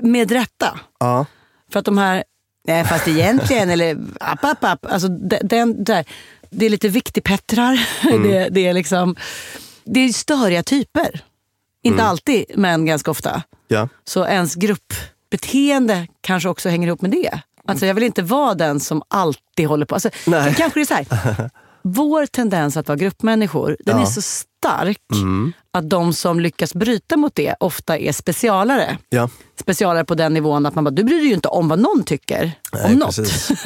med 0.03 0.31
rätta. 0.31 0.79
Ja, 0.99 1.25
För 1.71 1.79
att 1.79 1.85
de 1.85 1.97
här, 1.97 2.23
nej 2.67 2.83
fast 2.85 3.07
egentligen, 3.07 3.69
eller 3.69 3.97
app, 4.19 4.45
app, 4.45 4.63
app. 4.63 4.85
Alltså, 4.85 5.07
de- 5.07 5.39
den, 5.43 5.83
där, 5.83 6.05
det 6.49 6.65
är 6.65 6.69
lite 6.69 6.89
viktigpettrar. 6.89 7.87
Det, 8.23 8.49
det 8.49 8.67
är 8.67 8.73
liksom, 8.73 9.15
det 9.83 9.99
är 9.99 10.09
störiga 10.09 10.63
typer. 10.63 11.23
Inte 11.83 12.03
alltid, 12.03 12.45
men 12.55 12.85
ganska 12.85 13.11
ofta. 13.11 13.41
ja. 13.67 13.89
Så 14.05 14.25
ens 14.25 14.55
gruppbeteende 14.55 16.07
kanske 16.21 16.49
också 16.49 16.69
hänger 16.69 16.87
ihop 16.87 17.01
med 17.01 17.11
det. 17.11 17.39
Alltså 17.67 17.85
jag 17.85 17.93
vill 17.93 18.03
inte 18.03 18.21
vara 18.21 18.53
den 18.55 18.79
som 18.79 19.01
alltid 19.07 19.67
håller 19.67 19.85
på. 19.85 19.95
Alltså. 19.95 20.09
Kanske 20.57 20.69
det 20.73 20.81
är 20.81 20.85
så 20.85 20.93
här. 20.93 21.49
Vår 21.93 22.25
tendens 22.25 22.77
att 22.77 22.87
vara 22.87 22.95
gruppmänniskor, 22.97 23.77
den 23.85 23.95
Ja. 23.97 24.01
är 24.01 24.05
så 24.05 24.21
stark 24.21 25.01
att 25.71 25.89
de 25.89 26.13
som 26.13 26.39
lyckas 26.39 26.73
bryta 26.73 27.17
mot 27.17 27.35
det 27.35 27.55
ofta 27.59 27.97
är 27.97 28.11
specialare. 28.11 28.97
ja. 29.09 29.29
Specialare 29.59 30.05
på 30.05 30.15
den 30.15 30.33
nivån 30.33 30.65
att 30.65 30.75
man 30.75 30.83
bara, 30.83 30.91
du 30.91 31.03
bryr 31.03 31.17
dig 31.17 31.27
ju 31.27 31.33
inte 31.33 31.47
om 31.47 31.67
vad 31.67 31.79
någon 31.79 32.03
tycker 32.03 32.51
Nej, 32.73 32.85
om 32.85 32.93
något. 32.93 33.15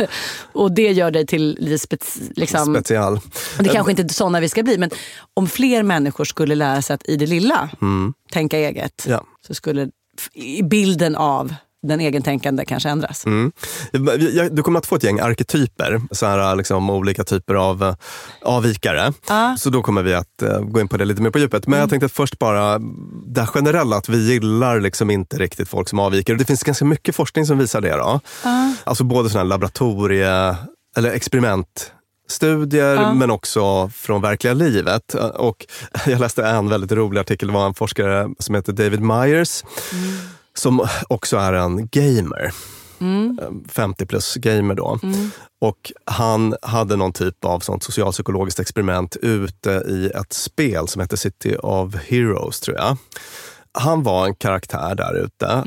och 0.53 0.71
det 0.71 0.91
gör 0.91 1.11
dig 1.11 1.27
till 1.27 1.57
lite 1.59 1.79
spets, 1.79 2.19
liksom, 2.35 2.75
Special. 2.75 3.19
det 3.59 3.69
kanske 3.69 3.91
inte 3.91 4.03
är 4.03 4.07
sådana 4.07 4.39
vi 4.39 4.49
ska 4.49 4.63
bli, 4.63 4.77
men 4.77 4.89
om 5.33 5.47
fler 5.47 5.83
människor 5.83 6.23
skulle 6.25 6.55
lära 6.55 6.81
sig 6.81 6.93
att 6.93 7.09
i 7.09 7.15
det 7.17 7.25
lilla 7.25 7.69
tänka 8.31 8.57
eget, 8.57 9.05
Ja. 9.09 9.23
så 9.47 9.53
skulle 9.53 9.89
bilden 10.63 11.15
av 11.15 11.53
den 11.83 11.99
egentänkande 11.99 12.65
kanske 12.65 12.89
ändras. 12.89 13.25
Mm. 13.25 13.51
Du 14.51 14.63
kommer 14.63 14.79
att 14.79 14.85
få 14.85 14.95
ett 14.95 15.03
gäng 15.03 15.19
arketyper, 15.19 16.01
så 16.11 16.25
här, 16.25 16.55
liksom, 16.55 16.89
olika 16.89 17.23
typer 17.23 17.55
av 17.55 17.83
eh, 17.83 17.95
avvikare. 18.41 19.13
Ja. 19.29 19.55
Så 19.59 19.69
då 19.69 19.81
kommer 19.81 20.03
vi 20.03 20.13
att 20.13 20.41
eh, 20.41 20.59
gå 20.59 20.79
in 20.79 20.87
på 20.87 20.97
det 20.97 21.05
lite 21.05 21.21
mer 21.21 21.29
på 21.29 21.39
djupet. 21.39 21.67
Men 21.67 21.79
jag 21.79 21.89
tänkte 21.89 22.05
att 22.05 22.11
först 22.11 22.39
bara 22.39 22.79
det 23.25 23.45
generella, 23.45 23.95
att 23.97 24.09
vi 24.09 24.17
gillar 24.33 24.79
liksom 24.79 25.09
inte 25.09 25.37
riktigt 25.37 25.69
folk 25.69 25.89
som 25.89 25.99
avviker. 25.99 26.33
Och 26.33 26.39
Det 26.39 26.45
finns 26.45 26.63
ganska 26.63 26.85
mycket 26.85 27.15
forskning 27.15 27.45
som 27.45 27.57
visar 27.57 27.81
det. 27.81 27.95
Då. 27.95 28.19
Alltså 28.83 29.03
både 29.03 29.29
sådana 29.29 29.43
här 29.43 29.49
laboratorie 29.49 30.55
eller 30.97 31.11
experimentstudier 31.11 32.95
Ja. 32.95 33.13
men 33.13 33.31
också 33.31 33.89
från 33.89 34.21
verkliga 34.21 34.53
livet. 34.53 35.13
Och 35.35 35.65
jag 36.05 36.19
läste 36.19 36.43
en 36.45 36.69
väldigt 36.69 36.91
rolig 36.91 37.19
artikel, 37.21 37.47
det 37.47 37.53
var 37.53 37.65
en 37.65 37.73
forskare 37.73 38.29
som 38.39 38.55
heter 38.55 38.73
David 38.73 39.01
Myers 39.01 39.63
som 40.53 40.87
också 41.07 41.37
är 41.37 41.53
en 41.53 41.87
gamer. 41.91 42.53
50 43.69 44.05
plus 44.05 44.35
gamer 44.35 44.75
då. 44.75 44.99
Och 45.61 45.91
han 46.05 46.55
hade 46.61 46.95
någon 46.95 47.13
typ 47.13 47.45
av 47.45 47.59
sånt 47.59 47.83
socialpsykologiskt 47.83 48.59
experiment 48.59 49.15
ute 49.15 49.69
i 49.69 50.11
ett 50.15 50.33
spel 50.33 50.87
som 50.87 51.01
heter 51.01 51.17
City 51.17 51.55
of 51.55 51.95
Heroes 51.95 52.59
tror 52.59 52.77
jag. 52.77 52.97
Han 53.73 54.03
var 54.03 54.25
en 54.25 54.35
karaktär 54.35 54.95
där 54.95 55.13
ute 55.13 55.63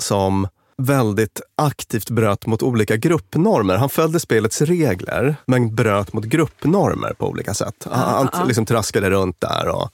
som 0.00 0.48
väldigt 0.76 1.40
aktivt 1.56 2.10
bröt 2.10 2.46
mot 2.46 2.62
olika 2.62 2.96
gruppnormer. 2.96 3.76
Han 3.76 3.88
följde 3.88 4.20
spelets 4.20 4.62
regler 4.62 5.36
men 5.46 5.74
bröt 5.74 6.12
mot 6.12 6.24
gruppnormer 6.24 7.12
på 7.18 7.28
olika 7.28 7.54
sätt. 7.54 7.86
Han 7.90 8.28
han 8.32 8.48
liksom 8.48 8.66
traskade 8.66 9.10
runt 9.10 9.40
där 9.40 9.68
och, 9.68 9.90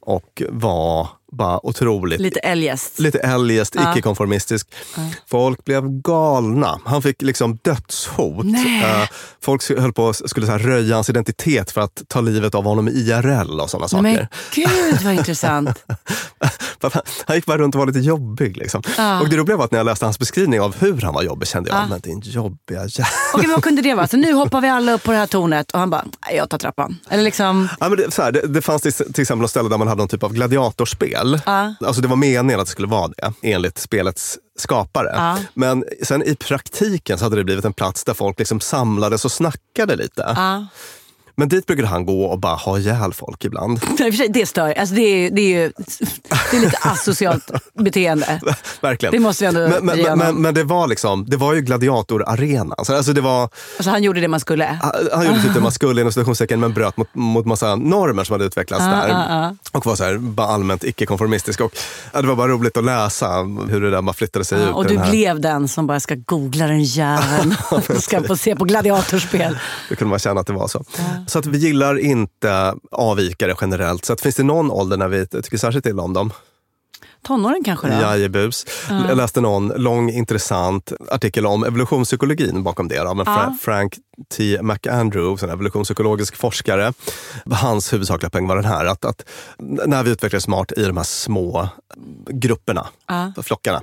och 0.00 0.42
var 0.48 1.08
bara 1.32 1.66
otroligt. 1.66 2.20
Lite 2.20 2.40
eljest. 2.40 2.98
Lite 2.98 3.18
eljest, 3.18 3.74
Ja. 3.74 3.92
icke-konformistisk. 3.92 4.68
Folk 5.30 5.64
blev 5.64 5.88
galna. 6.00 6.80
Han 6.84 7.02
fick 7.02 7.22
liksom 7.22 7.58
dödshot. 7.62 8.44
Nej. 8.46 8.82
Eh, 9.02 9.08
folk 9.44 9.78
höll 9.78 9.92
på 9.92 10.12
skulle 10.12 10.46
så 10.46 10.52
här 10.52 10.58
röja 10.58 10.94
hans 10.94 11.08
identitet 11.10 11.70
för 11.70 11.80
att 11.80 12.02
ta 12.08 12.20
livet 12.20 12.54
av 12.54 12.64
honom 12.64 12.88
i 12.88 12.90
IRL 12.90 13.60
och 13.60 13.70
sådana 13.70 13.88
saker. 13.88 14.02
Men 14.02 14.26
gud 14.54 15.02
vad 15.04 15.14
intressant. 15.14 15.84
Han 17.26 17.36
gick 17.36 17.46
bara 17.46 17.58
runt 17.58 17.74
och 17.74 17.78
var 17.78 17.86
lite 17.86 17.98
jobbig. 17.98 18.56
Liksom. 18.56 18.82
Ja. 18.98 19.20
Och 19.20 19.28
det 19.28 19.36
roliga 19.36 19.56
var 19.56 19.64
att 19.64 19.70
när 19.70 19.78
jag 19.78 19.84
läste 19.86 20.04
hans 20.06 20.18
beskrivning 20.18 20.60
av 20.60 20.76
hur 20.78 21.00
han 21.00 21.14
var 21.14 21.22
jobbig 21.22 21.48
kände 21.48 21.70
jag, 21.70 21.78
Ja. 21.78 21.86
men 21.88 22.00
din 22.00 22.20
jobbiga 22.20 22.78
jävel. 22.86 23.06
Okej, 23.34 23.46
men 23.46 23.50
vad 23.50 23.62
kunde 23.62 23.82
det 23.82 23.94
vara? 23.94 24.06
Så 24.08 24.16
nu 24.16 24.32
hoppar 24.32 24.60
vi 24.60 24.68
alla 24.68 24.92
upp 24.92 25.02
på 25.02 25.10
det 25.12 25.16
här 25.18 25.26
tornet 25.26 25.70
och 25.70 25.78
han 25.78 25.90
bara, 25.90 26.02
"Nej, 26.02 26.12
jag 26.36 26.50
tar 26.50 26.58
trappan. 26.58 26.98
Eller 27.08 27.22
liksom, 27.22 27.68
Ja, 27.80 27.88
men 27.88 27.98
det, 27.98 28.10
så 28.10 28.22
här, 28.22 28.32
det, 28.32 28.46
det 28.46 28.62
fanns 28.62 28.82
till, 28.82 28.92
till 28.92 29.22
exempel 29.22 29.42
något 29.42 29.50
ställe 29.50 29.68
där 29.68 29.78
man 29.78 29.88
hade 29.88 29.98
någon 29.98 30.08
typ 30.08 30.22
av 30.22 30.32
gladiatorspel. 30.32 31.40
Ja. 31.46 31.74
Alltså 31.86 32.02
det 32.02 32.08
var 32.08 32.16
meningen 32.16 32.60
att 32.60 32.66
det 32.66 32.70
skulle 32.72 32.88
vara 32.88 33.08
det, 33.08 33.32
enligt 33.42 33.78
spelets 33.78 34.38
skapare. 34.58 35.12
Ja. 35.16 35.38
Men 35.54 35.84
sen 36.02 36.22
i 36.22 36.36
praktiken 36.36 37.18
så 37.18 37.24
hade 37.24 37.36
det 37.36 37.44
blivit 37.44 37.64
en 37.64 37.72
plats 37.72 38.04
där 38.04 38.14
folk 38.14 38.38
liksom 38.38 38.60
samlades 38.60 39.24
och 39.24 39.32
snackade 39.32 39.96
lite. 39.96 40.32
ja. 40.36 40.66
Men 41.34 41.48
dit 41.48 41.66
brukade 41.66 41.88
han 41.88 42.06
gå 42.06 42.24
och 42.24 42.38
bara 42.38 42.54
ha 42.54 42.78
ihjäl 42.78 43.12
folk 43.12 43.44
ibland. 43.44 43.80
Det 44.30 44.46
stör. 44.46 44.78
Alltså 44.78 44.94
det, 44.94 45.02
är, 45.02 45.30
det, 45.30 45.40
är 45.40 45.60
ju, 45.62 45.72
det 46.50 46.56
är 46.56 46.60
lite 46.60 46.78
asocialt 46.82 47.50
beteende. 47.74 48.40
Verkligen. 48.80 49.12
Det 49.12 49.18
måste 49.18 49.44
vi 49.44 49.48
ändå 49.48 49.60
men, 49.60 49.86
men, 50.02 50.18
men, 50.18 50.36
men, 50.42 50.54
det 50.54 50.64
var 50.64 50.86
liksom, 50.88 51.24
det 51.28 51.36
var 51.36 51.54
ju 51.54 51.60
gladiatorarenan. 51.60 52.84
Så 52.84 52.96
alltså 52.96 53.12
det 53.12 53.20
var, 53.20 53.42
Alltså 53.42 53.90
han 53.90 54.02
gjorde 54.02 54.20
det 54.20 54.28
man 54.28 54.40
skulle. 54.40 54.64
han 54.64 55.08
han 55.12 55.26
gjorde 55.26 55.42
typ 55.42 55.54
det 55.54 55.60
man 55.60 55.72
skulle 55.72 56.00
inom 56.00 56.12
citationstecken 56.12 56.60
men 56.60 56.72
bröt 56.72 56.96
mot, 56.96 57.14
mot 57.14 57.46
massa 57.46 57.76
normer 57.76 58.24
som 58.24 58.34
hade 58.34 58.44
utvecklats 58.44 58.84
Ja, 58.84 58.90
där. 58.90 59.08
ja, 59.08 59.26
ja. 59.28 59.56
Och 59.72 59.86
var 59.86 59.96
så 59.96 60.04
här, 60.04 60.18
bara 60.18 60.46
allmänt 60.46 60.84
icke-konformistisk. 60.84 61.60
Och, 61.60 61.76
ja, 62.12 62.22
det 62.22 62.28
var 62.28 62.36
bara 62.36 62.48
roligt 62.48 62.76
att 62.76 62.84
läsa 62.84 63.28
hur 63.68 63.80
det 63.80 63.90
där 63.90 64.02
bara 64.02 64.12
flyttade 64.12 64.44
sig 64.44 64.58
ut. 64.60 64.66
Ja, 64.66 64.72
och 64.74 64.86
du 64.86 64.98
här, 64.98 65.10
blev 65.10 65.40
den 65.40 65.68
som 65.68 65.86
bara 65.86 66.00
ska 66.00 66.14
googla 66.14 66.66
den 66.66 66.82
jäveln. 66.84 67.54
ska 68.00 68.22
få 68.22 68.36
se 68.36 68.56
på 68.56 68.64
gladiatorspel. 68.64 69.58
Det 69.88 69.96
kunde 69.96 70.10
man 70.10 70.18
känna 70.18 70.40
att 70.40 70.46
det 70.46 70.52
var 70.52 70.68
så. 70.68 70.84
Så 71.30 71.38
att 71.38 71.46
vi 71.46 71.58
gillar 71.58 71.98
inte 71.98 72.74
avvikare 72.90 73.54
generellt. 73.60 74.04
Så 74.04 74.12
att 74.12 74.20
finns 74.20 74.36
det 74.36 74.42
någon 74.42 74.70
ålder 74.70 74.96
när 74.96 75.08
vi 75.08 75.26
tycker 75.26 75.58
särskilt 75.58 75.86
illa 75.86 76.02
om 76.02 76.12
dem? 76.12 76.32
Tonåren 77.22 77.62
kanske 77.64 77.86
då? 77.88 77.94
Jajebus. 77.94 78.66
Ja. 78.88 79.08
Jag 79.08 79.16
läste 79.16 79.40
någon 79.40 79.68
lång 79.68 80.10
intressant 80.10 80.92
artikel 81.10 81.46
om 81.46 81.64
evolutionspsykologin 81.64 82.62
bakom 82.62 82.88
det. 82.88 82.98
Av 82.98 83.06
en 83.10 83.18
Ja. 83.18 83.24
Fra- 83.24 83.56
Frank 83.60 83.98
T. 84.36 84.58
McAndrew, 84.62 85.44
en 85.46 85.50
evolutionspsykologisk 85.50 86.36
forskare. 86.36 86.92
Hans 87.50 87.92
huvudsakliga 87.92 88.30
poäng 88.30 88.46
var 88.46 88.56
den 88.56 88.64
här, 88.64 88.86
att, 88.86 89.04
att 89.04 89.24
när 89.86 90.02
vi 90.02 90.10
utvecklades 90.10 90.44
smart 90.44 90.72
i 90.76 90.84
de 90.84 90.96
här 90.96 91.04
små 91.04 91.68
grupperna, 92.28 92.86
Ja. 93.08 93.32
flockarna, 93.42 93.82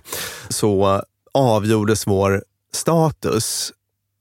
så 0.49 1.01
avgjordes 1.33 2.07
vår 2.07 2.43
status 2.73 3.71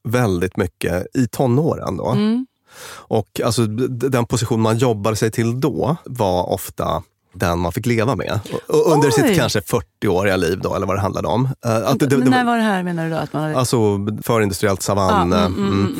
väldigt 0.09 0.57
mycket 0.57 1.07
i 1.17 1.29
tonåren. 1.29 1.97
Då. 1.97 2.09
Mm. 2.09 2.47
Och 2.89 3.41
alltså, 3.45 3.67
den 3.67 4.27
position 4.27 4.61
man 4.61 4.79
jobbade 4.79 5.17
sig 5.17 5.31
till 5.31 5.61
då 5.61 5.97
var 6.05 6.53
ofta 6.53 7.03
den 7.33 7.59
man 7.59 7.73
fick 7.73 7.87
leva 7.87 8.17
med. 8.17 8.41
Och 8.69 8.93
under 8.93 9.09
Oj. 9.09 9.13
sitt 9.13 9.37
kanske 9.37 9.61
40-åriga 9.61 10.37
liv 10.37 10.61
då, 10.63 10.75
eller 10.75 10.87
vad 10.87 10.97
det 10.97 11.01
handlade 11.01 11.29
om. 11.29 11.49
Eh, 11.65 11.77
Att 11.77 11.99
det, 11.99 12.07
det, 12.07 12.17
det, 12.17 12.31
när 12.31 12.45
var 12.45 12.57
det 12.57 12.63
här 12.63 12.83
menar 12.83 13.05
du 13.05 13.11
då? 13.11 13.17
Att 13.17 13.33
man 13.33 13.43
hade... 13.43 13.57
Alltså 13.59 13.99
förindustriellt 14.23 14.83
savann. 14.83 15.31
Ja, 15.33 15.39
eh, 15.39 15.45
mm, 15.45 15.69
mm, 15.69 15.81
mm. 15.81 15.97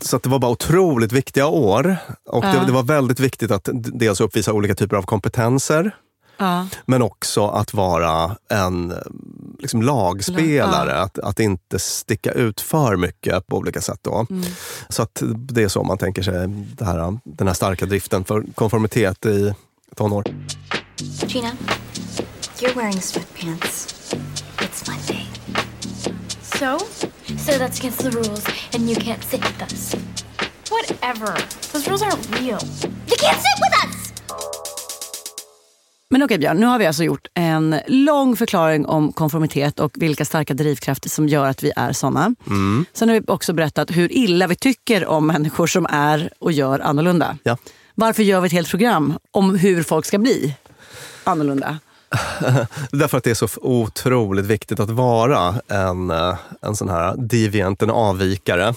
Så 0.00 0.16
att 0.16 0.22
det 0.22 0.28
var 0.28 0.38
bara 0.38 0.52
otroligt 0.52 1.12
viktiga 1.12 1.46
år. 1.46 1.96
Och 2.28 2.42
det, 2.42 2.62
det 2.66 2.72
var 2.72 2.82
väldigt 2.82 3.20
viktigt 3.20 3.50
att 3.50 3.68
dels 3.72 4.20
uppvisa 4.20 4.52
olika 4.52 4.74
typer 4.74 4.96
av 4.96 5.02
kompetenser. 5.02 5.96
Men 6.86 7.02
också 7.02 7.46
att 7.46 7.74
vara 7.74 8.36
en 8.50 8.94
liksom, 9.58 9.82
lagspelare. 9.82 10.90
Ja. 10.90 10.96
Att, 10.96 11.18
att 11.18 11.40
inte 11.40 11.78
sticka 11.78 12.32
ut 12.32 12.60
för 12.60 12.96
mycket 12.96 13.46
på 13.46 13.56
olika 13.56 13.80
sätt. 13.80 13.98
Då. 14.02 14.26
Mm. 14.30 14.44
Så 14.88 15.02
att 15.02 15.22
det 15.36 15.62
är 15.62 15.68
så 15.68 15.84
man 15.84 15.98
tänker 15.98 16.22
sig 16.22 16.48
det 16.48 16.84
här, 16.84 17.18
den 17.24 17.46
här 17.46 17.54
starka 17.54 17.86
driften 17.86 18.24
för 18.24 18.44
konformitet 18.54 19.26
i 19.26 19.54
tonår. 19.96 20.24
Gina, 21.26 21.50
you're 22.58 22.74
wearing 22.74 23.00
sweatpants. 23.00 23.94
It's 24.58 24.90
Monday. 24.90 25.26
So? 26.42 26.78
So 27.38 27.52
that's 27.58 27.78
against 27.78 27.98
the 27.98 28.10
rules, 28.10 28.44
and 28.74 28.88
you 28.88 28.96
can't 28.96 29.22
sit 29.24 29.40
with 29.40 29.62
us. 29.62 29.94
Whatever. 30.70 31.36
Those 31.72 31.88
rules 31.88 32.02
aren't 32.02 32.40
real. 32.40 32.60
You 33.08 33.16
can't 33.16 33.40
sit 33.40 33.58
with 33.60 33.84
us! 33.84 33.93
Men 36.14 36.22
okej 36.22 36.38
Björn, 36.38 36.56
nu 36.56 36.66
har 36.66 36.78
vi 36.78 36.86
alltså 36.86 37.04
gjort 37.04 37.26
en 37.34 37.80
lång 37.86 38.36
förklaring 38.36 38.86
om 38.86 39.12
konformitet 39.12 39.80
och 39.80 39.92
vilka 39.94 40.24
starka 40.24 40.54
drivkrafter 40.54 41.08
som 41.08 41.28
gör 41.28 41.46
att 41.46 41.62
vi 41.62 41.72
är 41.76 41.92
såna. 41.92 42.34
Mm. 42.46 42.84
Sen 42.92 43.08
har 43.08 43.16
vi 43.20 43.22
också 43.26 43.52
berättat 43.52 43.90
hur 43.90 44.12
illa 44.12 44.46
vi 44.46 44.54
tycker 44.56 45.06
om 45.06 45.26
människor 45.26 45.66
som 45.66 45.86
är 45.90 46.30
och 46.38 46.52
gör 46.52 46.80
annorlunda. 46.80 47.38
Ja. 47.42 47.56
Varför 47.94 48.22
gör 48.22 48.40
vi 48.40 48.46
ett 48.46 48.52
helt 48.52 48.70
program 48.70 49.18
om 49.30 49.54
hur 49.54 49.82
folk 49.82 50.06
ska 50.06 50.18
bli 50.18 50.54
annorlunda? 51.24 51.78
Därför 52.92 53.18
att 53.18 53.24
det 53.24 53.30
är 53.30 53.34
så 53.34 53.48
otroligt 53.62 54.46
viktigt 54.46 54.80
att 54.80 54.90
vara 54.90 55.54
en, 55.68 56.10
eh, 56.10 56.36
en 56.62 56.76
sån 56.76 56.88
här 56.88 57.14
deviant, 57.16 57.82
en 57.82 57.90
avvikare. 57.90 58.74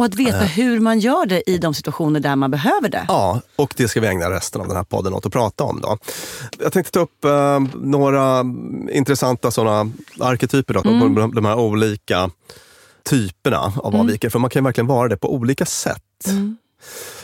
Och 0.00 0.06
att 0.06 0.14
veta 0.14 0.38
Eh. 0.40 0.46
hur 0.46 0.80
man 0.80 0.98
gör 0.98 1.26
det 1.26 1.50
i 1.50 1.58
de 1.58 1.74
situationer 1.74 2.20
där 2.20 2.36
man 2.36 2.50
behöver 2.50 2.88
det. 2.88 3.04
Ja, 3.08 3.40
och 3.56 3.74
det 3.76 3.88
ska 3.88 4.00
vi 4.00 4.06
ägna 4.06 4.30
resten 4.30 4.60
av 4.60 4.66
den 4.68 4.76
här 4.76 4.84
podden 4.84 5.14
åt 5.14 5.26
att 5.26 5.32
prata 5.32 5.64
om. 5.64 5.80
Då. 5.80 5.98
Jag 6.58 6.72
tänkte 6.72 6.92
ta 6.92 7.00
upp 7.00 7.24
eh, 7.24 7.60
några 7.74 8.44
intressanta 8.92 9.50
såna 9.50 9.90
arketyper 10.20 10.74
då, 10.74 10.80
Mm. 10.80 11.14
de, 11.14 11.34
de 11.34 11.44
här 11.44 11.58
olika 11.58 12.30
typerna 13.04 13.58
av 13.58 13.86
Mm. 13.94 14.00
avvikare. 14.00 14.30
För 14.30 14.38
man 14.38 14.50
kan 14.50 14.64
verkligen 14.64 14.86
vara 14.86 15.08
det 15.08 15.16
på 15.16 15.34
olika 15.34 15.66
sätt. 15.66 16.02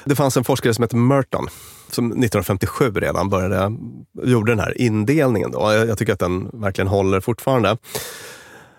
Det 0.05 0.17
fanns 0.17 0.37
en 0.37 0.45
forskare 0.45 0.75
som 0.75 0.83
hette 0.83 0.97
Merton 0.97 1.47
som 1.91 2.07
1957 2.07 2.93
redan 2.95 3.29
började, 3.29 3.77
gjorde 4.23 4.53
den 4.53 4.61
här 4.61 4.81
indelningen. 4.81 5.51
Då. 5.51 5.73
Jag, 5.73 5.89
jag 5.89 5.99
tycker 5.99 6.13
att 6.13 6.19
den 6.19 6.51
verkligen 6.53 6.89
håller 6.89 7.21
fortfarande. 7.21 7.77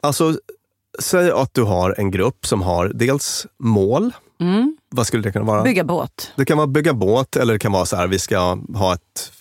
Alltså, 0.01 0.39
säg 0.99 1.31
att 1.31 1.53
du 1.53 1.63
har 1.63 1.95
en 1.97 2.11
grupp 2.11 2.45
som 2.47 2.61
har 2.61 2.91
dels 2.95 3.47
mål. 3.59 4.11
Mm. 4.39 4.77
Vad 4.89 5.07
skulle 5.07 5.23
det 5.23 5.31
kunna 5.31 5.45
vara? 5.45 5.63
Bygga 5.63 5.83
båt. 5.83 6.31
Det 6.35 6.45
kan 6.45 6.57
vara 6.57 6.67
bygga 6.67 6.93
båt 6.93 7.35
eller 7.35 7.53
det 7.53 7.59
kan 7.59 7.71
vara 7.71 7.85
så 7.85 7.95
här, 7.95 8.07
vi 8.07 8.19
ska 8.19 8.57
ha 8.75 8.93
ett 8.93 9.31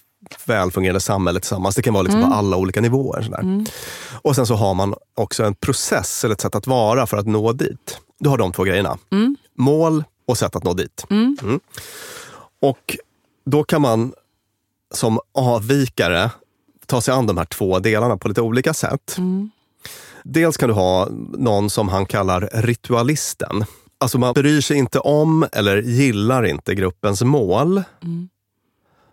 välfungerande 0.47 1.01
samhälle 1.01 1.41
tillsammans. 1.41 1.75
Det 1.77 1.83
kan 1.83 1.95
vara 1.95 2.03
liksom 2.03 2.21
Mm. 2.21 2.31
på 2.31 2.37
alla 2.37 2.57
olika 2.57 2.81
nivåer. 2.81 3.23
Sådär. 3.23 3.39
Mm. 3.41 3.65
Och 4.23 4.37
sen 4.37 4.47
så 4.47 4.55
har 4.55 4.75
man 4.75 4.95
också 5.15 5.45
en 5.45 5.55
process 5.55 6.25
eller 6.25 6.35
ett 6.35 6.41
sätt 6.41 6.55
att 6.55 6.67
vara 6.67 7.07
för 7.07 7.17
att 7.17 7.27
nå 7.27 7.53
dit. 7.53 7.99
Du 8.19 8.29
har 8.29 8.39
de 8.39 8.53
två 8.53 8.65
grejerna. 8.65 8.99
Mm. 9.13 9.37
Mål 9.59 10.05
och 10.27 10.39
sätt 10.39 10.57
att 10.57 10.65
nå 10.65 10.73
dit. 10.75 11.07
Mm. 11.11 11.37
Mm. 11.43 11.61
Och 12.63 12.97
då 13.47 13.65
kan 13.65 13.83
man 13.83 14.13
som 14.95 15.19
avvikare 15.35 16.31
ta 16.87 17.01
sig 17.01 17.15
an 17.15 17.27
de 17.27 17.37
här 17.37 17.45
två 17.45 17.79
delarna 17.79 18.17
på 18.17 18.29
lite 18.29 18.41
olika 18.43 18.75
sätt. 18.75 19.15
Mm. 19.19 19.51
Dels 20.29 20.57
kan 20.57 20.69
du 20.69 20.75
ha 20.75 21.09
någon 21.39 21.71
som 21.71 21.89
han 21.89 22.07
kallar 22.07 22.49
ritualisten. 22.53 23.65
Alltså 23.99 24.19
man 24.19 24.35
bryr 24.35 24.61
sig 24.61 24.77
inte 24.77 24.99
om 24.99 25.47
eller 25.53 25.77
gillar 25.83 26.47
inte 26.47 26.75
gruppens 26.75 27.23
mål. 27.23 27.83
Mm. 28.03 28.29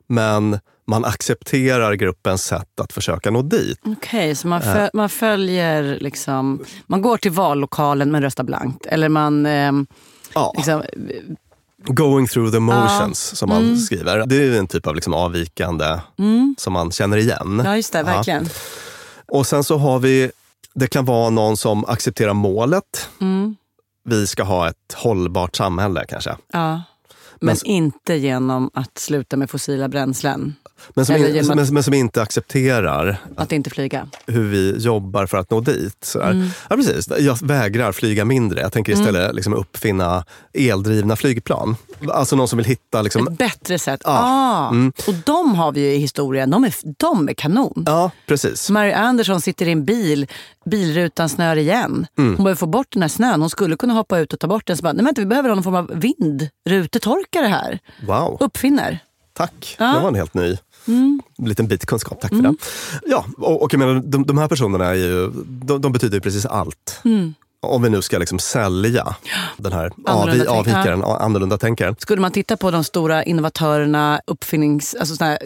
Men 0.08 0.60
man 0.88 1.06
accepterar 1.06 1.94
gruppens 1.94 2.44
sätt 2.44 2.80
att 2.82 2.94
försöka 2.94 3.32
nå 3.32 3.42
dit. 3.42 3.80
Okej, 3.86 4.36
så 4.36 4.48
man, 4.48 4.62
Eh. 4.62 4.74
föl- 4.74 4.90
man 4.94 5.10
följer 5.10 5.98
liksom... 6.02 6.66
Man 6.88 7.02
går 7.02 7.18
till 7.18 7.32
vallokalen 7.32 8.12
men 8.12 8.22
röstar 8.22 8.44
blankt. 8.44 8.86
Eller 8.86 9.10
man... 9.10 9.46
ehm, 9.46 9.86
Ja. 10.34 10.54
liksom, 10.58 10.84
Going 11.88 12.28
through 12.28 12.52
the 12.52 12.60
motions, 12.60 13.30
Ja. 13.32 13.36
som 13.36 13.50
man 13.50 13.64
Mm. 13.64 13.78
skriver. 13.78 14.26
Det 14.26 14.36
är 14.36 14.60
en 14.60 14.68
typ 14.68 14.88
av 14.88 14.96
liksom 14.96 15.14
avvikande 15.14 16.00
mm. 16.20 16.56
som 16.58 16.74
man 16.74 16.92
känner 16.92 17.18
igen. 17.18 17.62
Ja, 17.66 17.76
just 17.76 17.94
det. 17.94 18.00
Ja. 18.00 18.06
Verkligen. 18.06 18.50
Och 19.28 19.48
sen 19.48 19.64
så 19.64 19.78
har 19.78 20.00
vi, 20.00 20.32
det 20.76 20.88
kan 20.88 21.06
vara 21.06 21.30
någon 21.30 21.58
som 21.58 21.86
accepterar 21.86 22.34
målet. 22.34 23.10
Mm. 23.22 23.56
Vi 24.10 24.28
ska 24.28 24.44
ha 24.44 24.70
ett 24.70 24.94
hållbart 24.96 25.56
samhälle 25.56 26.06
kanske. 26.08 26.38
Ja. 26.54 26.82
Men, 27.40 27.56
Men- 27.64 27.66
inte 27.66 28.16
genom 28.16 28.70
att 28.74 28.98
sluta 28.98 29.38
med 29.38 29.50
fossila 29.50 29.88
bränslen. 29.90 30.56
Men 30.94 31.06
som, 31.06 31.16
in, 31.16 31.52
att- 31.52 31.70
men, 31.72 31.84
som 31.84 31.94
inte 31.94 32.22
accepterar 32.22 33.18
Att 33.38 33.52
inte 33.52 33.70
flyga. 33.70 34.08
hur 34.28 34.50
vi 34.50 34.78
jobbar 34.78 35.26
för 35.26 35.38
att 35.38 35.50
nå 35.52 35.60
dit. 35.62 36.16
Mm. 36.24 36.50
Ja, 36.70 36.76
precis. 36.76 37.08
Jag 37.20 37.38
vägrar 37.48 37.92
flyga 37.92 38.26
mindre. 38.26 38.62
Jag 38.62 38.72
tänker 38.72 38.94
istället 38.94 39.36
liksom 39.36 39.54
uppfinna 39.54 40.26
eldrivna 40.54 41.16
flygplan. 41.16 41.76
Alltså 42.12 42.36
någon 42.36 42.48
som 42.48 42.58
vill 42.58 42.66
hitta... 42.66 43.02
Liksom, 43.02 43.28
Ett 43.28 43.38
bättre 43.38 43.80
sätt. 43.80 44.02
Ja. 44.04 44.12
Ah. 44.24 44.70
Mm. 44.70 44.94
Och 45.08 45.14
de 45.26 45.56
har 45.56 45.72
vi 45.72 45.82
ju 45.82 45.94
i 45.94 45.98
historien. 45.98 46.50
De 46.50 46.64
är, 46.64 46.74
de 46.98 47.30
är 47.30 47.34
kanon. 47.34 47.84
ja, 47.86 48.12
precis. 48.28 48.70
Mary 48.70 48.92
Anderson 48.92 49.42
sitter 49.42 49.68
i 49.68 49.72
en 49.72 49.86
bil, 49.86 50.28
bilrutan 50.66 51.30
snör 51.30 51.56
igen. 51.56 52.08
Mm. 52.18 52.36
Hon 52.36 52.44
behöver 52.44 52.56
få 52.60 52.66
bort 52.66 52.88
den 52.90 53.02
här 53.02 53.10
snön. 53.10 53.42
Hon 53.42 53.50
skulle 53.50 53.76
kunna 53.76 53.94
hoppa 53.94 54.20
ut 54.20 54.34
och 54.34 54.40
ta 54.40 54.48
bort 54.48 54.68
den. 54.68 54.78
Så 54.78 54.84
bara, 54.84 54.94
nej 54.94 55.06
vänta, 55.06 55.22
vi 55.22 55.28
behöver 55.28 55.50
någon 55.50 55.64
form 55.64 55.76
av 55.76 55.92
vindrutetorkare 55.94 57.48
här. 57.48 57.80
Wow. 58.08 58.38
Uppfinner. 58.40 59.00
Tack, 59.34 59.76
Ja. 59.80 59.86
det 59.94 60.00
var 60.00 60.08
en 60.08 60.16
helt 60.16 60.34
ny 60.34 60.58
Mm. 60.88 61.22
liten 61.38 61.68
bit 61.68 61.86
kunskap. 61.86 62.22
Tack 62.22 62.30
för 62.30 62.42
det. 62.42 62.56
Ja, 63.06 63.26
och, 63.38 63.62
och 63.62 63.74
jag 63.74 63.80
menar, 63.80 64.02
de, 64.06 64.26
de 64.26 64.38
här 64.38 64.48
personerna 64.48 64.86
är 64.86 64.94
ju, 64.94 65.32
de, 65.46 65.82
de 65.82 65.92
betyder 65.92 66.18
ju 66.18 66.22
precis 66.22 66.46
allt. 66.46 67.02
Mm. 67.06 67.34
Om 67.62 67.82
vi 67.82 67.90
nu 67.90 68.02
ska 68.02 68.18
liksom 68.18 68.40
sälja 68.40 69.16
den 69.58 69.72
här 69.72 69.92
Annorlunda 70.06 70.52
avvi, 70.52 70.60
avvikaren, 70.60 71.00
ja. 71.00 71.18
annorlunda 71.18 71.58
tänkaren. 71.58 71.96
Skulle 72.00 72.22
man 72.22 72.32
titta 72.32 72.58
på 72.58 72.72
de 72.72 72.84
stora 72.84 73.24
innovatörerna, 73.24 74.22
uppfinnings... 74.28 74.96
Alltså 75.00 75.16
såna 75.16 75.30
här, 75.30 75.40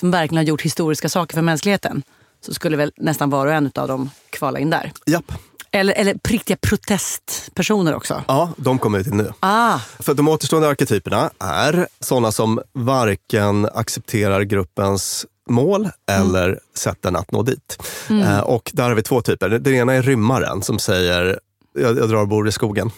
som 0.00 0.10
verkligen 0.10 0.36
har 0.36 0.48
gjort 0.48 0.62
historiska 0.62 1.08
saker 1.08 1.34
för 1.34 1.42
mänskligheten 1.42 2.02
så 2.46 2.54
skulle 2.54 2.76
väl 2.76 2.92
nästan 2.96 3.30
var 3.30 3.46
och 3.46 3.52
en 3.52 3.70
av 3.74 3.88
dem 3.88 4.10
kvala 4.30 4.58
in 4.58 4.70
där. 4.70 4.92
Japp. 5.06 5.32
Eller, 5.76 5.94
eller 5.94 6.18
riktiga 6.28 6.56
protestpersoner 6.56 7.94
också. 7.94 8.22
Ja, 8.28 8.50
de 8.56 8.78
kommer 8.78 8.98
vi 8.98 9.04
till 9.04 9.14
nu. 9.14 9.32
Ah, 9.40 9.78
För 9.98 10.14
de 10.14 10.28
återstående 10.28 10.68
arketyperna 10.68 11.30
är 11.40 11.88
sådana 12.00 12.32
som 12.32 12.60
varken 12.72 13.68
accepterar 13.74 14.42
gruppens 14.42 15.26
mål 15.50 15.88
eller 16.10 16.60
sätten 16.74 17.16
att 17.16 17.30
nå 17.30 17.42
dit. 17.42 17.82
Mm. 18.10 18.22
Eh, 18.22 18.40
och 18.40 18.70
där 18.74 18.84
har 18.88 18.94
vi 18.94 19.02
två 19.02 19.20
typer. 19.22 19.48
Den 19.48 19.74
ena 19.74 19.92
är 19.94 20.02
rymmaren 20.02 20.62
som 20.62 20.78
säger, 20.78 21.40
jag, 21.78 21.98
jag 21.98 22.08
drar 22.08 22.20
och 22.20 22.28
bor 22.28 22.48
i 22.48 22.52
skogen. 22.52 22.90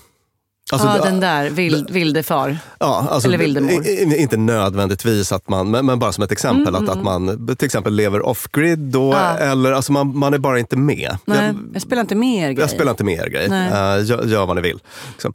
Alltså, 0.72 0.88
det- 0.88 1.10
den 1.10 1.20
där 1.20 1.50
vild, 1.50 1.90
vilde 1.90 2.22
far. 2.22 2.58
Ja, 2.78 3.06
alltså, 3.10 3.28
Eller 3.28 3.38
vildemor. 3.38 3.86
Inte 4.16 4.36
nödvändigtvis, 4.36 5.32
att 5.32 5.48
man, 5.48 5.70
men, 5.70 5.86
men 5.86 5.98
bara 5.98 6.12
som 6.12 6.24
ett 6.24 6.32
exempel. 6.32 6.74
Mm, 6.74 6.84
att, 6.88 6.96
att 6.96 7.02
man 7.04 7.46
till 7.56 7.66
exempel 7.66 7.94
lever 7.94 8.26
off-grid 8.26 8.78
då, 8.78 9.12
Ja. 9.12 9.36
eller 9.38 9.72
alltså 9.72 9.92
man, 9.92 10.18
man 10.18 10.34
är 10.34 10.38
bara 10.38 10.58
inte 10.58 10.76
med. 10.76 11.16
Nej, 11.24 11.46
Jag, 11.46 11.56
jag 11.72 11.82
spelar 11.82 12.00
inte 12.00 12.14
med 12.14 12.38
er 12.42 12.46
jag 12.46 12.54
grejer. 12.56 12.68
spelar 12.68 12.90
inte 12.90 13.04
med 13.04 13.14
er 13.26 13.28
grej. 13.28 13.48
Nej. 13.48 13.68
Mm. 13.68 13.98
Uh, 14.00 14.04
gör, 14.10 14.24
gör 14.24 14.46
vad 14.46 14.56
ni 14.56 14.62
vill. 14.62 14.80
Liksom. 15.12 15.32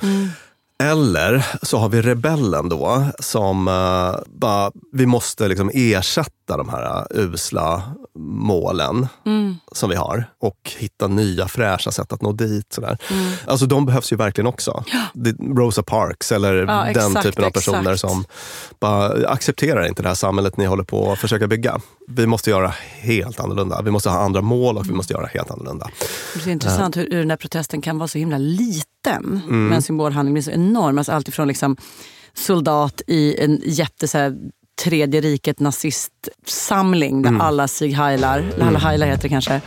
Eller 0.84 1.46
så 1.62 1.78
har 1.78 1.90
vi 1.90 2.02
rebellen 2.02 2.70
då, 2.70 3.04
som 3.20 3.68
uh, 3.68 4.16
bara, 4.28 4.72
vi 4.92 5.06
måste 5.06 5.48
liksom 5.48 5.72
ersätta 5.74 6.58
de 6.58 6.70
här 6.70 6.98
uh, 6.98 7.24
usla 7.26 7.84
målen 8.20 9.08
Mm. 9.26 9.56
som 9.72 9.90
vi 9.90 9.96
har 9.96 10.26
och 10.40 10.72
hitta 10.78 11.08
nya 11.08 11.48
fräscha 11.48 11.92
sätt 11.92 12.14
att 12.14 12.22
nå 12.22 12.32
dit. 12.32 12.74
Sådär. 12.74 12.98
Mm. 13.12 13.32
Alltså 13.48 13.66
de 13.66 13.86
behövs 13.86 14.12
ju 14.14 14.16
verkligen 14.18 14.48
också. 14.48 14.84
Rosa 15.56 15.84
Parks 15.84 16.32
eller 16.32 16.54
Ja, 16.56 16.66
den 16.66 16.88
exakt, 16.88 17.24
typen 17.24 17.46
av 17.46 17.50
personer 17.50 17.80
exakt. 17.94 18.00
som 18.00 18.26
bara 18.80 19.28
accepterar 19.30 19.88
inte 19.88 20.02
det 20.02 20.08
här 20.08 20.16
samhället 20.16 20.58
ni 20.58 20.66
håller 20.66 20.84
på 20.84 21.12
att 21.12 21.20
försöka 21.20 21.48
bygga. 21.48 21.80
Vi 22.08 22.28
måste 22.28 22.50
göra 22.50 22.74
helt 23.00 23.40
annorlunda. 23.40 23.82
Vi 23.82 23.92
måste 23.92 24.10
ha 24.10 24.20
andra 24.20 24.42
mål 24.42 24.78
och 24.78 24.90
vi 24.90 24.94
måste 24.94 25.14
göra 25.14 25.26
helt 25.28 25.52
annorlunda. 25.52 25.90
Det 26.44 26.50
är 26.50 26.54
intressant 26.54 26.98
hur, 26.98 27.10
hur 27.12 27.20
den 27.20 27.28
där 27.28 27.36
protesten 27.36 27.82
kan 27.82 27.98
vara 27.98 28.08
så 28.08 28.18
himla 28.18 28.38
liten. 28.38 29.42
Mm. 29.48 29.68
Men 29.68 29.82
symbolhandlingen 29.82 30.34
blir 30.34 30.44
så 30.44 30.52
enorm. 30.52 30.98
Alltså 30.98 31.12
allt 31.12 31.28
ifrån 31.28 31.48
liksom 31.48 31.78
soldat 32.34 33.02
i 33.08 33.44
en 33.44 33.62
jätte 33.66 34.08
så 34.08 34.18
här, 34.18 34.36
tredje 34.84 35.22
riket 35.22 35.60
nazistsamling 35.60 37.22
där 37.22 37.30
Mm. 37.30 37.42
alla 37.42 37.68
sig 37.68 37.92
heilar, 37.92 38.40
eller 38.56 38.66
alla 38.66 38.80
heilar 38.80 39.08
heter 39.08 39.24
det 39.24 39.30
kanske. 39.30 39.62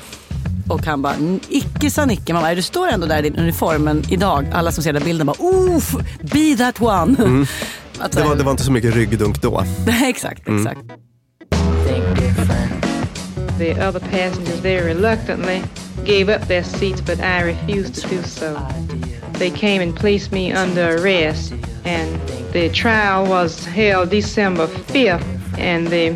Och 0.69 0.87
han 0.87 1.03
bara, 1.03 1.15
"N- 1.15 1.41
icke 1.49 1.91
sa 1.91 2.05
Nicke. 2.05 2.33
Man 2.33 2.43
bara, 2.43 2.55
du 2.55 2.63
står 2.63 2.89
ändå 2.89 3.07
där 3.07 3.19
i 3.19 3.23
din 3.23 3.37
uniform. 3.37 3.83
Men 3.83 4.03
idag, 4.11 4.47
alla 4.53 4.73
som 4.73 4.85
ser 4.85 4.93
den 4.93 5.05
bilden 5.05 5.27
bara, 5.27 5.37
Oof, 5.43 5.93
be 6.23 6.57
that 6.59 6.81
one. 6.81 7.17
Mm. 7.19 7.47
Att, 7.99 8.13
Det 8.13 8.25
var, 8.25 8.37
det 8.37 8.43
var 8.45 8.51
inte 8.51 8.65
så 8.65 8.73
mycket 8.73 8.95
ryggdunk 8.95 9.43
då. 9.43 9.65
exakt, 10.03 10.49
Mm. 10.49 10.77
The 13.59 13.75
other 13.81 14.01
passengers 14.01 14.61
there 14.61 14.85
reluctantly 14.85 15.63
gave 16.05 16.29
up 16.29 16.47
their 16.47 16.63
seats, 16.65 17.01
but 17.01 17.21
I 17.21 17.43
refused 17.43 17.95
to 17.95 18.09
do 18.09 18.23
so. 18.23 18.55
They 19.39 19.51
came 19.51 19.83
and 19.83 19.97
placed 19.97 20.33
me 20.33 20.53
under 20.53 20.97
arrest, 20.97 21.55
and 21.85 22.21
the 22.53 22.69
trial 22.69 23.27
was 23.27 23.65
held 23.65 24.11
December 24.11 24.67
5th, 24.67 25.25
and 25.59 25.89
the 25.89 26.15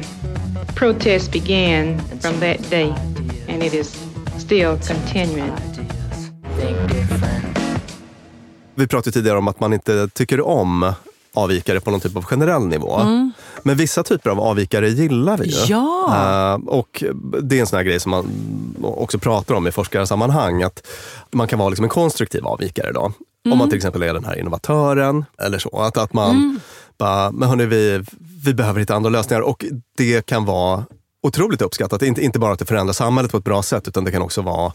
protest 0.74 1.32
began 1.32 1.99
from 2.20 2.41
that 2.41 2.70
day, 2.70 2.95
and 3.49 3.62
it 3.62 3.74
is 3.74 3.97
still 4.38 4.78
continuing. 4.78 5.53
Vi 8.74 8.86
pratade 8.86 9.12
tidigare 9.12 9.38
om 9.38 9.49
att 9.49 9.61
man 9.61 9.72
inte 9.72 10.09
tycker 10.09 10.41
om 10.41 10.95
avvikare 11.34 11.80
på 11.80 11.90
någon 11.90 12.00
typ 12.00 12.16
av 12.16 12.22
generell 12.24 12.66
nivå. 12.66 12.96
Mm. 12.98 13.32
Men 13.62 13.76
vissa 13.76 14.02
typer 14.02 14.30
av 14.30 14.40
avvikare 14.40 14.88
gillar 14.88 15.38
vi 15.38 15.46
ju. 15.48 15.56
Ja. 15.68 16.08
Eh, 16.54 16.68
och 16.68 17.04
det 17.42 17.56
är 17.56 17.60
en 17.60 17.66
sån 17.66 17.76
här 17.76 17.84
grej 17.84 18.00
som 18.00 18.10
man 18.10 18.26
också 18.82 19.18
pratar 19.18 19.54
om 19.54 19.66
i 19.66 19.72
forskarsammanhang. 19.72 20.62
Att 20.62 20.86
man 21.32 21.48
kan 21.48 21.58
vara 21.58 21.68
liksom 21.68 21.84
en 21.84 21.88
konstruktiv 21.90 22.46
avvikare. 22.46 22.92
Då. 22.92 23.00
Om 23.00 23.12
Mm. 23.46 23.58
man 23.58 23.68
till 23.68 23.76
exempel 23.76 24.02
är 24.02 24.14
den 24.14 24.24
här 24.24 24.38
innovatören 24.38 25.24
eller 25.42 25.58
så. 25.58 25.78
Att, 25.80 25.96
att 25.96 26.12
man 26.12 26.30
Mm. 26.30 26.60
bara, 26.98 27.30
men 27.30 27.48
hörni, 27.48 27.66
vi, 27.66 28.04
vi 28.44 28.54
behöver 28.54 28.80
hitta 28.80 28.94
andra 28.94 29.10
lösningar. 29.10 29.40
Och 29.40 29.64
det 29.96 30.26
kan 30.26 30.44
vara 30.44 30.84
otroligt 31.22 31.62
uppskattat. 31.62 32.02
Inte, 32.02 32.22
inte 32.24 32.38
bara 32.38 32.52
att 32.52 32.58
det 32.58 32.64
förändrar 32.64 32.92
samhället 32.92 33.30
på 33.32 33.36
ett 33.38 33.44
bra 33.44 33.62
sätt, 33.62 33.88
utan 33.88 34.04
det 34.04 34.10
kan 34.12 34.22
också 34.22 34.42
vara 34.42 34.72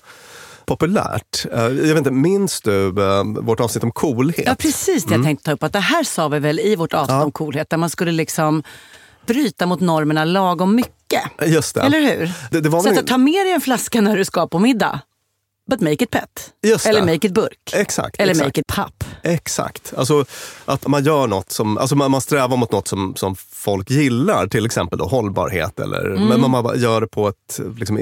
populärt. 0.66 1.45
Eh, 1.53 1.61
Jag 1.63 1.72
vet 1.72 1.97
inte, 1.97 2.11
minns 2.11 2.61
du 2.61 2.88
eh, 2.88 3.24
vårt 3.24 3.59
avsnitt 3.59 3.84
om 3.84 3.91
coolhet? 3.91 4.45
Ja, 4.45 4.55
precis 4.55 5.03
det 5.03 5.09
jag 5.11 5.16
Mm. 5.16 5.26
tänkte 5.26 5.45
ta 5.45 5.51
upp. 5.51 5.63
Att 5.63 5.74
det 5.74 5.80
här 5.80 6.03
sa 6.03 6.28
vi 6.28 6.39
väl 6.39 6.59
i 6.59 6.76
vårt 6.76 6.93
avsnitt 6.93 7.24
om 7.24 7.32
coolhet. 7.32 7.70
Där 7.70 7.78
man 7.78 7.89
skulle 7.89 8.11
liksom 8.11 8.63
bryta 9.28 9.66
mot 9.66 9.80
normerna 9.80 10.26
lagom 10.26 10.76
mycket. 10.76 11.22
Just 11.45 11.76
det. 11.76 11.82
Eller 11.82 12.01
hur? 12.01 12.32
Det, 12.51 12.61
det 12.61 12.70
var 12.70 12.82
Så 12.82 12.89
väl- 12.89 12.99
att 12.99 13.07
ta 13.07 13.18
med 13.18 13.45
dig 13.45 13.51
en 13.53 13.61
flaska 13.61 14.01
när 14.01 14.18
du 14.18 14.26
ska 14.26 14.47
på 14.47 14.59
middag. 14.59 14.99
But 15.70 15.82
make 15.82 16.03
it 16.03 16.09
pet. 16.11 16.51
Just 16.63 16.86
Eller 16.86 16.99
det. 17.01 17.05
make 17.13 17.28
it 17.28 17.34
burk. 17.34 17.74
Exakt. 17.74 18.20
Eller 18.20 18.32
exakt. 18.32 18.45
make 18.47 18.59
it 18.61 18.68
papp. 18.68 19.03
Exakt. 19.24 19.93
Alltså 19.97 20.26
att 20.66 20.88
man 20.88 21.03
gör 21.03 21.28
något 21.28 21.51
som, 21.51 21.78
alltså 21.78 21.95
man, 21.95 22.11
man 22.11 22.22
strävar 22.22 22.57
mot 22.57 22.72
något 22.72 22.88
som, 22.88 23.16
som 23.16 23.36
folk 23.51 23.89
gillar. 23.89 24.47
Till 24.47 24.66
exempel 24.66 24.99
då 24.99 25.05
hållbarhet. 25.05 25.80
Eller, 25.80 26.05
Mm. 26.05 26.28
Men 26.28 26.51
man 26.51 26.63
bara 26.63 26.76
gör 26.76 27.01
det 27.01 27.07
på 27.07 27.28
ett 27.28 27.59
liksom, 27.78 27.95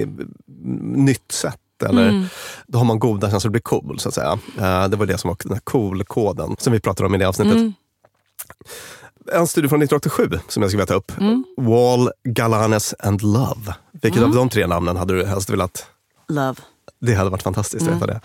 nytt 0.96 1.32
sätt. 1.32 1.58
Eller, 1.84 2.10
Mm. 2.10 2.26
Då 2.68 2.78
har 2.78 2.86
man 2.86 3.00
goda 3.00 3.32
chanser 3.32 3.50
att 3.50 3.52
bli 3.52 3.62
cool. 3.62 4.00
Så 4.00 4.10
att 4.10 4.16
säga. 4.16 4.40
Eh, 4.58 4.88
det 4.88 4.98
var 4.98 5.06
det 5.06 5.18
som 5.18 5.28
var 5.28 5.38
den 5.44 5.54
här 5.54 5.60
cool-koden 5.60 6.56
som 6.60 6.74
vi 6.74 6.80
pratade 6.80 7.08
om 7.08 7.16
i 7.16 7.18
det 7.18 7.28
avsnittet. 7.28 7.56
Mm. 7.58 7.74
En 9.34 9.48
studie 9.48 9.70
från 9.70 9.82
1987 9.82 10.40
som 10.48 10.62
jag 10.64 10.72
skulle 10.72 10.78
vilja 10.82 10.86
ta 10.86 10.94
upp. 10.94 11.12
Mm. 11.20 11.44
Wall, 11.58 12.10
Galanes 12.24 12.94
and 13.00 13.22
Love. 13.22 13.76
Vilket 13.92 14.18
Mm. 14.22 14.30
av 14.30 14.36
de 14.36 14.50
tre 14.50 14.68
namnen 14.68 14.98
hade 14.98 15.14
du 15.14 15.26
helst 15.26 15.50
velat 15.50 15.86
Love. 16.28 16.56
Det 17.06 17.14
hade 17.14 17.30
varit 17.30 17.44
fantastiskt 17.44 17.82
att 17.82 17.88
Mm. 17.88 18.00
veta 18.00 18.14
det. 18.14 18.20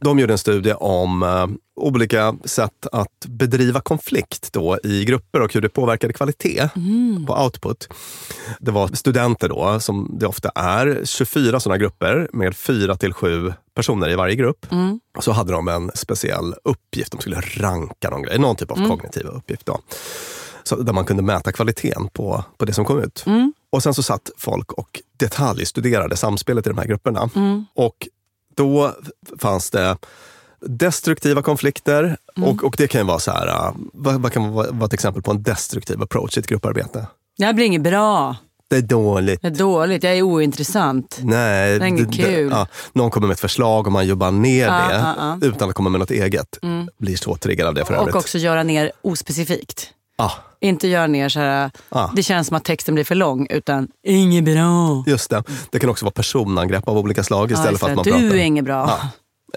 De 0.00 0.18
gjorde 0.18 0.34
en 0.34 0.38
studie 0.38 0.72
om 0.72 1.22
eh, 1.22 1.46
olika 1.80 2.34
sätt 2.44 2.86
att 2.92 3.26
bedriva 3.26 3.80
konflikt 3.80 4.52
då 4.52 4.78
i 4.84 5.04
grupper 5.04 5.40
och 5.42 5.54
hur 5.54 5.60
det 5.60 5.68
påverkade 5.68 6.12
kvalitet 6.12 6.68
Mm. 6.76 7.26
på 7.26 7.42
output. 7.44 7.88
Det 8.60 8.70
var 8.70 8.88
studenter 8.88 9.48
då, 9.48 9.80
som 9.80 10.16
det 10.18 10.26
ofta 10.26 10.48
är, 10.54 11.00
24 11.04 11.60
sådana 11.60 11.78
grupper 11.78 12.28
med 12.32 12.56
fyra 12.56 12.96
till 12.96 13.12
sju 13.12 13.52
personer 13.74 14.08
i 14.10 14.14
varje 14.14 14.34
grupp. 14.34 14.72
Mm. 14.72 15.00
Så 15.20 15.32
hade 15.32 15.52
de 15.52 15.68
en 15.68 15.90
speciell 15.94 16.54
uppgift, 16.64 17.12
de 17.12 17.20
skulle 17.20 17.40
ranka 17.40 18.10
någon 18.10 18.22
grej, 18.22 18.38
någon 18.38 18.56
typ 18.56 18.70
av 18.70 18.76
Mm. 18.78 18.90
kognitiv 18.90 19.26
uppgift. 19.26 19.66
Då. 19.66 19.80
Så, 20.64 20.76
där 20.76 20.92
man 20.92 21.04
kunde 21.04 21.22
mäta 21.22 21.52
kvaliteten 21.52 22.08
på, 22.12 22.44
på 22.58 22.64
det 22.64 22.72
som 22.72 22.84
kom 22.84 22.98
ut. 23.02 23.24
Mm. 23.26 23.52
Och 23.76 23.82
sen 23.82 23.94
så 23.94 24.02
satt 24.02 24.30
folk 24.38 24.72
och 24.72 25.02
detaljstuderade 25.16 26.16
samspelet 26.16 26.66
i 26.66 26.70
de 26.70 26.78
här 26.78 26.86
grupperna. 26.86 27.30
Mm. 27.36 27.64
Och 27.74 28.08
då 28.54 28.94
fanns 29.38 29.70
det 29.70 29.96
destruktiva 30.60 31.42
konflikter. 31.42 32.16
Mm. 32.36 32.48
Och, 32.48 32.64
och 32.64 32.74
det 32.78 32.88
kan 32.88 33.00
ju 33.00 33.06
vara 33.06 33.18
så 33.18 33.30
här, 33.30 33.46
äh, 33.46 33.72
vad, 33.92 34.20
vad 34.22 34.32
kan 34.32 34.52
vara, 34.52 34.70
vara 34.70 34.86
ett 34.86 34.92
exempel 34.92 35.22
på 35.22 35.30
en 35.30 35.42
destruktiv 35.42 36.02
approach 36.02 36.36
i 36.36 36.40
ett 36.40 36.46
grupparbete? 36.46 37.06
Det 37.38 37.44
här 37.44 37.52
blir 37.52 37.64
inget 37.64 37.82
bra. 37.82 38.36
Det 38.68 38.76
är 38.76 38.82
dåligt. 38.82 39.42
Det 39.42 39.48
är 39.48 39.50
dåligt. 39.54 40.02
Jag 40.02 40.12
är 40.18 40.22
ointressant. 40.22 41.18
Nej, 41.22 41.78
Det 41.78 41.84
är 41.84 41.88
inget 41.88 42.14
kul. 42.14 42.50
ja, 42.50 42.66
någon 42.92 43.10
kommer 43.10 43.26
med 43.26 43.34
ett 43.34 43.40
förslag 43.40 43.86
och 43.86 43.92
man 43.92 44.06
jobbar 44.06 44.30
ner 44.30 44.66
Ja, 44.66 44.72
det 44.88 44.94
ja, 44.94 45.14
ja. 45.40 45.46
utan 45.48 45.68
att 45.68 45.74
komma 45.74 45.90
med 45.90 46.00
något 46.00 46.10
eget. 46.10 46.58
Mm. 46.62 46.88
Blir 46.98 47.16
så 47.16 47.36
triggad 47.36 47.66
av 47.68 47.74
det 47.74 47.84
för 47.84 47.94
Och 47.94 48.00
övrigt. 48.00 48.14
också 48.14 48.38
göra 48.38 48.62
ner 48.62 48.92
ospecifikt. 49.02 49.90
Ja, 50.18 50.32
Inte 50.60 50.88
göra 50.88 51.06
ner 51.06 51.28
så 51.28 51.40
här, 51.40 51.70
Ja. 51.90 52.12
det 52.16 52.22
känns 52.22 52.46
som 52.46 52.56
att 52.56 52.64
texten 52.64 52.94
blir 52.94 53.04
för 53.04 53.14
lång, 53.14 53.46
utan 53.50 53.88
inget 54.06 54.44
bra. 54.44 55.04
just 55.06 55.30
det. 55.30 55.42
Det 55.70 55.78
kan 55.78 55.90
också 55.90 56.04
vara 56.04 56.12
personangrepp 56.12 56.88
av 56.88 56.98
olika 56.98 57.24
slag 57.24 57.50
istället 57.52 57.70
just 57.70 57.80
för 57.84 57.90
att 57.90 57.96
man 57.96 58.04
du 58.04 58.10
pratar. 58.10 58.26
är 58.26 58.34
inget 58.34 58.64
bra. 58.64 58.86
Ja, 58.88 59.08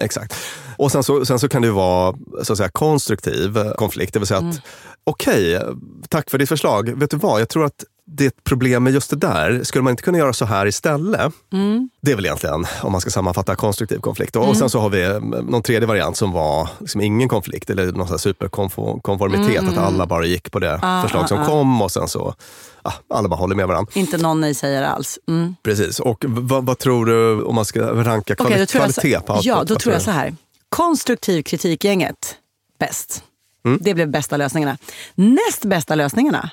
exakt. 0.04 0.34
Och 0.76 0.92
sen 0.92 1.02
så, 1.04 1.26
sen 1.26 1.38
så 1.38 1.48
kan 1.48 1.62
det 1.62 1.70
vara 1.70 2.16
så 2.42 2.52
att 2.52 2.56
säga, 2.56 2.68
konstruktiv 2.68 3.72
konflikt. 3.76 4.12
Det 4.12 4.18
vill 4.18 4.26
säga 4.26 4.38
att, 4.38 4.42
Mm. 4.44 4.56
okej, 5.04 5.60
tack 6.08 6.30
för 6.30 6.38
ditt 6.38 6.48
förslag. 6.48 6.88
Vet 7.00 7.10
du 7.10 7.16
vad, 7.16 7.40
jag 7.40 7.48
tror 7.48 7.64
att 7.64 7.84
det 8.12 8.24
är 8.24 8.28
ett 8.28 8.44
problem 8.44 8.84
med 8.84 8.92
just 8.92 9.10
det 9.10 9.16
där. 9.16 9.64
Skulle 9.64 9.82
man 9.82 9.90
inte 9.90 10.02
kunna 10.02 10.18
göra 10.18 10.32
så 10.32 10.44
här 10.44 10.66
istället? 10.66 11.32
Mm. 11.52 11.90
Det 12.02 12.12
är 12.12 12.16
väl 12.16 12.24
egentligen, 12.26 12.66
om 12.82 12.92
man 12.92 13.00
ska 13.00 13.10
sammanfatta, 13.10 13.54
konstruktiv 13.56 13.98
konflikt. 13.98 14.36
Och 14.36 14.44
Mm. 14.44 14.54
sen 14.56 14.70
så 14.70 14.80
har 14.80 14.90
vi 14.90 15.02
eh, 15.04 15.20
någon 15.20 15.62
tredje 15.62 15.86
variant 15.86 16.16
som 16.16 16.32
var 16.32 16.68
liksom 16.80 17.00
ingen 17.00 17.28
konflikt 17.28 17.70
eller 17.70 17.92
någon 17.92 18.18
superkonformitet. 18.18 19.58
Mm, 19.62 19.72
Att 19.72 19.78
alla 19.78 20.06
bara 20.06 20.24
gick 20.26 20.50
på 20.52 20.58
det 20.58 20.78
Ah, 20.82 21.02
förslag 21.02 21.24
ah, 21.24 21.26
som 21.26 21.38
ah. 21.38 21.46
kom 21.46 21.82
och 21.82 21.92
sen 21.92 22.08
så 22.08 22.34
ah, 22.82 22.92
alla 23.14 23.28
bara 23.28 23.36
håller 23.36 23.56
med 23.56 23.68
varandra. 23.68 23.92
Inte 23.94 24.18
någon 24.18 24.40
nej 24.40 24.54
säger 24.54 24.82
alls. 24.82 25.18
Mm. 25.28 25.54
Precis. 25.62 26.00
Och 26.00 26.24
vad, 26.28 26.66
vad 26.66 26.78
tror 26.78 27.06
du 27.06 27.42
om 27.42 27.54
man 27.54 27.64
ska 27.64 27.80
ranka 27.80 28.34
kvali- 28.34 28.36
tror 28.36 28.58
jag 28.58 28.68
så, 28.68 28.78
kvalitet 29.00 29.20
på 29.26 29.32
output? 29.32 29.44
Ja, 29.46 29.64
då 29.64 29.74
tror 29.76 29.92
jag 29.92 30.02
så 30.02 30.10
här. 30.10 30.34
Konstruktiv 30.68 31.42
kritikgänget, 31.42 32.36
bäst. 32.78 33.22
Mm. 33.64 33.78
Det 33.82 33.94
blev 33.94 34.08
bästa 34.10 34.36
lösningarna. 34.36 34.78
Näst 35.14 35.64
bästa 35.64 35.94
lösningarna, 35.94 36.50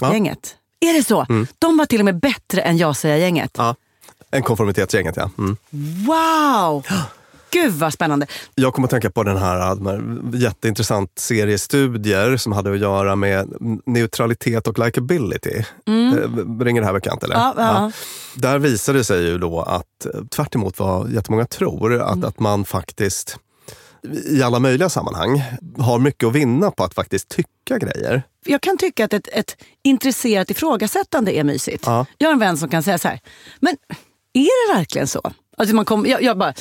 nej-sägar-gänget. 0.00 0.56
Är 0.80 0.92
det 0.94 1.04
så? 1.04 1.26
Mm. 1.28 1.46
De 1.58 1.76
var 1.76 1.86
till 1.86 1.98
och 2.00 2.04
med 2.04 2.20
bättre 2.20 2.60
än 2.60 2.76
ja-sägar-gänget. 2.78 3.50
Ja. 3.58 3.74
En 4.30 4.42
konformitetsgänget, 4.42 5.16
ja. 5.16 5.30
Mm. 5.38 5.56
Wow! 6.06 6.86
Gud 7.50 7.72
vad 7.72 7.92
spännande. 7.92 8.26
Jag 8.54 8.74
kommer 8.74 8.86
att 8.86 8.90
tänka 8.90 9.10
på 9.10 9.22
den 9.22 9.36
här, 9.36 9.74
de 9.74 9.86
här 9.86 10.18
jätteintressant 10.38 11.10
serie 11.18 11.58
studier 11.58 12.36
som 12.36 12.52
hade 12.52 12.72
att 12.72 12.78
göra 12.78 13.16
med 13.16 13.52
neutralitet 13.86 14.66
och 14.68 14.78
likability. 14.78 15.62
Mm. 15.86 16.18
Eh, 16.18 16.64
Ringer 16.64 16.80
det 16.80 16.86
här 16.86 16.94
bekant? 16.94 17.22
Eller? 17.22 17.34
Ja, 17.34 17.54
ja. 17.56 17.92
Där 18.34 18.58
visade 18.58 18.98
det 18.98 19.04
sig 19.04 19.22
ju 19.22 19.38
då 19.38 19.60
att 19.62 20.06
eh, 20.14 20.20
tvärt 20.30 20.54
emot 20.54 20.78
vad 20.78 21.10
jättemånga 21.12 21.46
tror, 21.46 21.94
att, 22.02 22.12
Mm. 22.16 22.28
att 22.28 22.40
man 22.40 22.64
faktiskt 22.64 23.36
i 24.26 24.42
alla 24.42 24.58
möjliga 24.58 24.88
sammanhang 24.88 25.42
har 25.78 25.98
mycket 25.98 26.26
att 26.26 26.32
vinna 26.34 26.70
på 26.70 26.84
att 26.84 26.94
faktiskt 26.94 27.28
tycka 27.28 27.78
grejer. 27.78 28.22
Jag 28.46 28.60
kan 28.60 28.78
tycka 28.78 29.04
att 29.04 29.12
ett, 29.12 29.28
ett 29.32 29.56
intresserat 29.82 30.50
ifrågasättande 30.50 31.36
är 31.36 31.44
mysigt. 31.44 31.82
Ja. 31.86 32.06
Jag 32.18 32.28
har 32.28 32.32
en 32.32 32.38
vän 32.38 32.56
som 32.58 32.68
kan 32.68 32.82
säga 32.82 32.98
så 32.98 33.08
här, 33.08 33.20
men 33.60 33.76
är 34.32 34.72
det 34.72 34.78
verkligen 34.78 35.06
så? 35.08 35.32
Alltså 35.58 35.74
man 35.74 35.84
kom, 35.84 36.06
jag, 36.06 36.22
jag 36.22 36.38
bara, 36.38 36.54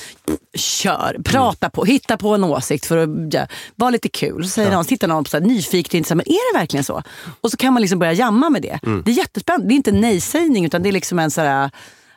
kör, 0.54 1.18
prata 1.26 1.70
på, 1.70 1.86
hitta 1.86 2.18
på 2.18 2.36
en 2.36 2.44
åsikt 2.44 2.86
för 2.86 2.98
att 2.98 3.34
ja, 3.34 3.48
vara 3.76 3.90
lite 3.90 4.10
kul. 4.10 4.44
Så 4.44 4.50
säger 4.50 4.70
Ja. 4.72 4.76
någon, 4.76 4.86
tittar 4.86 5.08
någon 5.08 5.24
på 5.24 5.30
så 5.30 5.38
här, 5.40 5.46
nyfiket 5.46 5.92
och 5.92 5.96
intressant, 5.96 6.18
men 6.26 6.34
är 6.36 6.54
det 6.54 6.60
verkligen 6.60 6.84
så? 6.84 7.04
Och 7.42 7.52
så 7.52 7.58
kan 7.58 7.74
man 7.74 7.82
liksom 7.82 8.00
börja 8.00 8.14
jamma 8.14 8.50
med 8.50 8.62
det. 8.62 8.80
Mm. 8.84 9.04
Det 9.06 9.12
är 9.12 9.16
jättespännande. 9.16 9.68
Det 9.68 9.74
är 9.74 9.76
inte 9.76 9.92
nej-sägning 9.92 10.66
utan 10.66 10.84
det 10.84 10.90
är 10.90 10.94
liksom 10.94 11.20
en 11.20 11.32
så 11.32 11.70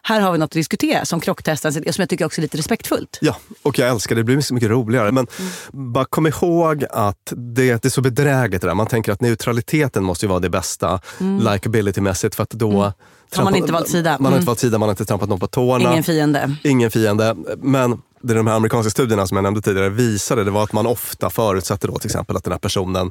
här, 0.02 0.20
har 0.20 0.32
vi 0.32 0.38
något 0.38 0.44
att 0.46 0.50
diskutera 0.50 1.04
som 1.04 1.20
krocktestar, 1.20 1.70
som 1.70 1.82
jag 2.02 2.08
tycker 2.08 2.24
också 2.24 2.40
är 2.40 2.42
lite 2.42 2.58
respektfullt. 2.58 3.18
Ja, 3.20 3.36
och 3.62 3.78
jag 3.78 3.88
älskar 3.88 4.14
det. 4.16 4.20
Det 4.20 4.24
blir 4.24 4.40
så 4.40 4.54
mycket 4.54 4.70
roligare. 4.70 5.12
Men 5.12 5.26
Mm. 5.72 5.92
bara 5.92 6.04
kom 6.04 6.26
ihåg 6.26 6.84
att 6.90 7.32
det, 7.36 7.82
det 7.82 7.84
är 7.84 7.90
så 7.90 8.00
bedrägligt 8.00 8.62
det 8.62 8.68
där. 8.68 8.74
Man 8.74 8.86
tänker 8.86 9.12
att 9.12 9.20
neutraliteten 9.20 10.04
måste 10.04 10.26
ju 10.26 10.28
vara 10.30 10.40
det 10.40 10.50
bästa 10.50 11.00
Mm. 11.20 11.40
likability-mässigt 11.48 12.34
för 12.34 12.42
att 12.42 12.50
då... 12.50 12.70
Mm. 12.80 12.92
Har 13.36 13.44
man 13.44 13.54
inte 13.54 13.72
valt 13.72 13.88
sida. 13.88 14.10
Man 14.10 14.24
har 14.24 14.28
Mm. 14.30 14.38
inte 14.38 14.46
valt 14.46 14.58
sida, 14.58 14.78
man 14.78 14.88
har 14.88 14.92
inte 14.92 15.04
trampat 15.04 15.28
någon 15.28 15.40
på 15.40 15.46
tårna. 15.46 15.90
Ingen 15.92 16.04
fiende. 16.04 16.56
Ingen 16.64 16.90
fiende. 16.90 17.36
Men 17.58 18.02
det 18.22 18.34
de 18.34 18.46
här 18.46 18.54
amerikanska 18.54 18.90
studierna 18.90 19.26
som 19.26 19.36
jag 19.36 19.42
nämnde 19.42 19.60
tidigare 19.62 19.88
visade, 19.88 20.44
det 20.44 20.50
var 20.50 20.62
att 20.64 20.72
man 20.72 20.86
ofta 20.86 21.30
förutsätter 21.30 21.88
då 21.88 21.98
till 21.98 22.06
exempel 22.08 22.36
att 22.36 22.44
den 22.44 22.52
här 22.52 22.58
personen 22.58 23.10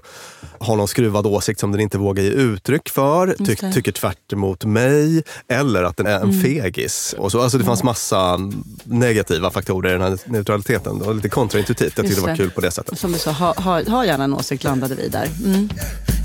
har 0.60 0.76
någon 0.76 0.88
skruvad 0.88 1.26
åsikt 1.26 1.60
som 1.60 1.72
den 1.72 1.82
inte 1.82 1.98
vågar 1.98 2.24
ge 2.24 2.30
uttryck 2.30 2.90
för, 2.90 3.36
det. 3.40 3.74
tycker 3.74 3.92
tvärt 3.92 4.34
emot 4.34 4.66
mig, 4.66 5.24
eller 5.48 5.84
att 5.84 5.98
den 5.98 6.06
är 6.08 6.16
en 6.16 6.24
Mm. 6.28 6.42
fegis. 6.42 7.16
Och 7.18 7.32
så, 7.32 7.42
alltså 7.42 7.58
det 7.58 7.64
fanns 7.64 7.84
massa 7.84 8.40
negativa 8.84 9.52
faktorer 9.52 9.90
i 9.90 9.94
den 9.94 10.02
här 10.02 10.20
neutraliteten. 10.26 11.00
Det 11.00 11.06
var 11.06 11.14
lite 11.14 11.30
kontraintuitivt. 11.30 11.94
Jag 11.98 12.06
tyckte 12.06 12.22
det 12.22 12.28
var 12.28 12.36
kul 12.36 12.52
på 12.52 12.62
det 12.62 12.72
sättet. 12.72 13.00
Som 13.00 13.12
du 13.12 13.20
sa, 13.20 13.32
ha, 13.32 13.54
ha, 13.58 13.84
ha 13.90 14.06
gärna 14.06 14.24
en 14.24 14.34
åsikt 14.34 14.64
landade 14.64 14.96
vi 14.96 15.08
där. 15.10 15.30
Mm. 15.46 15.70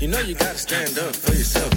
You 0.01 0.11
know 0.11 0.21
you 0.21 0.33
gotta 0.33 0.55
stand 0.57 0.97
up 1.09 1.15
for 1.15 1.35
yourself. 1.35 1.73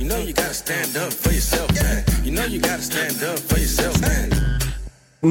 You 0.00 0.08
know 0.08 0.18
you 0.18 0.32
gotta 0.32 0.54
stand 0.54 0.96
up 1.06 1.12
for 1.12 1.32
yourself, 1.32 1.68
man. 1.70 2.26
You 2.26 2.36
know 2.36 2.46
you 2.46 2.60
gotta 2.60 2.82
stand 2.82 3.22
up 3.32 3.38
for 3.50 3.58
yourself, 3.58 4.00
man. 4.00 4.65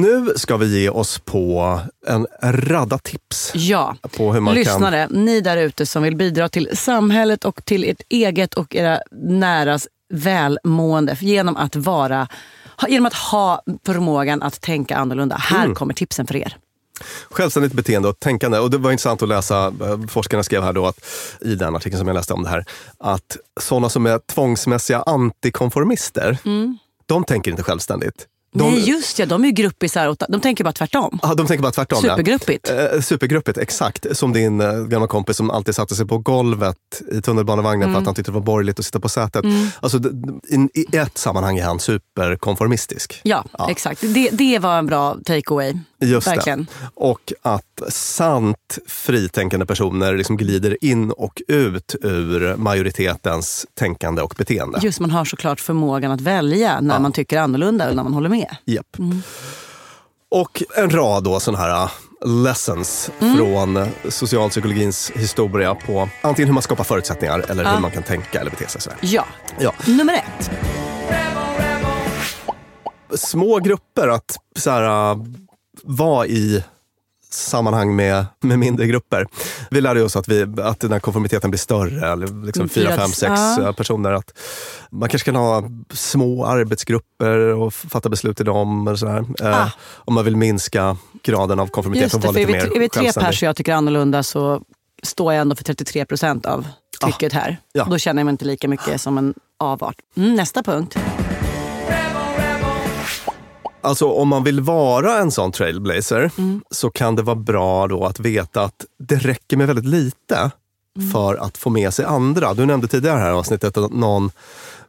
Nu 0.00 0.32
ska 0.36 0.56
vi 0.56 0.80
ge 0.82 0.88
oss 0.90 1.18
på 1.18 1.80
en 2.06 2.26
radda 2.42 2.98
tips 2.98 3.52
Ja, 3.54 3.96
på 4.16 4.32
hur 4.32 4.40
man 4.40 4.54
kan... 4.54 4.58
lyssnare, 4.60 5.08
ni 5.10 5.40
där 5.40 5.56
ute 5.56 5.86
som 5.86 6.02
vill 6.02 6.16
bidra 6.16 6.48
till 6.48 6.70
samhället 6.76 7.44
och 7.44 7.64
till 7.64 7.84
ert 7.84 8.00
eget 8.08 8.54
och 8.54 8.74
era 8.74 9.00
näras 9.22 9.88
välmående 10.14 11.16
genom 11.20 11.56
att 11.56 11.76
vara 11.76 12.28
genom 12.88 13.06
att 13.06 13.14
ha 13.14 13.62
förmågan 13.86 14.42
att 14.42 14.60
tänka 14.60 14.96
annorlunda. 14.96 15.36
Här 15.36 15.64
Mm. 15.64 15.74
kommer 15.74 15.94
tipsen 15.94 16.26
för 16.26 16.36
er. 16.36 16.56
Självständigt 17.30 17.72
beteende 17.72 18.08
och 18.08 18.20
tänkande. 18.20 18.58
Och 18.58 18.70
det 18.70 18.78
var 18.78 18.90
intressant 18.92 19.22
att 19.22 19.28
läsa, 19.28 19.66
eh, 19.66 20.06
forskarna 20.08 20.42
skrev 20.42 20.62
här 20.62 20.72
då 20.72 20.86
att, 20.86 20.98
i 21.40 21.54
den 21.54 21.76
artikeln 21.76 21.98
som 21.98 22.08
jag 22.08 22.14
läste 22.14 22.32
om 22.34 22.42
det 22.42 22.48
här, 22.48 22.64
att 22.98 23.36
sådana 23.60 23.88
som 23.88 24.06
är 24.06 24.18
tvångsmässiga 24.34 25.02
antikonformister, 25.02 26.38
de 27.06 27.24
tänker 27.24 27.50
inte 27.50 27.62
självständigt. 27.62 28.26
De, 28.58 28.62
Mm. 28.66 28.74
Nej 28.74 28.88
just 28.88 29.18
ja, 29.18 29.26
de 29.26 29.42
är 29.42 29.46
ju 29.46 29.52
gruppisar. 29.52 30.08
och 30.08 30.16
De 30.28 30.40
tänker 30.40 30.64
bara 30.64 30.72
tvärtom. 30.72 31.18
Ja, 31.22 31.34
de 31.34 31.46
tänker 31.46 31.62
bara 31.62 31.72
tvärtom. 31.72 32.00
ja. 32.04 32.10
Supergruppigt. 32.16 32.70
Eh, 32.70 33.00
supergruppigt, 33.00 33.58
exakt. 33.58 34.06
Som 34.16 34.32
din 34.32 34.60
eh, 34.60 34.72
gamla 34.72 35.06
kompis 35.06 35.36
som 35.36 35.50
alltid 35.50 35.74
satte 35.74 35.94
sig 35.94 36.06
på 36.06 36.18
golvet 36.18 36.76
i 37.12 37.22
tunnelbanevagnen 37.22 37.82
för 37.82 37.88
Mm. 37.90 37.98
att 38.02 38.06
han 38.06 38.14
tyckte 38.14 38.30
det 38.30 38.34
var 38.34 38.40
borgerligt 38.40 38.78
att 38.78 38.84
sitta 38.84 39.00
på 39.00 39.08
sätet. 39.08 39.44
Mm. 39.44 39.68
Alltså, 39.80 39.98
i, 40.48 40.68
I 40.92 40.96
ett 40.96 41.18
sammanhang 41.18 41.58
är 41.58 41.64
han 41.64 41.78
superkonformistisk. 41.80 43.20
Ja, 43.22 43.44
exakt. 43.68 44.00
Det, 44.00 44.30
det 44.32 44.58
var 44.58 44.78
en 44.78 44.86
bra 44.86 45.16
takeaway. 45.24 45.74
Just 46.00 46.26
Verkligen. 46.26 46.58
det. 46.58 46.88
Och 46.94 47.32
att 47.42 47.82
sant 47.88 48.78
fritänkande 48.86 49.66
personer 49.66 50.16
liksom 50.16 50.36
glider 50.36 50.84
in 50.84 51.10
och 51.10 51.42
ut 51.48 51.94
ur 52.02 52.56
majoritetens 52.56 53.66
tänkande 53.74 54.22
och 54.22 54.34
beteende. 54.38 54.78
Just 54.82 55.00
man 55.00 55.10
har 55.10 55.24
såklart 55.24 55.60
förmågan 55.60 56.12
att 56.12 56.20
välja 56.20 56.80
när 56.80 56.98
man 57.00 57.12
tycker 57.12 57.38
annorlunda 57.38 57.84
eller 57.84 57.94
när 57.96 58.02
man 58.02 58.14
håller 58.14 58.28
med. 58.28 58.56
Japp. 58.64 58.98
Mm. 58.98 59.22
Och 60.28 60.62
en 60.76 60.90
rad 60.90 61.24
då 61.24 61.40
sådana 61.40 61.64
här 61.64 61.82
uh, 61.84 61.90
lessons 62.44 63.10
Mm. 63.20 63.36
från 63.36 63.86
socialpsykologins 64.08 65.10
historia 65.14 65.74
på 65.74 66.08
antingen 66.22 66.48
hur 66.48 66.54
man 66.54 66.62
skapar 66.62 66.84
förutsättningar 66.84 67.44
eller 67.48 67.64
Ja. 67.64 67.70
hur 67.74 67.80
man 67.80 67.90
kan 67.90 68.02
tänka 68.02 68.40
eller 68.40 68.50
bete 68.50 68.68
sig. 68.68 68.80
Sådär. 68.80 68.98
Ja. 69.02 69.24
Ja. 69.58 69.72
Nummer 69.86 70.14
ett. 70.14 70.50
Små 73.14 73.58
grupper, 73.58 74.08
att 74.08 74.36
så 74.56 74.70
här, 74.70 75.12
uh, 75.12 75.24
vara 75.86 76.26
i 76.26 76.64
sammanhang 77.30 77.96
med, 77.96 78.26
med 78.40 78.58
mindre 78.58 78.86
grupper. 78.86 79.26
Vi 79.70 79.80
lärde 79.80 80.02
oss 80.02 80.16
att, 80.16 80.28
vi, 80.28 80.46
att 80.62 80.80
den 80.80 80.92
här 80.92 81.00
konformiteten 81.00 81.50
blir 81.50 81.58
större, 81.58 82.12
eller 82.12 82.46
liksom 82.46 82.60
Mm, 82.60 82.68
fyra, 82.68 82.96
fem, 82.96 83.10
sex 83.10 83.32
ja. 83.58 83.60
uh, 83.60 83.72
personer. 83.72 84.12
Att 84.12 84.38
man 84.90 85.08
kanske 85.08 85.24
kan 85.32 85.36
ha 85.36 85.62
små 85.90 86.44
arbetsgrupper 86.46 87.38
och 87.38 87.74
fatta 87.74 88.08
beslut 88.08 88.40
i 88.40 88.44
dem. 88.44 88.86
Eller 88.88 88.96
sådär. 88.96 89.24
Eh, 89.42 89.62
Ah. 89.62 89.70
Om 89.94 90.14
man 90.14 90.24
vill 90.24 90.36
minska 90.36 90.96
graden 91.22 91.60
av 91.60 91.66
konformitet 91.66 92.02
Just 92.02 92.14
och 92.14 92.20
det, 92.20 92.26
vara 92.26 92.36
är 92.36 92.46
lite 92.46 92.52
vi, 92.52 92.52
mer 92.52 92.76
är 92.76 92.80
vi 92.80 92.88
tre 92.88 93.02
självständig. 93.02 93.28
pers 93.28 93.42
och 93.42 93.46
jag 93.48 93.56
tycker 93.56 93.74
annorlunda 93.74 94.22
så 94.22 94.62
står 95.02 95.32
jag 95.32 95.40
ändå 95.40 95.56
för 95.56 95.64
33 95.64 96.04
procent 96.04 96.46
av 96.46 96.66
trycket 97.04 97.32
här. 97.32 97.56
Ja. 97.72 97.84
Då 97.90 97.98
känner 97.98 98.20
jag 98.20 98.24
mig 98.24 98.32
inte 98.32 98.44
lika 98.44 98.68
mycket 98.68 99.00
som 99.00 99.18
en 99.18 99.34
avart. 99.58 99.96
Mm, 100.16 100.34
nästa 100.34 100.62
punkt. 100.62 100.96
Alltså 103.86 104.06
om 104.12 104.28
man 104.28 104.44
vill 104.44 104.60
vara 104.60 105.18
en 105.18 105.30
sån 105.30 105.52
trailblazer 105.52 106.30
Mm. 106.38 106.62
så 106.70 106.90
kan 106.90 107.16
det 107.16 107.22
vara 107.22 107.36
bra 107.36 107.86
då 107.86 108.04
att 108.04 108.20
veta 108.20 108.62
att 108.62 108.84
det 108.98 109.16
räcker 109.16 109.56
med 109.56 109.66
väldigt 109.66 109.84
lite 109.86 110.50
Mm. 110.98 111.10
för 111.10 111.34
att 111.34 111.58
få 111.58 111.70
med 111.70 111.94
sig 111.94 112.04
andra. 112.04 112.54
Du 112.54 112.66
nämnde 112.66 112.88
tidigare 112.88 113.18
här 113.18 113.30
avsnittet 113.30 113.76
att 113.76 113.92
någon 113.92 114.30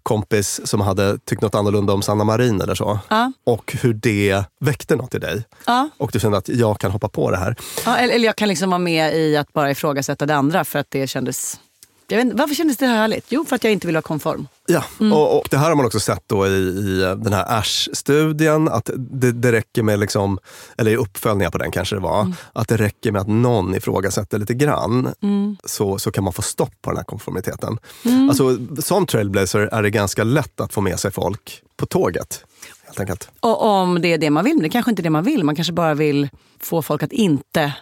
kompis 0.03 0.61
som 0.63 0.81
hade 0.81 1.17
tyckt 1.17 1.41
något 1.41 1.55
annorlunda 1.55 1.93
om 1.93 2.01
Sanna 2.01 2.23
Marin 2.23 2.61
eller 2.61 2.75
så. 2.75 2.99
Ja. 3.07 3.31
Och 3.43 3.77
hur 3.81 3.93
det 3.93 4.43
väckte 4.59 4.95
något 4.95 5.15
i 5.15 5.19
dig. 5.19 5.43
Ja. 5.65 5.89
Och 5.97 6.09
du 6.13 6.19
kände 6.19 6.37
att 6.37 6.49
jag 6.49 6.79
kan 6.79 6.91
hoppa 6.91 7.09
på 7.09 7.31
det 7.31 7.37
här. 7.37 7.55
Ja, 7.85 7.97
eller, 7.97 8.13
eller 8.13 8.25
jag 8.25 8.35
kan 8.35 8.47
liksom 8.47 8.69
vara 8.69 8.79
med 8.79 9.15
i 9.15 9.37
att 9.37 9.53
bara 9.53 9.71
ifrågasätta 9.71 10.25
det 10.25 10.35
andra 10.35 10.65
för 10.65 10.79
att 10.79 10.87
det 10.89 11.07
kändes... 11.07 11.59
Jag 12.07 12.17
vet, 12.17 12.25
inte, 12.25 12.37
varför 12.37 12.55
kändes 12.55 12.77
det 12.77 12.85
här 12.85 12.95
härligt? 12.95 13.25
Jo, 13.29 13.45
för 13.45 13.55
att 13.55 13.63
jag 13.63 13.73
inte 13.73 13.87
vill 13.87 13.95
vara 13.95 14.01
konform. 14.01 14.47
Ja, 14.69 14.83
Mm. 14.99 15.13
och, 15.13 15.37
och 15.39 15.47
det 15.51 15.57
här 15.57 15.69
har 15.69 15.75
man 15.75 15.85
också 15.85 15.99
sett 15.99 16.23
då 16.27 16.47
i, 16.47 16.49
i 16.49 17.15
den 17.17 17.33
här 17.33 17.59
Ash-studien, 17.59 18.67
att 18.67 18.89
det, 18.95 19.31
det 19.31 19.51
räcker 19.51 19.83
med, 19.83 19.99
liksom, 19.99 20.39
eller 20.77 20.91
i 20.91 20.95
uppföljningar 20.95 21.51
på 21.51 21.57
den 21.57 21.71
kanske 21.71 21.95
det 21.95 21.99
var, 22.01 22.33
att 22.53 22.67
det 22.67 22.77
räcker 22.77 23.11
med 23.11 23.21
att 23.21 23.27
någon 23.27 23.75
ifrågasätter 23.75 24.37
lite 24.37 24.53
grann, 24.53 25.13
Mm. 25.21 25.57
så, 25.65 25.99
så 25.99 26.11
kan 26.11 26.23
man 26.23 26.33
få 26.33 26.41
stopp 26.41 26.81
på 26.81 26.89
den 26.89 26.97
här 26.97 27.03
konformiteten. 27.03 27.77
Mm. 28.05 28.29
Alltså, 28.29 28.57
som 28.81 29.05
trailblazer 29.05 29.59
är 29.59 29.83
det 29.83 29.89
ganska 29.89 30.23
lätt 30.23 30.59
att 30.61 30.73
få 30.73 30.81
med 30.81 30.99
sig 30.99 31.11
folk 31.11 31.61
på 31.77 31.85
tåget. 31.85 32.45
Helt 32.85 32.99
enkelt. 32.99 33.29
Och 33.39 33.65
om 33.65 34.01
det 34.01 34.13
är 34.13 34.17
det 34.17 34.29
man 34.29 34.45
vill, 34.45 34.53
men 34.55 34.63
det 34.63 34.69
kanske 34.69 34.91
inte 34.91 35.01
är 35.01 35.03
det 35.03 35.09
man 35.09 35.23
vill. 35.23 35.43
Man 35.43 35.55
kanske 35.55 35.73
bara 35.73 35.93
vill 35.93 36.29
få 36.59 36.81
folk 36.81 37.03
att 37.03 37.11
inte 37.11 37.73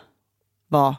vara 0.70 0.96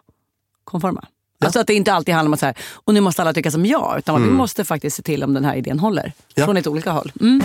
konforma. 0.64 1.04
Alltså 1.38 1.60
att 1.60 1.66
det 1.66 1.74
inte 1.74 1.92
alltid 1.92 2.14
handlar 2.14 2.28
om 2.28 2.34
att 2.34 2.40
så 2.40 2.46
här, 2.46 2.54
och 2.84 2.94
nu 2.94 3.00
måste 3.00 3.22
alla 3.22 3.32
tycka 3.32 3.50
som 3.50 3.66
jag. 3.66 3.94
Utan 3.98 4.16
Mm. 4.16 4.28
vi 4.28 4.34
måste 4.34 4.64
faktiskt 4.64 4.96
se 4.96 5.02
till 5.02 5.24
om 5.24 5.34
den 5.34 5.44
här 5.44 5.56
idén 5.56 5.78
håller. 5.78 6.12
Ja. 6.34 6.44
Från 6.44 6.54
lite 6.54 6.70
olika 6.70 6.90
håll. 6.90 7.12
Mm. 7.20 7.42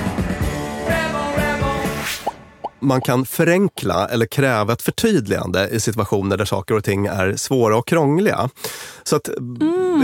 Man 2.82 3.02
kan 3.02 3.26
förenkla 3.26 4.08
eller 4.08 4.26
kräva 4.26 4.74
ett 4.74 4.82
förtydligande 4.82 5.68
i 5.68 5.80
situationer 5.80 6.38
där 6.38 6.46
saker 6.46 6.76
och 6.76 6.84
ting 6.84 7.06
är 7.06 7.36
svåra 7.36 7.78
och 7.78 7.88
krångliga. 7.88 8.50
Så 9.04 9.16
att, 9.16 9.30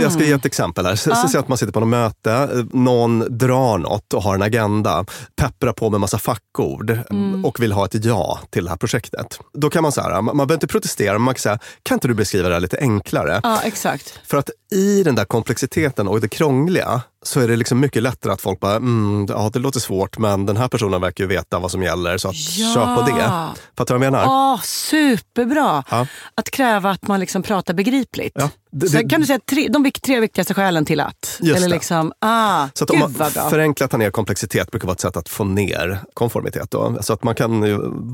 Jag 0.02 0.12
ska 0.12 0.24
ge 0.24 0.32
ett 0.32 0.46
exempel 0.46 0.86
här. 0.86 0.96
Så, 0.96 1.10
Mm. 1.10 1.20
Ja. 1.22 1.28
Säg 1.28 1.40
att 1.40 1.48
man 1.48 1.58
sitter 1.58 1.72
på 1.72 1.80
något 1.80 1.88
möte, 1.88 2.48
någon 2.72 3.38
drar 3.38 3.78
något 3.78 4.14
och 4.14 4.22
har 4.22 4.34
en 4.34 4.42
agenda, 4.42 5.04
pepprar 5.36 5.72
på 5.72 5.90
med 5.90 6.00
massa 6.00 6.18
fackord 6.18 6.90
Mm. 7.10 7.44
och 7.44 7.60
vill 7.62 7.72
ha 7.72 7.84
ett 7.84 8.04
ja 8.04 8.38
till 8.50 8.64
det 8.64 8.70
här 8.70 8.76
projektet. 8.76 9.40
Då 9.54 9.70
kan 9.70 9.82
man 9.82 9.92
säga, 9.92 10.08
man 10.08 10.24
man 10.24 10.36
behöver 10.36 10.54
inte 10.54 10.66
protestera, 10.66 11.12
men 11.12 11.22
man 11.22 11.34
kan 11.34 11.40
säga, 11.40 11.58
kan 11.82 11.96
inte 11.96 12.08
du 12.08 12.14
beskriva 12.14 12.48
det 12.48 12.54
här 12.54 12.60
lite 12.60 12.78
enklare? 12.80 13.40
Ja, 13.42 13.60
exakt. 13.64 14.18
För 14.26 14.36
att 14.36 14.50
i 14.72 15.02
den 15.02 15.14
där 15.14 15.24
komplexiteten 15.24 16.08
och 16.08 16.20
det 16.20 16.28
krångliga 16.28 17.02
så 17.22 17.40
är 17.40 17.48
det 17.48 17.56
liksom 17.56 17.80
mycket 17.80 18.02
lättare 18.02 18.32
att 18.32 18.40
folk 18.40 18.60
bara, 18.60 18.76
mm, 18.76 19.26
ja 19.28 19.50
det 19.52 19.58
låter 19.58 19.80
svårt 19.80 20.18
men 20.18 20.46
den 20.46 20.56
här 20.56 20.68
personen 20.68 21.00
verkar 21.00 21.24
ju 21.24 21.28
veta 21.28 21.58
vad 21.58 21.70
som 21.70 21.82
gäller 21.82 22.18
så 22.18 22.28
att 22.28 22.34
Ja. 22.58 22.74
kör 22.74 22.96
på 22.96 23.02
det. 23.02 23.22
Fattar 23.78 23.94
du 23.94 23.98
vad 23.98 24.06
jag 24.06 24.12
menar? 24.12 24.24
Åh, 24.28 24.60
superbra! 24.62 25.84
Ja. 25.90 26.06
Att 26.34 26.50
kräva 26.50 26.90
att 26.90 27.08
man 27.08 27.20
liksom 27.20 27.42
pratar 27.42 27.74
begripligt. 27.74 28.32
Ja, 28.34 28.50
det- 28.72 28.92
det- 28.92 29.08
kan 29.08 29.20
du 29.20 29.26
säga 29.26 29.40
tre, 29.50 29.68
de 29.68 29.90
tre 29.90 30.20
viktigaste 30.20 30.54
skälen 30.54 30.84
till 30.84 31.00
att? 31.00 31.38
Just 31.40 31.56
Eller 31.56 31.68
det. 31.68 31.74
liksom, 31.74 32.12
ah, 32.20 32.66
Så 32.74 32.84
att 32.84 32.90
om 32.90 32.98
man 32.98 33.14
förenklar 33.50 33.98
ner 33.98 34.10
komplexitet 34.10 34.70
brukar 34.70 34.86
vara 34.86 34.94
ett 34.94 35.00
sätt 35.00 35.16
att 35.16 35.28
få 35.28 35.44
ner 35.44 36.00
konformitet. 36.14 36.70
Då. 36.70 36.98
Så 37.00 37.12
att 37.12 37.22
man 37.24 37.34
kan 37.34 37.60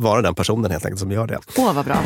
vara 0.02 0.22
den 0.22 0.34
personen 0.34 0.70
helt 0.70 0.84
enkelt 0.84 1.00
som 1.00 1.10
gör 1.12 1.26
det. 1.26 1.38
Åh, 1.56 1.72
vad 1.74 1.84
bra. 1.84 1.96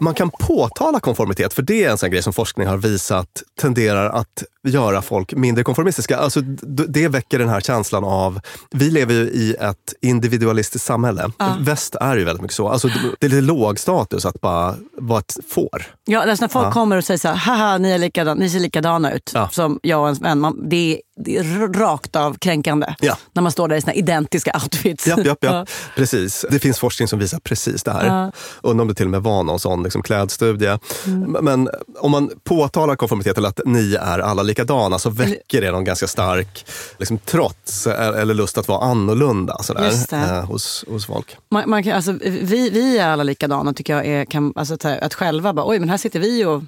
Man 0.00 0.14
kan 0.14 0.30
påtala 0.30 1.00
konformitet, 1.00 1.52
för 1.52 1.62
det 1.62 1.84
är 1.84 1.90
en 1.90 1.98
sån 1.98 2.10
grej 2.10 2.22
som 2.22 2.32
forskning 2.32 2.66
har 2.66 2.76
visat 2.76 3.42
tenderar 3.60 4.10
att 4.10 4.44
göra 4.68 5.02
folk 5.02 5.34
mindre 5.34 5.64
konformistiska. 5.64 6.16
Alltså, 6.16 6.40
det 6.88 7.08
väcker 7.08 7.38
den 7.38 7.48
här 7.48 7.60
känslan 7.60 8.04
av... 8.04 8.40
Vi 8.70 8.90
lever 8.90 9.14
ju 9.14 9.20
i 9.20 9.56
ett 9.60 9.94
individualistiskt 10.02 10.86
samhälle. 10.86 11.30
Ja. 11.38 11.56
Väst 11.60 11.94
är 11.94 12.16
ju 12.16 12.24
väldigt 12.24 12.42
mycket 12.42 12.56
så. 12.56 12.68
Alltså, 12.68 12.88
det 13.20 13.26
är 13.26 13.30
lite 13.30 13.40
låg 13.40 13.78
status 13.78 14.24
att 14.26 14.40
bara 14.40 14.74
vara 14.98 15.18
ett 15.18 15.38
får. 15.48 15.86
Ja, 16.04 16.22
alltså 16.30 16.44
när 16.44 16.48
folk 16.48 16.66
Ja. 16.66 16.72
kommer 16.72 16.96
och 16.96 17.04
säger 17.04 17.18
så 17.18 17.28
här, 17.28 17.34
haha, 17.36 17.78
ni, 17.78 17.90
är 17.90 17.98
likadan, 17.98 18.38
ni 18.38 18.50
ser 18.50 18.60
likadana 18.60 19.12
ut 19.12 19.30
Ja. 19.34 19.48
som 19.52 19.80
jag 19.82 20.00
och 20.02 20.08
en 20.08 20.14
vän. 20.14 20.40
Man, 20.40 20.68
det, 20.68 20.76
är, 20.94 21.00
det 21.24 21.36
är 21.36 21.72
rakt 21.72 22.16
av 22.16 22.34
kränkande 22.38 22.94
Ja. 23.00 23.16
när 23.32 23.42
man 23.42 23.52
står 23.52 23.68
där 23.68 23.76
i 23.76 23.80
sina 23.80 23.94
identiska 23.94 24.60
outfits. 24.62 25.06
Japp, 25.06 25.24
japp, 25.26 25.38
Ja. 25.44 25.54
japp. 25.54 25.68
Precis. 25.96 26.44
Det 26.50 26.58
finns 26.58 26.78
forskning 26.78 27.08
som 27.08 27.18
visar 27.18 27.38
precis 27.38 27.82
det 27.82 27.92
här. 27.92 28.06
Ja. 28.06 28.32
Undrar 28.62 28.82
om 28.82 28.88
det 28.88 28.94
till 28.94 29.06
och 29.06 29.10
med 29.10 29.22
var 29.22 29.42
någon 29.44 29.60
sån 29.60 29.82
liksom, 29.82 30.02
klädstudie. 30.02 30.78
Mm. 31.06 31.30
Men 31.44 31.68
om 32.00 32.10
man 32.10 32.30
påtalar 32.44 32.96
konformitet 32.96 33.38
eller 33.38 33.48
att 33.48 33.60
ni 33.66 33.94
är 33.94 34.18
alla 34.18 34.42
likadana 34.50 34.98
så 34.98 35.10
väcker 35.10 35.60
det 35.60 35.70
någon 35.70 35.84
ganska 35.84 36.06
stark 36.06 36.66
liksom, 36.98 37.18
trots 37.18 37.86
eller 37.86 38.34
lust 38.34 38.58
att 38.58 38.68
vara 38.68 38.84
annorlunda 38.84 39.62
sådär, 39.62 39.92
eh, 40.12 40.44
hos, 40.44 40.84
hos 40.88 41.06
folk. 41.06 41.36
Man, 41.50 41.70
man 41.70 41.82
kan, 41.82 41.92
alltså, 41.92 42.12
vi, 42.22 42.70
vi 42.70 42.98
är 42.98 43.08
alla 43.08 43.22
likadana 43.22 43.72
tycker 43.72 43.96
jag. 43.96 44.06
Är, 44.06 44.24
kan, 44.24 44.52
alltså, 44.56 44.88
att, 44.88 45.14
själva 45.14 45.52
bara, 45.52 45.68
oj 45.68 45.78
men 45.78 45.88
här 45.88 45.96
sitter 45.96 46.20
vi 46.20 46.44
och 46.44 46.62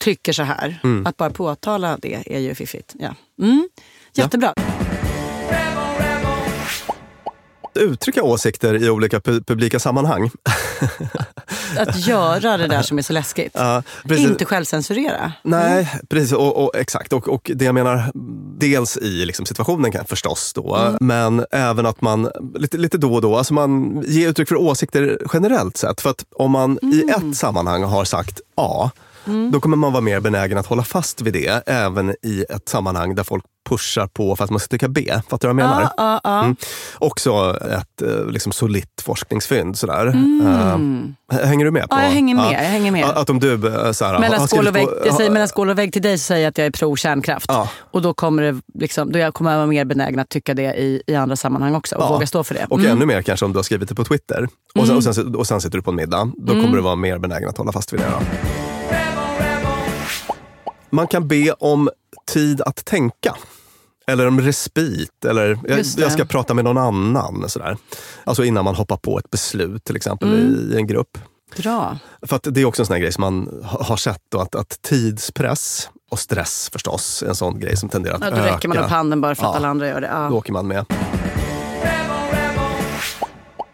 tycker 0.00 0.32
så 0.32 0.42
här. 0.42 0.80
Mm. 0.84 1.06
Att 1.06 1.16
bara 1.16 1.30
påtala 1.30 1.98
det 2.02 2.22
är 2.26 2.38
ju 2.38 2.54
fiffigt. 2.54 2.94
Ja. 2.98 3.14
Mm. 3.42 3.68
Jättebra. 4.14 4.54
Uttrycka 7.74 8.22
åsikter 8.22 8.74
i 8.82 8.90
olika 8.90 9.18
pu- 9.18 9.44
publika 9.44 9.78
sammanhang. 9.78 10.30
Att 11.78 12.06
göra 12.06 12.56
det 12.56 12.66
där 12.66 12.82
som 12.82 12.98
är 12.98 13.02
så 13.02 13.12
läskigt. 13.12 13.52
Ja. 13.54 13.82
Inte 14.16 14.44
självcensurera. 14.44 15.32
Nej, 15.42 15.88
precis. 16.08 16.32
Och, 16.32 16.64
och, 16.64 16.76
exakt. 16.76 17.12
Och, 17.12 17.28
och 17.28 17.50
det 17.54 17.64
jag 17.64 17.74
menar, 17.74 18.10
dels 18.58 18.96
i 18.96 19.24
liksom 19.26 19.46
situationen 19.46 19.92
kan 19.92 20.04
förstås 20.06 20.52
då, 20.52 20.76
Mm. 20.76 20.96
men 21.00 21.44
även 21.50 21.86
att 21.86 22.00
man 22.00 22.30
lite, 22.54 22.76
lite 22.78 22.98
då 22.98 23.14
och 23.14 23.22
då, 23.22 23.36
alltså 23.36 23.54
man 23.54 24.02
ger 24.06 24.28
uttryck 24.28 24.48
för 24.48 24.56
åsikter 24.56 25.18
generellt 25.32 25.76
sett. 25.76 26.00
För 26.00 26.10
att 26.10 26.24
om 26.36 26.50
man 26.50 26.78
i 26.82 27.02
Mm. 27.02 27.30
ett 27.30 27.36
sammanhang 27.36 27.82
har 27.82 28.04
sagt 28.04 28.40
A, 28.56 28.90
då 29.52 29.60
kommer 29.60 29.76
man 29.76 29.92
vara 29.92 30.00
mer 30.00 30.20
benägen 30.20 30.58
att 30.58 30.66
hålla 30.66 30.82
fast 30.82 31.20
vid 31.22 31.32
det, 31.32 31.62
även 31.68 32.10
i 32.22 32.44
ett 32.50 32.68
sammanhang 32.68 33.14
där 33.14 33.24
folk 33.24 33.44
pushar 33.68 34.06
på 34.06 34.36
för 34.36 34.44
att 34.44 34.50
man 34.50 34.60
ska 34.60 34.68
tycka 34.68 34.88
B. 34.88 35.12
Fattar 35.28 35.48
du 35.48 35.54
vad 35.54 35.62
jag 35.62 35.68
menar? 35.70 35.82
Ja, 35.82 35.90
ja, 35.96 36.20
ja. 36.24 36.40
Mm. 36.44 36.56
Också 36.98 37.58
ett 37.70 38.02
eh, 38.02 38.26
liksom 38.26 38.52
solitt 38.52 39.02
forskningsfynd. 39.02 39.78
Sådär. 39.78 40.06
Mm. 40.06 41.14
Eh, 41.32 41.38
hänger 41.46 41.64
du 41.64 41.70
med? 41.70 41.88
på? 41.90 41.96
Ja, 41.96 42.02
jag 42.02 42.10
hänger 42.10 42.34
med, 42.34 42.52
jag 42.52 42.58
hänger 42.58 42.92
med. 42.92 43.04
Att 43.04 43.30
om 43.30 43.40
du 43.40 43.52
eh, 43.52 43.92
såhär, 43.92 44.18
Mellan 44.18 44.48
skål, 44.48 44.66
och 44.68 44.76
vägg, 44.76 44.86
på- 44.86 44.94
jag 45.06 45.14
säger 45.14 45.30
mellan 45.30 45.48
skål 45.48 45.70
och 45.70 45.78
vägg 45.78 45.92
till 45.92 46.02
dig 46.02 46.18
så 46.18 46.22
säger 46.24 46.42
jag 46.42 46.50
att 46.50 46.58
jag 46.58 46.66
är 46.66 46.70
pro 46.70 46.96
kärnkraft. 46.96 47.50
Och 47.90 48.02
då 48.02 48.14
kommer, 48.14 48.42
det 48.42 48.60
liksom, 48.74 49.12
då 49.12 49.18
jag 49.18 49.34
kommer 49.34 49.50
jag 49.50 49.58
vara 49.58 49.66
mer 49.66 49.84
benägen 49.84 50.18
att 50.18 50.28
tycka 50.28 50.54
det 50.54 50.74
i, 50.74 51.02
i 51.06 51.14
andra 51.14 51.36
sammanhang 51.36 51.74
också 51.74 51.96
och 51.96 52.08
våga 52.08 52.26
stå 52.26 52.44
för 52.44 52.54
det. 52.54 52.66
Och 52.70 52.78
Mm. 52.78 52.92
ännu 52.92 53.06
mer 53.06 53.22
kanske 53.22 53.46
om 53.46 53.52
du 53.52 53.58
har 53.58 53.62
skrivit 53.64 53.88
det 53.88 53.94
på 53.94 54.04
Twitter. 54.04 54.48
Och, 54.74 54.86
sen, 54.86 54.96
och, 54.96 55.02
sen, 55.04 55.34
och 55.34 55.46
sen 55.46 55.60
sitter 55.60 55.78
du 55.78 55.82
på 55.82 55.90
en 55.90 55.96
middag. 55.96 56.32
Då 56.38 56.52
Mm. 56.52 56.64
kommer 56.64 56.76
du 56.76 56.82
vara 56.82 56.96
mer 56.96 57.18
benägen 57.18 57.48
att 57.48 57.58
hålla 57.58 57.72
fast 57.72 57.92
vid 57.92 58.00
det. 58.00 58.06
Då. 58.06 58.59
Man 60.90 61.06
kan 61.06 61.28
be 61.28 61.52
om 61.52 61.90
tid 62.32 62.60
att 62.62 62.84
tänka. 62.84 63.36
Eller 64.06 64.26
om 64.28 64.40
respit. 64.40 65.24
Eller 65.24 65.58
jag, 65.68 65.80
jag 65.96 66.12
ska 66.12 66.24
prata 66.24 66.54
med 66.54 66.64
någon 66.64 66.78
annan. 66.78 67.48
Sådär. 67.48 67.76
Alltså 68.24 68.44
innan 68.44 68.64
man 68.64 68.74
hoppar 68.74 68.96
på 68.96 69.18
ett 69.18 69.30
beslut 69.30 69.84
till 69.84 69.96
exempel 69.96 70.28
Mm. 70.28 70.54
i, 70.70 70.74
i 70.74 70.76
en 70.76 70.86
grupp. 70.86 71.18
Bra. 71.56 71.98
För 72.22 72.36
att 72.36 72.46
det 72.50 72.60
är 72.60 72.64
också 72.64 72.82
en 72.82 72.86
sån 72.86 73.00
grej 73.00 73.12
som 73.12 73.20
man 73.20 73.62
ha- 73.64 73.82
har 73.84 73.96
sett. 73.96 74.20
Då, 74.28 74.38
att, 74.40 74.54
att 74.54 74.82
tidspress 74.82 75.88
och 76.10 76.18
stress 76.18 76.70
förstås 76.72 77.22
är 77.22 77.28
en 77.28 77.34
sån 77.34 77.60
grej 77.60 77.76
som 77.76 77.88
tenderar 77.88 78.14
att 78.14 78.20
Ja, 78.24 78.30
då 78.30 78.36
öka. 78.36 78.54
räcker 78.56 78.68
man 78.68 78.78
upp 78.78 78.90
handen 78.90 79.20
bara 79.20 79.34
för 79.34 79.42
att 79.46 79.52
Ja. 79.52 79.56
alla 79.56 79.68
andra 79.68 79.88
gör 79.88 80.00
det. 80.00 80.06
Ja. 80.06 80.28
Då 80.30 80.36
åker 80.36 80.52
man 80.52 80.66
med. 80.68 80.86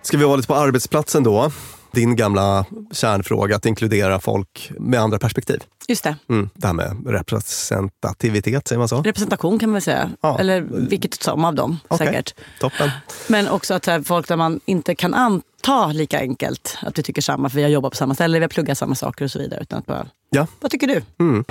Ska 0.03 0.19
vi 0.19 0.25
vara 0.25 0.37
lite 0.37 0.49
på 0.49 0.55
arbetsplatsen 0.55 1.23
då? 1.23 1.51
Din 1.97 2.17
gamla 2.17 2.65
kärnfråga 2.93 3.57
att 3.57 3.67
inkludera 3.67 4.21
folk 4.21 4.71
med 4.79 5.01
andra 5.01 5.19
perspektiv. 5.19 5.63
Just 5.89 6.05
det. 6.05 6.17
Mm, 6.29 6.51
det 6.55 6.67
här 6.67 6.75
med 6.75 6.97
representativitet, 7.07 8.69
säger 8.69 8.79
man 8.79 8.89
så? 8.89 9.03
Representation 9.03 9.59
kan 9.59 9.69
man 9.69 9.75
väl 9.75 9.83
säga. 9.83 10.11
Ja. 10.21 10.39
Eller 10.39 10.61
vilket 10.71 11.23
som 11.23 11.45
av 11.45 11.55
dem 11.55 11.79
Okej. 11.89 12.07
säkert. 12.07 12.35
Toppen. 12.61 12.91
Men 13.29 13.49
också 13.49 13.75
att 13.75 13.87
här, 13.87 14.03
folk 14.03 14.29
där 14.29 14.37
man 14.37 14.61
inte 14.65 14.95
kan 14.95 15.15
anta 15.15 15.87
lika 15.87 16.19
enkelt 16.21 16.79
att 16.83 16.99
vi 16.99 17.03
tycker 17.03 17.23
samma 17.23 17.49
för 17.49 17.57
vi 17.57 17.63
har 17.63 17.71
jobbat 17.71 17.93
på 17.93 17.97
samma 17.97 18.15
ställe, 18.15 18.39
vi 18.39 18.45
har 18.45 18.49
pluggat 18.49 18.79
samma 18.79 18.95
saker 18.95 19.25
och 19.25 19.31
så 19.31 19.39
vidare. 19.39 19.61
Utan 19.63 19.79
att 19.79 19.87
bara, 19.87 20.07
Ja. 20.31 20.47
vad 20.61 20.71
tycker 20.71 20.87
du? 20.87 21.03
Mm. 21.21 21.45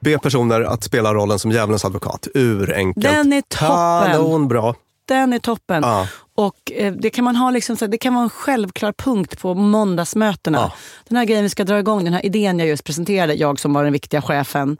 Be 0.00 0.18
personer 0.18 0.60
att 0.60 0.84
spela 0.84 1.14
rollen 1.14 1.38
som 1.38 1.50
djävulens 1.50 1.84
advokat. 1.84 2.28
Urenkelt. 2.34 3.06
Den 3.06 3.32
är 3.32 3.42
toppen. 3.42 4.12
Kanonbra. 4.12 4.74
Den 5.08 5.32
är 5.32 5.38
toppen. 5.38 5.82
Ja. 5.82 6.06
Och 6.40 6.72
eh, 6.72 6.92
det 6.92 7.10
kan 7.10 7.24
man 7.24 7.36
ha 7.36 7.50
liksom, 7.50 7.76
det 7.88 7.98
kan 7.98 8.14
vara 8.14 8.24
en 8.24 8.30
självklar 8.30 8.92
punkt 8.92 9.40
på 9.40 9.54
måndagsmötena. 9.54 10.58
Ja. 10.58 10.72
Den 11.08 11.16
här 11.16 11.24
grejen 11.24 11.42
vi 11.42 11.50
ska 11.50 11.64
dra 11.64 11.78
igång, 11.78 12.04
den 12.04 12.12
här 12.12 12.26
idén 12.26 12.58
jag 12.58 12.68
just 12.68 12.84
presenterade, 12.84 13.34
jag 13.34 13.60
som 13.60 13.72
var 13.72 13.84
den 13.84 13.92
viktiga 13.92 14.22
chefen. 14.22 14.76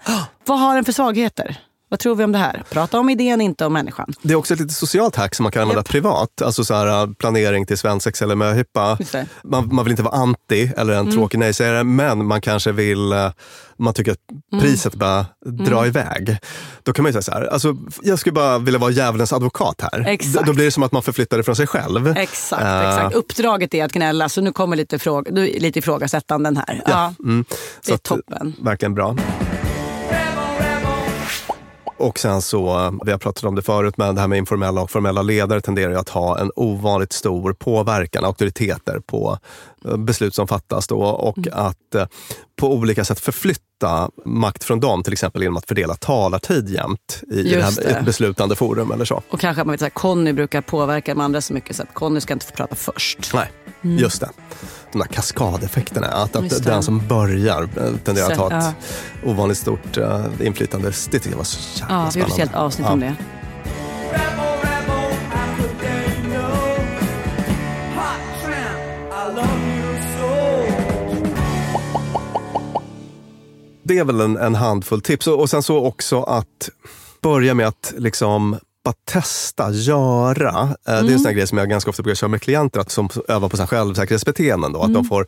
Vad 0.46 0.58
har 0.58 0.74
den 0.74 0.84
för 0.84 0.92
svagheter? 0.92 1.58
Vad 1.90 1.98
tror 2.00 2.14
vi 2.16 2.24
om 2.24 2.32
det 2.32 2.38
här? 2.38 2.62
Prata 2.70 2.98
om 2.98 3.10
idén, 3.10 3.40
inte 3.40 3.66
om 3.66 3.72
människan. 3.72 4.12
Det 4.22 4.32
är 4.32 4.36
också 4.36 4.54
ett 4.54 4.60
litet 4.60 4.76
socialt 4.76 5.16
hack 5.16 5.34
som 5.34 5.42
man 5.42 5.52
kan 5.52 5.62
använda 5.62 5.82
privat. 5.82 6.42
Alltså 6.42 6.64
så 6.64 6.74
här, 6.74 7.14
planering 7.14 7.66
till 7.66 7.78
svensex 7.78 8.22
eller 8.22 8.34
möhippa. 8.34 8.98
Man, 9.44 9.74
man 9.74 9.84
vill 9.84 9.90
inte 9.90 10.02
vara 10.02 10.14
anti 10.16 10.72
eller 10.76 10.92
en 10.92 11.00
Mm. 11.00 11.12
tråkig 11.12 11.38
nej-sägare, 11.38 11.84
men 11.84 12.26
man 12.26 12.40
kanske 12.40 12.72
vill, 12.72 13.12
eh, 13.12 13.30
man 13.78 13.94
tycker 13.94 14.12
att 14.12 14.18
Mm. 14.52 14.62
priset 14.64 14.94
bara 14.94 15.26
dra 15.46 15.76
Mm. 15.78 15.86
iväg. 15.86 16.38
Då 16.82 16.92
kan 16.92 17.02
man 17.02 17.08
ju 17.08 17.12
säga 17.12 17.22
så 17.22 17.32
här, 17.32 17.52
alltså, 17.52 17.76
jag 18.02 18.18
skulle 18.18 18.32
bara 18.32 18.58
vilja 18.58 18.80
vara 18.80 18.90
djävulens 18.90 19.32
advokat 19.32 19.80
här. 19.92 20.04
Exakt. 20.08 20.46
Då 20.46 20.52
blir 20.52 20.64
det 20.64 20.70
som 20.70 20.82
att 20.82 20.92
man 20.92 21.02
förflyttar 21.02 21.36
det 21.36 21.42
från 21.42 21.56
sig 21.56 21.66
själv. 21.66 22.08
Exakt, 22.16 22.62
Eh, 22.62 22.88
exakt. 22.88 23.14
Uppdraget 23.16 23.74
är 23.74 23.84
att 23.84 23.92
gnälla, 23.92 24.28
så 24.28 24.40
nu 24.40 24.52
kommer 24.52 24.76
lite, 24.76 24.98
fråga, 24.98 25.30
lite 25.32 25.78
ifrågasättanden 25.78 26.56
här. 26.56 26.82
Ja. 26.86 27.14
Mm. 27.24 27.44
Det 27.84 27.90
är 27.90 27.94
att, 27.94 28.02
toppen. 28.02 28.54
Verkligen 28.62 28.94
bra. 28.94 29.16
Och 32.00 32.18
sen 32.18 32.42
så, 32.42 32.92
vi 33.04 33.10
har 33.10 33.18
pratat 33.18 33.44
om 33.44 33.54
det 33.54 33.62
förut, 33.62 33.96
men 33.96 34.14
det 34.14 34.20
här 34.20 34.28
med 34.28 34.38
informella 34.38 34.80
och 34.82 34.90
formella 34.90 35.22
ledare 35.22 35.60
tenderar 35.60 35.90
ju 35.90 35.96
att 35.98 36.08
ha 36.08 36.38
en 36.38 36.50
ovanligt 36.56 37.12
stor 37.12 37.52
påverkan, 37.52 38.24
auktoriteter 38.24 39.00
på 39.06 39.38
eh, 39.84 39.96
beslut 39.96 40.34
som 40.34 40.48
fattas 40.48 40.86
då 40.86 41.00
och 41.02 41.38
Mm. 41.38 41.50
att 41.52 41.94
eh, 41.94 42.06
på 42.60 42.72
olika 42.72 43.04
sätt 43.04 43.20
förflytta 43.20 44.10
makt 44.24 44.64
från 44.64 44.80
dem, 44.80 45.02
till 45.02 45.12
exempel 45.12 45.42
genom 45.42 45.56
att 45.56 45.66
fördela 45.66 45.94
talartid 45.94 46.68
jämt 46.68 47.22
i, 47.30 47.42
det 47.42 47.62
här, 47.62 47.72
det. 47.76 47.82
ett 47.82 48.04
beslutande 48.04 48.56
forum 48.56 48.90
eller 48.92 49.04
så. 49.04 49.22
Och 49.30 49.40
kanske 49.40 49.60
att 49.60 49.66
man 49.66 49.72
vet 49.72 49.82
att 49.82 49.94
Conny 49.94 50.32
brukar 50.32 50.60
påverka 50.60 51.14
de 51.14 51.20
andra 51.20 51.40
så 51.40 51.52
mycket 51.54 51.76
så 51.76 51.82
att 51.82 51.94
Conny 51.94 52.20
ska 52.20 52.32
inte 52.32 52.46
få 52.46 52.52
prata 52.52 52.74
först. 52.74 53.30
Nej, 53.34 53.50
Mm. 53.84 53.98
just 53.98 54.20
det. 54.20 54.28
De 54.92 54.98
där 54.98 55.06
kaskadeffekterna. 55.06 56.06
Att, 56.06 56.36
att 56.36 56.64
den 56.64 56.82
som 56.82 57.06
börjar 57.08 57.62
eh, 57.62 57.96
tenderar 58.04 58.30
att 58.30 58.38
ha 58.38 58.46
ett 58.58 58.74
Ja. 59.22 59.30
ovanligt 59.30 59.58
stort 59.58 59.98
uh, 59.98 60.26
inflytande. 60.40 60.88
Det 60.88 60.94
tycker 61.18 61.30
jag 61.30 61.36
var 61.36 61.44
så 61.44 61.80
jävla 61.80 61.94
Ja, 61.94 62.10
vi 62.14 62.20
gjorde 62.20 62.32
ett 62.32 62.38
helt 62.38 62.50
spännande. 62.50 62.58
avsnitt 62.66 62.86
Ja. 62.86 62.92
om 62.92 63.00
det. 63.00 63.14
Det 73.82 73.98
är 73.98 74.04
väl 74.04 74.20
en, 74.20 74.36
en 74.36 74.54
handfull 74.54 75.00
tips. 75.00 75.26
Och, 75.26 75.40
och 75.40 75.50
sen 75.50 75.62
så 75.62 75.84
också 75.84 76.22
att 76.22 76.70
börja 77.22 77.54
med 77.54 77.66
att 77.66 77.94
liksom 77.96 78.56
bara 78.84 78.94
testa, 79.04 79.70
göra. 79.70 80.60
Eh, 80.62 80.68
Det 80.84 80.90
är 80.92 80.98
en 80.98 81.06
Mm. 81.06 81.18
sån 81.18 81.26
här 81.26 81.32
grej 81.32 81.46
som 81.46 81.58
jag 81.58 81.68
ganska 81.70 81.90
ofta 81.90 82.02
brukar 82.02 82.16
köra 82.16 82.28
med 82.28 82.42
klienter, 82.42 82.80
att 82.80 82.90
som 82.90 83.08
övar 83.28 83.48
på 83.48 83.56
så 83.56 83.62
här 83.62 83.66
självsäkerhetsbeteenden. 83.68 84.72
Då, 84.72 84.78
att 84.78 84.88
Mm. 84.88 85.02
de 85.02 85.08
får, 85.08 85.26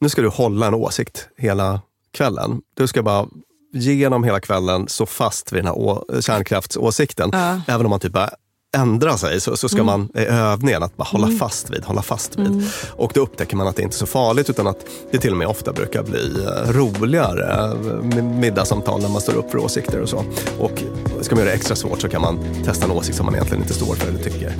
nu 0.00 0.08
ska 0.08 0.22
du 0.22 0.28
hålla 0.28 0.66
en 0.66 0.74
åsikt 0.74 1.28
hela 1.36 1.80
kvällen. 2.12 2.60
Du 2.76 2.86
ska 2.86 3.02
bara 3.02 3.26
genom 3.72 4.24
hela 4.24 4.40
kvällen 4.40 4.88
stå 4.88 5.06
fast 5.06 5.52
vid 5.52 5.58
den 5.64 5.66
här 5.66 6.20
kärnkraftsåsikten. 6.20 7.30
Ja. 7.32 7.60
Även 7.66 7.86
om 7.86 7.90
man 7.90 8.00
typ 8.00 8.12
bara, 8.12 8.30
ändra 8.76 9.16
sig 9.16 9.40
så, 9.40 9.56
så 9.56 9.68
ska 9.68 9.76
Mm. 9.80 9.86
man 9.86 10.08
i 10.14 10.26
övningen 10.26 10.82
att 10.82 10.96
bara 10.96 11.04
hålla 11.04 11.26
Mm. 11.26 11.38
fast 11.38 11.70
vid, 11.70 11.84
hålla 11.84 12.02
fast 12.02 12.36
vid. 12.38 12.46
Mm. 12.46 12.64
Och 12.96 13.10
då 13.14 13.20
upptäcker 13.20 13.56
man 13.56 13.66
att 13.66 13.76
det 13.76 13.82
inte 13.82 13.94
är 13.94 13.98
så 13.98 14.06
farligt 14.06 14.50
utan 14.50 14.66
att 14.66 14.78
det 15.10 15.18
till 15.18 15.30
och 15.32 15.36
med 15.38 15.46
ofta 15.48 15.72
brukar 15.72 16.02
bli 16.02 16.44
eh, 16.44 16.72
roligare 16.72 17.70
eh, 17.70 17.74
med 18.02 18.24
middagssamtal 18.24 19.02
när 19.02 19.08
man 19.08 19.20
står 19.20 19.32
upp 19.32 19.50
för 19.50 19.58
åsikter 19.58 20.00
och 20.00 20.08
så. 20.08 20.24
Och 20.58 20.82
ska 21.20 21.34
man 21.34 21.44
göra 21.44 21.50
det 21.50 21.56
extra 21.56 21.76
svårt 21.76 22.00
så 22.00 22.08
kan 22.08 22.20
man 22.22 22.38
testa 22.64 22.84
en 22.84 22.90
åsikt 22.90 23.16
som 23.16 23.26
man 23.26 23.34
egentligen 23.34 23.62
inte 23.62 23.74
står 23.74 23.94
för 23.94 24.08
eller 24.08 24.18
tycker. 24.22 24.54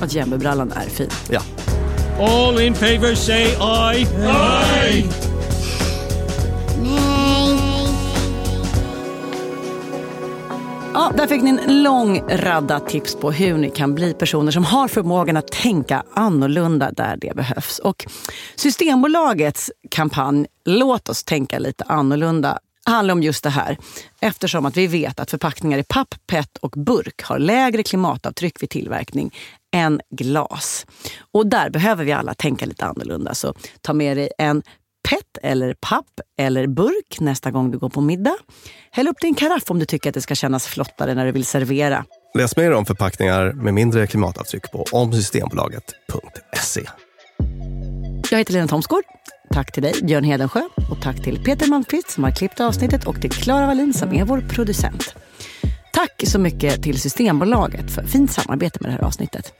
Att 0.00 0.14
jämmerbrallan 0.14 0.72
är 0.72 0.88
fin. 0.90 1.10
Ja. 1.30 1.40
All 2.20 2.60
in 2.60 2.74
favor 2.74 3.14
say 3.14 3.46
aye. 3.60 4.06
Aye. 4.26 5.04
Ja, 10.96 11.12
där 11.16 11.26
fick 11.26 11.42
ni 11.42 11.50
en 11.50 11.82
lång 11.82 12.20
radda 12.28 12.80
tips 12.80 13.14
på 13.14 13.32
hur 13.32 13.58
ni 13.58 13.70
kan 13.70 13.94
bli 13.94 14.14
personer 14.14 14.52
som 14.52 14.64
har 14.64 14.88
förmågan 14.88 15.36
att 15.36 15.52
tänka 15.52 16.02
annorlunda 16.14 16.90
där 16.90 17.16
det 17.16 17.36
behövs. 17.36 17.78
Och 17.78 18.06
Systembolagets 18.56 19.70
kampanj 19.90 20.46
Låt 20.64 21.08
oss 21.08 21.24
tänka 21.24 21.58
lite 21.58 21.84
annorlunda 21.84 22.58
handlar 22.84 23.12
om 23.12 23.22
just 23.22 23.44
det 23.44 23.50
här. 23.50 23.78
Eftersom 24.20 24.66
att 24.66 24.76
vi 24.76 24.86
vet 24.86 25.20
att 25.20 25.30
förpackningar 25.30 25.78
i 25.78 25.84
papp, 25.84 26.14
pet 26.26 26.56
och 26.56 26.70
burk 26.70 27.22
har 27.22 27.38
lägre 27.38 27.82
klimatavtryck 27.82 28.62
vid 28.62 28.70
tillverkning 28.70 29.34
än 29.72 30.00
glas. 30.10 30.86
Och 31.32 31.46
där 31.46 31.70
behöver 31.70 32.04
vi 32.04 32.12
alla 32.12 32.34
tänka 32.34 32.66
lite 32.66 32.84
annorlunda. 32.84 33.34
Så 33.34 33.54
ta 33.80 33.92
med 33.92 34.16
dig 34.16 34.28
en 34.38 34.62
pet 35.08 35.38
eller 35.42 35.74
papp 35.74 36.20
eller 36.38 36.66
burk 36.66 37.20
nästa 37.20 37.50
gång 37.50 37.70
du 37.70 37.78
går 37.78 37.88
på 37.88 38.00
middag. 38.00 38.36
Häll 38.90 39.08
upp 39.08 39.20
din 39.20 39.34
karaff 39.34 39.70
om 39.70 39.78
du 39.78 39.84
tycker 39.84 40.10
att 40.10 40.14
det 40.14 40.20
ska 40.20 40.34
kännas 40.34 40.66
flottare 40.66 41.14
när 41.14 41.26
du 41.26 41.32
vill 41.32 41.44
servera. 41.44 42.04
Läs 42.38 42.56
mer 42.56 42.72
om 42.72 42.86
förpackningar 42.86 43.52
med 43.52 43.74
mindre 43.74 44.06
klimatavtryck 44.06 44.72
på 44.72 44.84
omsystembolaget.se. 44.92 46.82
Jag 48.30 48.38
heter 48.38 48.52
Lena 48.52 48.68
Thomsgård. 48.68 49.04
Tack 49.50 49.72
till 49.72 49.82
dig, 49.82 49.94
Björn 50.02 50.24
Hedensjö. 50.24 50.62
Och 50.90 51.02
tack 51.02 51.22
till 51.22 51.44
Peter 51.44 51.66
Malmqvist 51.66 52.10
som 52.10 52.24
har 52.24 52.30
klippt 52.30 52.60
avsnittet 52.60 53.06
och 53.06 53.20
till 53.20 53.30
Klara 53.30 53.66
Wallin 53.66 53.94
som 53.94 54.12
är 54.12 54.24
vår 54.24 54.40
producent. 54.40 55.14
Tack 55.92 56.22
så 56.26 56.38
mycket 56.38 56.82
till 56.82 57.00
Systembolaget 57.00 57.94
för 57.94 58.02
fint 58.02 58.32
samarbete 58.32 58.78
med 58.80 58.90
det 58.90 58.94
här 58.94 59.04
avsnittet. 59.04 59.52